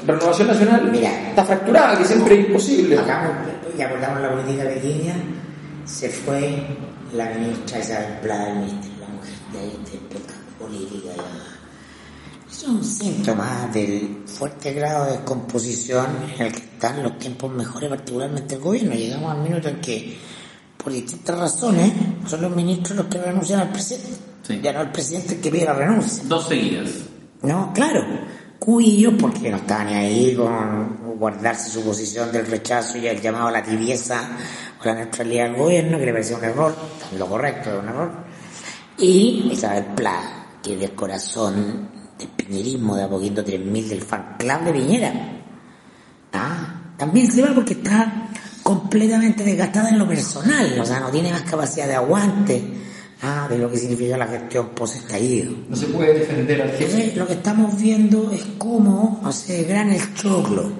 Renovación 0.06 0.48
Nacional 0.48 0.90
Mira. 0.90 1.28
está 1.30 1.44
fracturada, 1.44 1.98
que 1.98 2.04
siempre 2.04 2.40
es 2.40 2.46
imposible. 2.46 2.98
Acá, 2.98 3.42
ya 3.78 3.86
acordamos 3.86 4.20
la 4.20 4.32
política 4.32 4.64
pequeña, 4.64 5.14
se 5.84 6.08
fue 6.08 6.62
la 7.14 7.30
ministra 7.30 7.78
Isabel 7.78 8.20
de 8.22 8.28
la 8.28 8.44
Mujer, 8.54 9.34
de 9.52 9.58
ahí 9.58 9.78
de 9.90 10.64
política. 10.64 11.14
ya. 11.16 11.53
Es 12.54 12.62
un 12.62 12.84
síntoma 12.84 13.68
del 13.72 14.22
fuerte 14.26 14.72
grado 14.74 15.06
de 15.06 15.12
descomposición 15.14 16.06
en 16.36 16.46
el 16.46 16.52
que 16.52 16.60
están 16.60 17.02
los 17.02 17.18
tiempos 17.18 17.52
mejores, 17.52 17.90
particularmente 17.90 18.54
el 18.54 18.60
gobierno. 18.60 18.94
Llegamos 18.94 19.32
al 19.32 19.42
minuto 19.42 19.68
en 19.68 19.80
que, 19.80 20.16
por 20.76 20.92
distintas 20.92 21.36
razones, 21.36 21.92
son 22.28 22.42
los 22.42 22.54
ministros 22.54 22.96
los 22.96 23.06
que 23.06 23.18
renuncian 23.18 23.58
al 23.58 23.70
presidente. 23.70 24.08
Sí. 24.46 24.60
Ya 24.62 24.72
no 24.72 24.82
el 24.82 24.92
presidente 24.92 25.34
el 25.34 25.40
que 25.40 25.50
pide 25.50 25.64
la 25.64 25.72
renuncia. 25.72 26.22
Dos 26.28 26.46
seguidas. 26.46 26.90
No, 27.42 27.72
claro. 27.74 28.04
Cubillo, 28.60 29.18
porque 29.18 29.50
no 29.50 29.56
estaba 29.56 29.82
ni 29.82 29.94
ahí 29.94 30.36
con 30.36 31.18
guardarse 31.18 31.70
su 31.70 31.82
posición 31.82 32.30
del 32.30 32.46
rechazo 32.46 32.98
y 32.98 33.08
el 33.08 33.20
llamado 33.20 33.48
a 33.48 33.50
la 33.50 33.64
tibieza 33.64 34.28
o 34.80 34.84
la 34.84 34.94
neutralidad 34.94 35.46
del 35.46 35.56
gobierno, 35.56 35.98
que 35.98 36.06
le 36.06 36.12
parecía 36.12 36.36
un 36.36 36.44
error, 36.44 36.76
lo 37.18 37.26
correcto, 37.26 37.70
era 37.70 37.80
un 37.80 37.88
error. 37.88 38.12
Y 38.98 39.48
Isabel 39.50 39.86
Pla, 39.96 40.46
que 40.62 40.76
del 40.76 40.94
corazón 40.94 41.93
del 42.18 42.28
piñerismo 42.28 42.96
de 42.96 43.04
a 43.04 43.08
poquito 43.08 43.44
3000 43.44 43.88
del 43.88 44.02
fan 44.02 44.36
club 44.38 44.60
de 44.64 44.72
Piñera. 44.72 45.12
Ah, 46.32 46.74
también 46.96 47.30
se 47.30 47.42
va 47.42 47.54
porque 47.54 47.74
está 47.74 48.28
completamente 48.62 49.44
desgastada 49.44 49.90
en 49.90 49.98
lo 49.98 50.08
personal, 50.08 50.78
o 50.80 50.86
sea, 50.86 51.00
no 51.00 51.10
tiene 51.10 51.30
más 51.30 51.42
capacidad 51.42 51.86
de 51.86 51.94
aguante 51.94 52.62
ah, 53.22 53.46
de 53.48 53.58
lo 53.58 53.70
que 53.70 53.76
significa 53.76 54.16
la 54.16 54.26
gestión 54.26 54.70
post-estallido. 54.70 55.52
No 55.68 55.76
se 55.76 55.86
puede 55.86 56.20
defender 56.20 56.62
al 56.62 56.70
jefe. 56.70 56.84
Entonces, 56.84 57.16
lo 57.16 57.26
que 57.26 57.34
estamos 57.34 57.78
viendo 57.80 58.30
es 58.32 58.44
cómo 58.58 59.20
hace 59.24 59.64
gran 59.64 59.90
el 59.90 60.14
choclo. 60.14 60.72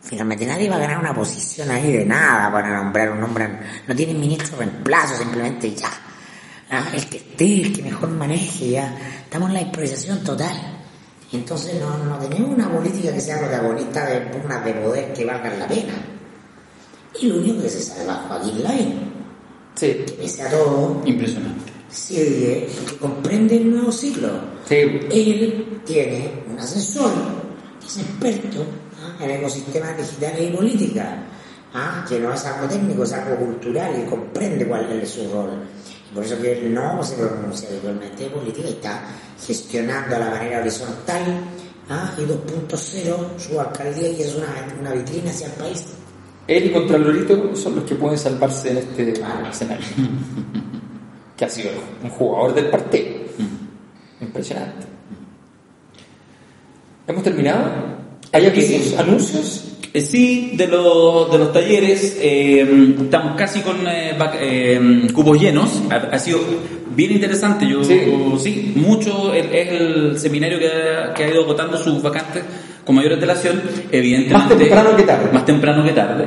Finalmente 0.00 0.46
nadie 0.46 0.70
va 0.70 0.76
a 0.76 0.78
ganar 0.78 0.98
una 0.98 1.14
posición 1.14 1.70
ahí 1.70 1.92
de 1.92 2.06
nada 2.06 2.50
para 2.50 2.82
nombrar 2.82 3.12
un 3.12 3.20
nombre. 3.20 3.46
No 3.86 3.94
tienen 3.94 4.18
ministro 4.18 4.56
reemplazo, 4.56 5.14
simplemente 5.16 5.74
ya. 5.74 5.90
Ah, 6.70 6.86
el 6.94 7.06
que 7.06 7.16
esté, 7.16 7.62
el 7.62 7.72
que 7.72 7.82
mejor 7.82 8.10
maneje, 8.10 8.70
ya. 8.70 8.96
Estamos 9.24 9.48
en 9.48 9.54
la 9.54 9.62
improvisación 9.62 10.22
total. 10.22 10.56
Entonces 11.32 11.80
no, 11.80 11.96
no 12.04 12.18
tenemos 12.18 12.50
una 12.50 12.70
política 12.70 13.12
que 13.12 13.20
sea 13.20 13.38
protagonista 13.38 14.06
de 14.06 14.20
pugnas 14.22 14.64
de 14.64 14.72
poder 14.74 15.12
que 15.12 15.24
valgan 15.24 15.58
la 15.58 15.66
pena. 15.68 15.94
Y 17.20 17.26
lo 17.26 17.36
único 17.38 17.62
que 17.62 17.68
se 17.68 17.82
salva 17.82 18.14
es 18.22 18.28
Joaquín 18.28 18.62
Lavín, 18.62 18.94
Sí, 19.74 19.86
que 20.06 20.12
pese 20.20 20.42
a 20.42 20.50
todo, 20.50 21.02
Impresionante. 21.04 21.72
sigue, 21.90 22.68
que 22.88 22.96
comprende 22.96 23.56
el 23.56 23.70
nuevo 23.70 23.92
ciclo. 23.92 24.28
sí. 24.68 24.74
Él 24.74 25.80
tiene 25.84 26.30
un 26.50 26.58
asesor 26.58 27.12
que 27.80 27.86
es 27.86 27.98
experto 27.98 28.64
¿ah? 29.00 29.24
en 29.24 29.30
ecosistemas 29.30 29.96
digitales 29.96 30.50
y 30.50 30.56
política, 30.56 31.22
¿ah? 31.74 32.04
que 32.08 32.18
no 32.18 32.32
es 32.34 32.44
algo 32.44 32.66
técnico, 32.68 33.04
es 33.04 33.12
algo 33.12 33.36
cultural 33.36 34.02
y 34.04 34.08
comprende 34.08 34.66
cuál 34.66 34.90
es 35.00 35.08
su 35.10 35.30
rol. 35.32 35.50
Por 36.14 36.24
eso 36.24 36.40
que 36.40 36.52
él 36.52 36.74
no 36.74 37.02
se 37.02 37.16
pronuncia 37.16 37.68
habitualmente 37.68 38.24
de 38.24 38.30
política 38.30 38.68
y 38.68 38.72
está 38.72 39.02
gestionando 39.46 40.16
a 40.16 40.18
la 40.18 40.30
manera 40.30 40.60
horizontal 40.60 41.22
¿ah? 41.90 42.14
y 42.16 42.22
2.0 42.22 43.38
su 43.38 43.60
alcaldía 43.60 44.10
y 44.10 44.22
es 44.22 44.34
una, 44.34 44.46
una 44.80 44.92
vitrina 44.92 45.30
hacia 45.30 45.46
el 45.46 45.52
país. 45.52 45.84
Él 46.46 46.66
y 46.66 46.72
Contralorito 46.72 47.54
son 47.54 47.76
los 47.76 47.84
que 47.84 47.94
pueden 47.94 48.18
salvarse 48.18 48.70
en 48.70 48.78
este 48.78 49.12
escenario. 49.50 49.86
que 51.36 51.44
ha 51.44 51.48
sido 51.48 51.70
un 52.02 52.10
jugador 52.10 52.54
del 52.54 52.70
partido. 52.70 53.06
Impresionante. 54.20 54.86
¿Hemos 57.06 57.22
terminado? 57.22 57.70
¿Hay 58.32 58.46
avisos, 58.46 58.98
anuncios? 58.98 59.77
Eh, 59.94 60.00
sí, 60.02 60.52
de, 60.54 60.66
los 60.66 61.30
de 61.32 61.38
los 61.38 61.52
talleres, 61.52 62.18
eh, 62.20 62.94
estamos 63.00 63.36
casi 63.36 63.60
con 63.60 63.86
eh, 63.86 64.16
eh, 64.40 65.08
cupos 65.14 65.40
llenos. 65.40 65.82
Ha, 65.90 66.14
ha 66.14 66.18
sido 66.18 66.40
bien 66.94 67.12
interesante. 67.12 67.66
Yo 67.68 67.82
Sí. 67.84 68.00
sí, 68.38 68.72
mucho 68.76 69.32
el- 69.32 69.52
es 69.54 69.68
el 69.68 70.18
seminario 70.18 70.58
que 70.58 70.66
ha, 70.68 71.14
que 71.14 71.24
ha 71.24 71.28
ido 71.30 71.42
agotando 71.44 71.78
sus 71.78 72.02
vacantes 72.02 72.42
con 72.84 72.96
mayor 72.96 73.14
antelación. 73.14 73.62
Evidentemente, 73.90 74.34
Más 74.34 74.58
temprano 74.58 74.96
que 74.96 75.02
tarde. 75.04 75.30
Más 75.32 75.44
temprano 75.46 75.84
que 75.84 75.92
tarde. 75.92 76.24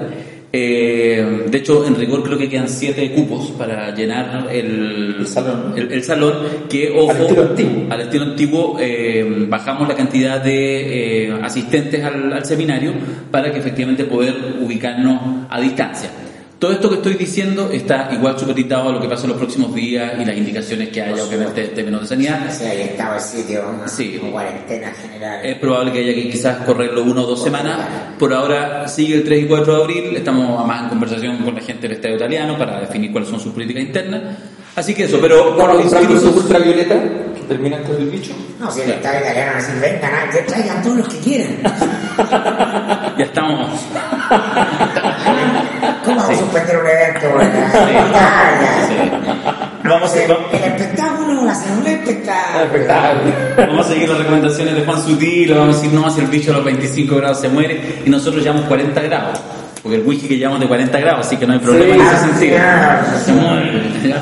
Eh, 0.53 1.45
de 1.49 1.57
hecho, 1.57 1.85
en 1.87 1.95
rigor 1.95 2.23
creo 2.23 2.37
que 2.37 2.49
quedan 2.49 2.67
siete 2.67 3.09
cupos 3.13 3.51
para 3.51 3.95
llenar 3.95 4.47
el, 4.51 5.15
El 5.19 5.27
salón. 5.27 5.73
el, 5.77 5.91
el 5.91 6.03
salón, 6.03 6.33
que 6.69 6.91
ojo, 6.91 7.11
Al 7.11 7.21
estilo 7.21 7.41
antiguo. 7.43 7.87
al 7.89 8.01
estilo 8.01 8.23
antiguo, 8.25 8.77
eh, 8.79 9.45
bajamos 9.47 9.87
la 9.87 9.95
cantidad 9.95 10.41
de 10.43 11.27
eh, 11.27 11.33
asistentes 11.41 12.03
al, 12.03 12.33
al 12.33 12.45
seminario 12.45 12.93
para 13.31 13.51
que 13.51 13.59
efectivamente 13.59 14.03
poder 14.05 14.35
ubicarnos 14.61 15.45
a 15.49 15.61
distancia. 15.61 16.09
Todo 16.62 16.74
esto 16.74 16.89
que 16.89 16.95
estoy 16.97 17.16
diciendo 17.16 17.72
está 17.74 18.09
igual 18.12 18.38
supeditado 18.38 18.89
a 18.89 18.91
lo 18.91 19.01
que 19.01 19.07
pasa 19.07 19.24
en 19.24 19.30
los 19.30 19.39
próximos 19.39 19.74
días 19.74 20.14
y 20.20 20.24
las 20.24 20.38
indicaciones 20.38 20.89
que 20.89 21.01
haya, 21.01 21.24
obviamente, 21.24 21.66
en 21.66 21.74
términos 21.74 22.01
de 22.01 22.07
sanidad. 22.09 22.47
O 22.47 22.51
sea, 22.51 22.70
ahí 22.70 22.82
estaba 22.82 23.16
el 23.16 23.22
sitio, 23.22 23.64
una 23.68 23.88
Sí. 23.88 24.18
como 24.20 24.32
cuarentena 24.34 24.91
general. 24.93 25.43
Es 25.43 25.57
probable 25.57 25.91
que 25.91 25.99
haya 26.01 26.14
que 26.14 26.30
quizás 26.30 26.57
correrlo 26.57 27.01
uno 27.01 27.24
o 27.24 27.26
dos 27.26 27.41
semanas. 27.43 27.80
Por 28.20 28.32
ahora 28.32 28.88
sigue 28.88 29.16
el 29.16 29.24
3 29.24 29.45
y 29.45 29.47
4 29.47 29.76
de 29.76 29.82
abril. 29.82 30.16
Estamos 30.16 30.68
más 30.68 30.84
en 30.84 30.89
conversación 30.89 31.38
con 31.39 31.55
la 31.55 31.62
gente 31.62 31.88
del 31.88 31.93
Estado 31.93 32.14
italiano 32.14 32.55
para 32.55 32.80
definir 32.80 33.12
cuáles 33.12 33.30
son 33.32 33.39
sus 33.39 33.53
políticas 33.53 33.82
internas. 33.82 34.22
Así 34.76 34.93
que 34.93 35.05
eso, 35.05 35.18
pero 35.20 35.55
Bueno, 35.55 35.74
los 35.74 36.24
ultravioleta 36.24 36.93
que 37.34 37.41
terminan 37.47 37.82
con 37.86 37.95
el 37.95 38.07
bicho. 38.07 38.34
No, 38.59 38.70
si 38.70 38.82
el 38.82 38.91
Estado 38.91 39.18
italiano 39.20 39.51
va 39.53 39.57
a 39.57 39.62
decir, 39.62 39.82
vengan, 39.82 40.12
ah, 40.14 40.30
que 40.32 40.38
traigan 40.43 40.84
todos 40.84 40.97
los 40.97 41.07
que 41.07 41.18
quieran. 41.22 41.57
ya 43.18 43.24
estamos. 43.26 43.82
¿Cómo 46.03 46.17
vamos 46.17 46.35
a 46.35 46.39
suspender 46.39 46.77
un 46.77 46.87
evento? 46.87 47.27
Sí. 47.71 47.95
Sí. 48.87 49.11
Vamos 49.83 50.11
a, 50.11 50.15
va- 50.33 50.57
El 50.57 50.63
espectáculo, 50.63 51.43
la 51.43 51.51
hacer 51.51 51.71
un 51.77 51.87
espectáculo. 51.87 52.63
Espectacular. 52.65 53.67
vamos 53.67 53.85
a 53.85 53.89
seguir 53.89 54.09
las 54.09 54.17
recomendaciones 54.19 54.75
de 54.75 54.85
Juan 54.85 55.01
Sutil, 55.01 55.53
vamos 55.53 55.75
a 55.75 55.77
decir 55.79 55.93
no, 55.93 56.09
si 56.09 56.21
el 56.21 56.27
bicho 56.27 56.51
a 56.51 56.55
los 56.55 56.65
25 56.65 57.15
grados 57.15 57.39
se 57.41 57.49
muere 57.49 58.01
y 58.05 58.09
nosotros 58.09 58.43
llevamos 58.43 58.65
40 58.65 59.01
grados. 59.01 59.39
Porque 59.81 59.97
el 59.97 60.03
whisky 60.05 60.27
que 60.27 60.37
llevamos 60.37 60.59
de 60.59 60.67
40 60.67 60.99
grados, 60.99 61.25
así 61.25 61.37
que 61.37 61.47
no 61.47 61.53
hay 61.53 61.59
problema 61.59 61.95
Sí, 61.95 61.99
en 61.99 62.05
ese 62.05 62.15
ah, 62.15 62.19
sentido. 62.19 64.15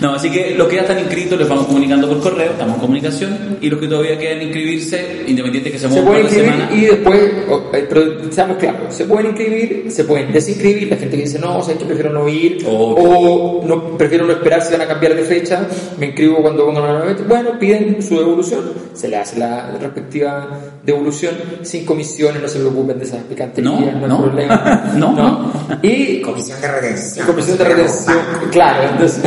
No, 0.00 0.14
así 0.14 0.30
que 0.30 0.54
los 0.54 0.68
que 0.68 0.76
ya 0.76 0.82
están 0.82 0.98
inscritos 0.98 1.38
les 1.38 1.48
vamos 1.48 1.66
comunicando 1.66 2.06
por 2.08 2.20
correo, 2.20 2.50
estamos 2.50 2.74
en 2.74 2.80
comunicación, 2.80 3.58
y 3.62 3.70
los 3.70 3.80
que 3.80 3.88
todavía 3.88 4.18
quieran 4.18 4.42
inscribirse, 4.42 5.24
independiente 5.26 5.70
que 5.72 5.78
se 5.78 5.88
Se 5.88 6.00
muevan 6.00 6.06
pueden 6.06 6.22
por 6.26 6.32
la 6.32 6.38
inscribir 6.38 6.66
semana. 6.68 6.76
y 6.76 6.86
después, 6.86 7.32
o- 7.50 7.76
eh, 7.76 7.86
pero 7.88 8.32
seamos 8.32 8.56
claros, 8.58 8.94
se 8.94 9.04
pueden 9.06 9.26
inscribir, 9.28 9.86
se 9.90 10.04
pueden 10.04 10.32
desinscribir, 10.32 10.88
la 10.90 10.96
gente 10.96 11.16
que 11.16 11.22
dice 11.22 11.38
no, 11.38 11.62
sabes 11.62 11.78
que 11.78 11.84
prefiero 11.86 12.10
no 12.12 12.28
ir, 12.28 12.58
o 12.68 13.62
no, 13.66 13.96
prefiero 13.96 14.26
no 14.26 14.32
esperar 14.32 14.62
si 14.62 14.72
van 14.72 14.82
a 14.82 14.86
cambiar 14.86 15.14
de 15.14 15.22
fecha, 15.22 15.66
me 15.98 16.06
inscribo 16.06 16.42
cuando 16.42 16.66
pongan 16.66 16.82
una 16.84 16.92
nueva 16.98 17.06
fecha. 17.14 17.24
Bueno, 17.26 17.58
piden 17.58 18.02
su 18.02 18.18
devolución, 18.18 18.72
se 18.92 19.08
le 19.08 19.16
hace 19.16 19.38
la 19.38 19.70
respectiva 19.80 20.48
devolución, 20.84 21.34
sin 21.62 21.84
comisiones, 21.86 22.42
no 22.42 22.48
se 22.48 22.58
preocupen 22.58 22.98
de 22.98 23.04
esas 23.04 23.22
picanterías, 23.24 23.72
No, 23.72 23.80
no, 23.80 23.86
hay 24.04 24.08
no. 24.08 24.22
problema. 24.22 24.92
No, 24.96 25.12
no. 25.12 25.52
Y 25.82 26.20
Comisión 26.20 26.60
de 26.60 26.68
retención. 26.68 27.26
comisión 27.26 27.58
de 27.58 27.64
retención, 27.64 28.18
claro, 28.52 28.90
entonces. 28.92 29.22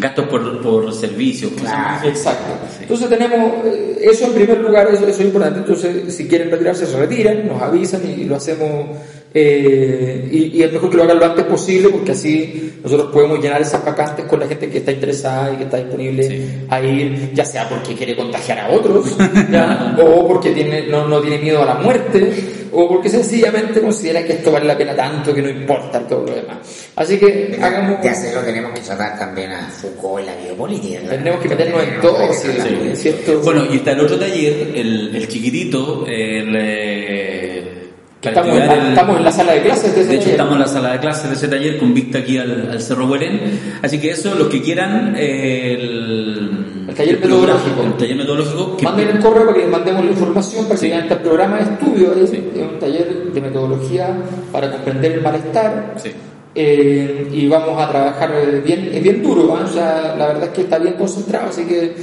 Gastos 0.00 0.26
por, 0.28 0.62
por 0.62 0.92
servicios. 0.94 1.52
¿cómo 1.52 1.64
se 1.64 1.70
llama? 1.72 1.98
Claro. 2.00 2.08
Exacto. 2.08 2.52
Entonces 2.80 3.08
tenemos 3.08 3.52
eh, 3.66 3.98
eso 4.10 4.24
en 4.26 4.32
primer 4.32 4.58
lugar, 4.60 4.88
eso, 4.92 5.06
eso 5.06 5.20
es 5.20 5.26
importante. 5.26 5.58
Entonces, 5.60 6.14
si 6.14 6.26
quieren 6.26 6.50
retirarse, 6.50 6.86
se 6.86 6.96
retiran, 6.96 7.46
nos 7.46 7.60
avisan 7.62 8.00
y 8.08 8.24
lo 8.24 8.36
hacemos. 8.36 8.86
eh, 9.34 10.28
y, 10.32 10.58
y 10.58 10.62
es 10.62 10.72
mejor 10.72 10.90
que 10.90 10.96
lo 10.96 11.02
hagan 11.04 11.18
lo 11.18 11.24
antes 11.26 11.44
posible 11.44 11.88
porque 11.90 12.12
así 12.12 12.72
nosotros 12.82 13.12
podemos 13.12 13.38
llenar 13.40 13.60
esas 13.62 13.84
vacantes 13.84 14.24
con 14.24 14.40
la 14.40 14.46
gente 14.48 14.68
que 14.70 14.78
está 14.78 14.90
interesada 14.90 15.52
y 15.52 15.56
que 15.58 15.64
está 15.64 15.76
disponible 15.76 16.22
Sí. 16.26 16.46
a 16.68 16.80
ir, 16.80 17.32
ya 17.34 17.44
sea 17.44 17.68
porque 17.68 17.94
quiere 17.94 18.16
contagiar 18.16 18.58
a 18.58 18.70
otros, 18.70 19.16
¿ya? 19.52 19.96
o 20.02 20.26
porque 20.26 20.50
tiene, 20.50 20.86
no, 20.88 21.06
no 21.06 21.20
tiene 21.20 21.38
miedo 21.38 21.62
a 21.62 21.66
la 21.66 21.74
muerte, 21.74 22.32
o 22.72 22.88
porque 22.88 23.08
sencillamente 23.08 23.80
considera 23.80 24.24
que 24.24 24.34
esto 24.34 24.50
vale 24.52 24.66
la 24.66 24.76
pena 24.76 24.94
tanto 24.94 25.32
que 25.34 25.42
no 25.42 25.48
importa 25.48 26.00
todo 26.06 26.26
lo 26.26 26.34
demás. 26.34 26.58
Así 26.96 27.18
que 27.18 27.58
hagamos. 27.60 28.02
De 28.02 28.08
hacerlo 28.08 28.40
tenemos 28.42 28.72
que 28.72 28.80
tratar 28.80 29.18
también 29.18 29.52
a 29.52 29.68
Foucault 29.68 30.20
en 30.20 30.26
la 30.26 30.36
biopolítica. 30.44 31.00
Tenemos 31.08 31.40
que 31.40 31.48
meternos 31.48 31.82
en 31.82 32.00
todo, 32.00 32.32
sí, 32.32 32.48
Sí. 32.62 32.96
¿cierto? 32.96 33.40
Bueno, 33.40 33.64
y 33.70 33.76
está 33.76 33.92
el 33.92 34.00
otro 34.00 34.18
taller, 34.18 34.72
el, 34.74 35.14
el 35.16 35.28
chiquitito, 35.28 36.04
el... 36.06 36.54
eh, 36.56 37.76
Estamos 38.22 38.52
en, 38.54 38.58
la, 38.68 38.74
el- 38.74 38.88
estamos 38.90 39.16
en 39.16 39.24
la 39.24 39.32
sala 39.32 39.52
de 39.54 39.62
clases 39.62 39.94
de 39.94 40.00
ese 40.02 40.10
De 40.10 40.14
hecho, 40.16 40.24
taller. 40.24 40.32
estamos 40.34 40.52
en 40.52 40.60
la 40.60 40.68
sala 40.68 40.92
de 40.92 40.98
clases 41.00 41.30
de 41.30 41.36
ese 41.36 41.48
taller 41.48 41.78
con 41.78 41.94
vista 41.94 42.18
aquí 42.18 42.36
al, 42.36 42.68
al 42.70 42.82
Cerro 42.82 43.06
Huelén. 43.06 43.40
Así 43.80 43.98
que 43.98 44.10
eso, 44.10 44.34
los 44.34 44.48
que 44.48 44.60
quieran, 44.60 45.14
eh, 45.16 45.72
el, 45.80 46.59
El 46.88 46.94
taller 46.94 47.20
metodológico. 47.20 47.82
El 47.84 47.92
taller 47.94 48.16
metodológico. 48.16 48.76
que- 48.76 48.84
Manden 48.84 49.08
el 49.08 49.18
correo 49.20 49.42
para 49.46 49.54
que 49.54 49.62
les 49.62 49.70
mandemos 49.70 50.04
la 50.04 50.10
información 50.10 50.64
para 50.64 50.74
que 50.80 50.86
Sí. 50.86 50.88
vean 50.92 51.02
este 51.02 51.16
programa 51.16 51.56
de 51.56 51.62
estudio. 51.62 52.14
Es, 52.14 52.30
Sí. 52.30 52.36
es 52.56 52.62
un 52.62 52.78
taller 52.78 53.32
de 53.32 53.40
metodología 53.40 54.16
para 54.52 54.70
comprender 54.72 55.12
el 55.12 55.22
malestar. 55.22 55.94
Sí. 56.02 56.10
Eh, 56.54 57.28
y 57.32 57.48
vamos 57.48 57.80
a 57.80 57.88
trabajar 57.88 58.30
eh, 58.34 58.60
bien, 58.64 58.90
es 58.92 59.02
bien 59.02 59.22
duro, 59.22 59.56
¿ah? 59.56 59.64
o 59.64 59.72
sea, 59.72 60.16
la 60.18 60.26
verdad 60.26 60.44
es 60.44 60.48
que 60.50 60.62
está 60.62 60.78
bien 60.78 60.94
concentrado, 60.94 61.48
así 61.48 61.62
que 61.64 61.94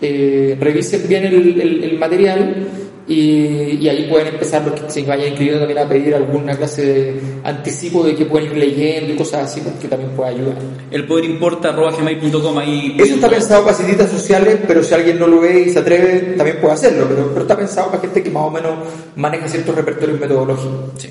eh, 0.00 0.56
revisen 0.60 1.06
bien 1.08 1.24
el, 1.26 1.60
el- 1.60 1.84
el 1.84 1.98
material 2.00 2.66
y, 3.06 3.78
y 3.80 3.88
ahí 3.88 4.08
pueden 4.08 4.28
empezar 4.28 4.64
los 4.64 4.80
que 4.80 4.90
se 4.90 5.02
vayan 5.02 5.28
inscribiendo 5.28 5.60
también 5.60 5.78
a 5.84 5.88
pedir 5.88 6.14
alguna 6.14 6.56
clase 6.56 6.84
de 6.84 7.20
anticipo 7.44 8.04
de 8.04 8.14
que 8.14 8.26
pueden 8.26 8.52
ir 8.52 8.56
leyendo 8.56 9.12
y 9.12 9.16
cosas 9.16 9.44
así, 9.50 9.62
que 9.80 9.88
también 9.88 10.12
puede 10.12 10.30
ayudar. 10.30 10.56
El 10.90 11.06
poder 11.06 11.24
importa 11.24 11.70
arroba 11.70 11.90
gmail.com 11.92 12.58
ahí. 12.58 12.96
Eso 12.98 13.14
está 13.14 13.28
pensado 13.28 13.64
para 13.64 13.76
citas 13.76 14.10
sociales, 14.10 14.58
pero 14.66 14.82
si 14.82 14.94
alguien 14.94 15.18
no 15.18 15.26
lo 15.26 15.40
ve 15.40 15.64
y 15.66 15.70
se 15.70 15.80
atreve, 15.80 16.34
también 16.36 16.58
puede 16.60 16.74
hacerlo, 16.74 17.06
pero, 17.08 17.28
pero 17.28 17.42
está 17.42 17.56
pensado 17.56 17.90
para 17.90 18.00
gente 18.00 18.22
que 18.22 18.30
más 18.30 18.44
o 18.44 18.50
menos 18.50 18.72
maneja 19.16 19.48
ciertos 19.48 19.74
repertorios 19.74 20.20
metodológicos. 20.20 20.92
Sí. 20.98 21.10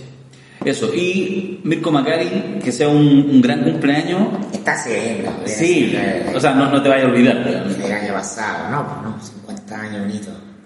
Eso. 0.63 0.93
Y 0.93 1.59
Mirko 1.63 1.91
Macari, 1.91 2.59
que 2.63 2.71
sea 2.71 2.87
un, 2.87 2.97
un 2.97 3.41
gran 3.41 3.63
cumpleaños. 3.63 4.27
Está 4.53 4.73
haciendo. 4.73 5.31
Sí. 5.45 5.95
El, 5.95 6.35
O 6.35 6.39
sea, 6.39 6.53
no, 6.53 6.69
no 6.69 6.81
te 6.83 6.89
vayas 6.89 7.05
a 7.05 7.09
olvidar. 7.09 7.37
el 7.37 7.91
año 7.91 8.13
pasado, 8.13 8.69
no, 8.69 8.87
pues 8.87 9.01
no, 9.01 9.25
50 9.47 9.81
años, 9.81 10.05
un 10.05 10.11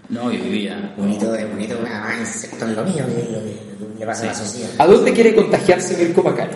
No, 0.10 0.26
hoy 0.26 0.38
día. 0.38 0.94
Un 0.98 1.12
hito, 1.12 1.28
un 1.30 1.62
hito 1.62 1.76
más 1.82 2.20
insecto 2.20 2.66
en 2.66 2.76
lo 2.76 2.84
mío 2.84 3.04
que 3.08 3.32
lo 3.32 3.40
le 4.00 4.06
pasa 4.06 4.24
a 4.24 4.28
la 4.28 4.34
sociedad. 4.36 4.70
¿A 4.78 4.86
dónde 4.86 5.12
quiere 5.14 5.34
contagiarse 5.34 5.98
Mirko 5.98 6.22
Macari? 6.24 6.52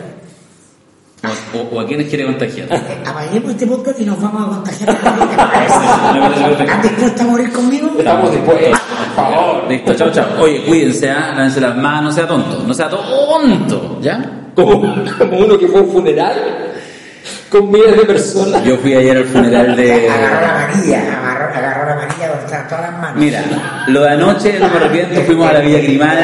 O, 1.53 1.57
o- 1.57 1.75
o 1.75 1.79
a 1.81 1.85
quienes 1.87 2.07
quiere 2.07 2.25
contagiar. 2.25 2.67
Apaguemos 3.05 3.51
este 3.51 3.67
podcast 3.67 3.99
y 3.99 4.05
nos 4.05 4.21
vamos 4.21 4.43
a 4.43 4.55
contagiar. 4.55 4.97
¿Qué 4.97 5.25
te 5.27 5.35
parece? 5.35 5.79
Me 6.13 6.19
parece 6.21 6.43
perfecto. 6.43 6.63
¿Estás 6.63 6.83
dispuesto 6.83 7.21
a 7.21 7.25
morir 7.25 7.51
conmigo? 7.51 7.89
Estamos 7.97 8.31
dispuestos, 8.31 8.69
por 8.79 9.15
favor. 9.15 9.67
Listo, 9.69 9.93
chao, 9.95 10.11
chao. 10.11 10.27
Oye, 10.41 10.63
cuídense, 10.65 11.07
lávense 11.07 11.61
las 11.61 11.75
manos, 11.75 12.03
no 12.03 12.11
sea 12.11 12.27
tonto, 12.27 12.63
no 12.65 12.73
sea 12.73 12.89
tonto, 12.89 13.99
¿ya? 14.01 14.51
Como, 14.55 14.81
como 15.17 15.37
uno 15.39 15.57
que 15.57 15.67
fue 15.67 15.79
a 15.79 15.83
un 15.83 15.89
funeral 15.91 16.35
con 17.49 17.71
miles 17.71 17.97
de 17.97 18.05
personas. 18.05 18.63
Yo 18.63 18.77
fui 18.77 18.93
ayer 18.93 19.17
al 19.17 19.25
funeral 19.25 19.75
de... 19.75 20.09
Agarró 20.09 20.41
la 20.41 20.67
manilla, 20.67 21.19
agarró, 21.19 21.55
agarró 21.55 21.85
la 21.85 22.27
donde 22.27 22.45
están 22.45 22.67
todas 22.67 22.81
las 22.83 23.01
manos. 23.01 23.17
Mira, 23.17 23.43
lo 23.87 24.01
de 24.01 24.09
anoche, 24.09 24.59
no 24.59 24.67
me 24.69 24.77
arrepiento, 24.77 25.21
fuimos 25.21 25.49
a 25.49 25.53
la 25.53 25.59
Villa 25.59 25.79
Grimaldi 25.79 26.23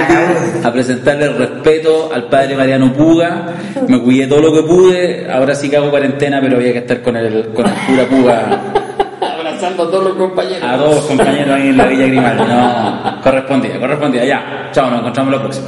a 0.64 0.72
presentarle 0.72 1.26
el 1.26 1.38
respeto 1.38 2.12
al 2.14 2.30
padre 2.30 2.56
Mariano 2.56 2.94
Puga. 2.94 3.46
Me 3.88 4.02
cuidé 4.02 4.28
todo 4.28 4.42
lo 4.42 4.54
que 4.54 4.64
pude, 4.64 5.28
ahora 5.32 5.56
sí 5.56 5.70
que 5.70 5.78
hago 5.78 5.90
cuarentena, 5.90 6.40
pero 6.42 6.58
había 6.58 6.74
que 6.74 6.80
estar 6.80 7.02
con 7.02 7.16
el, 7.18 7.50
con 7.54 7.66
el 7.66 7.74
cura 7.86 8.06
Puga 8.06 8.62
Abrazando 9.38 9.84
a 9.84 9.92
todos 9.92 10.04
los 10.04 10.14
compañeros. 10.16 10.64
a 10.64 10.78
todos 10.78 10.96
los 10.96 11.06
compañeros 11.06 11.50
ahí 11.56 11.70
en 11.70 11.78
la 11.78 11.88
Villa 11.88 12.08
Grimaldi. 12.08 12.44
No, 12.44 13.22
correspondía, 13.22 13.80
correspondía. 13.80 14.26
Ya, 14.26 14.70
chao, 14.72 14.90
nos 14.90 15.00
encontramos 15.00 15.34
la 15.34 15.40
próxima. 15.42 15.68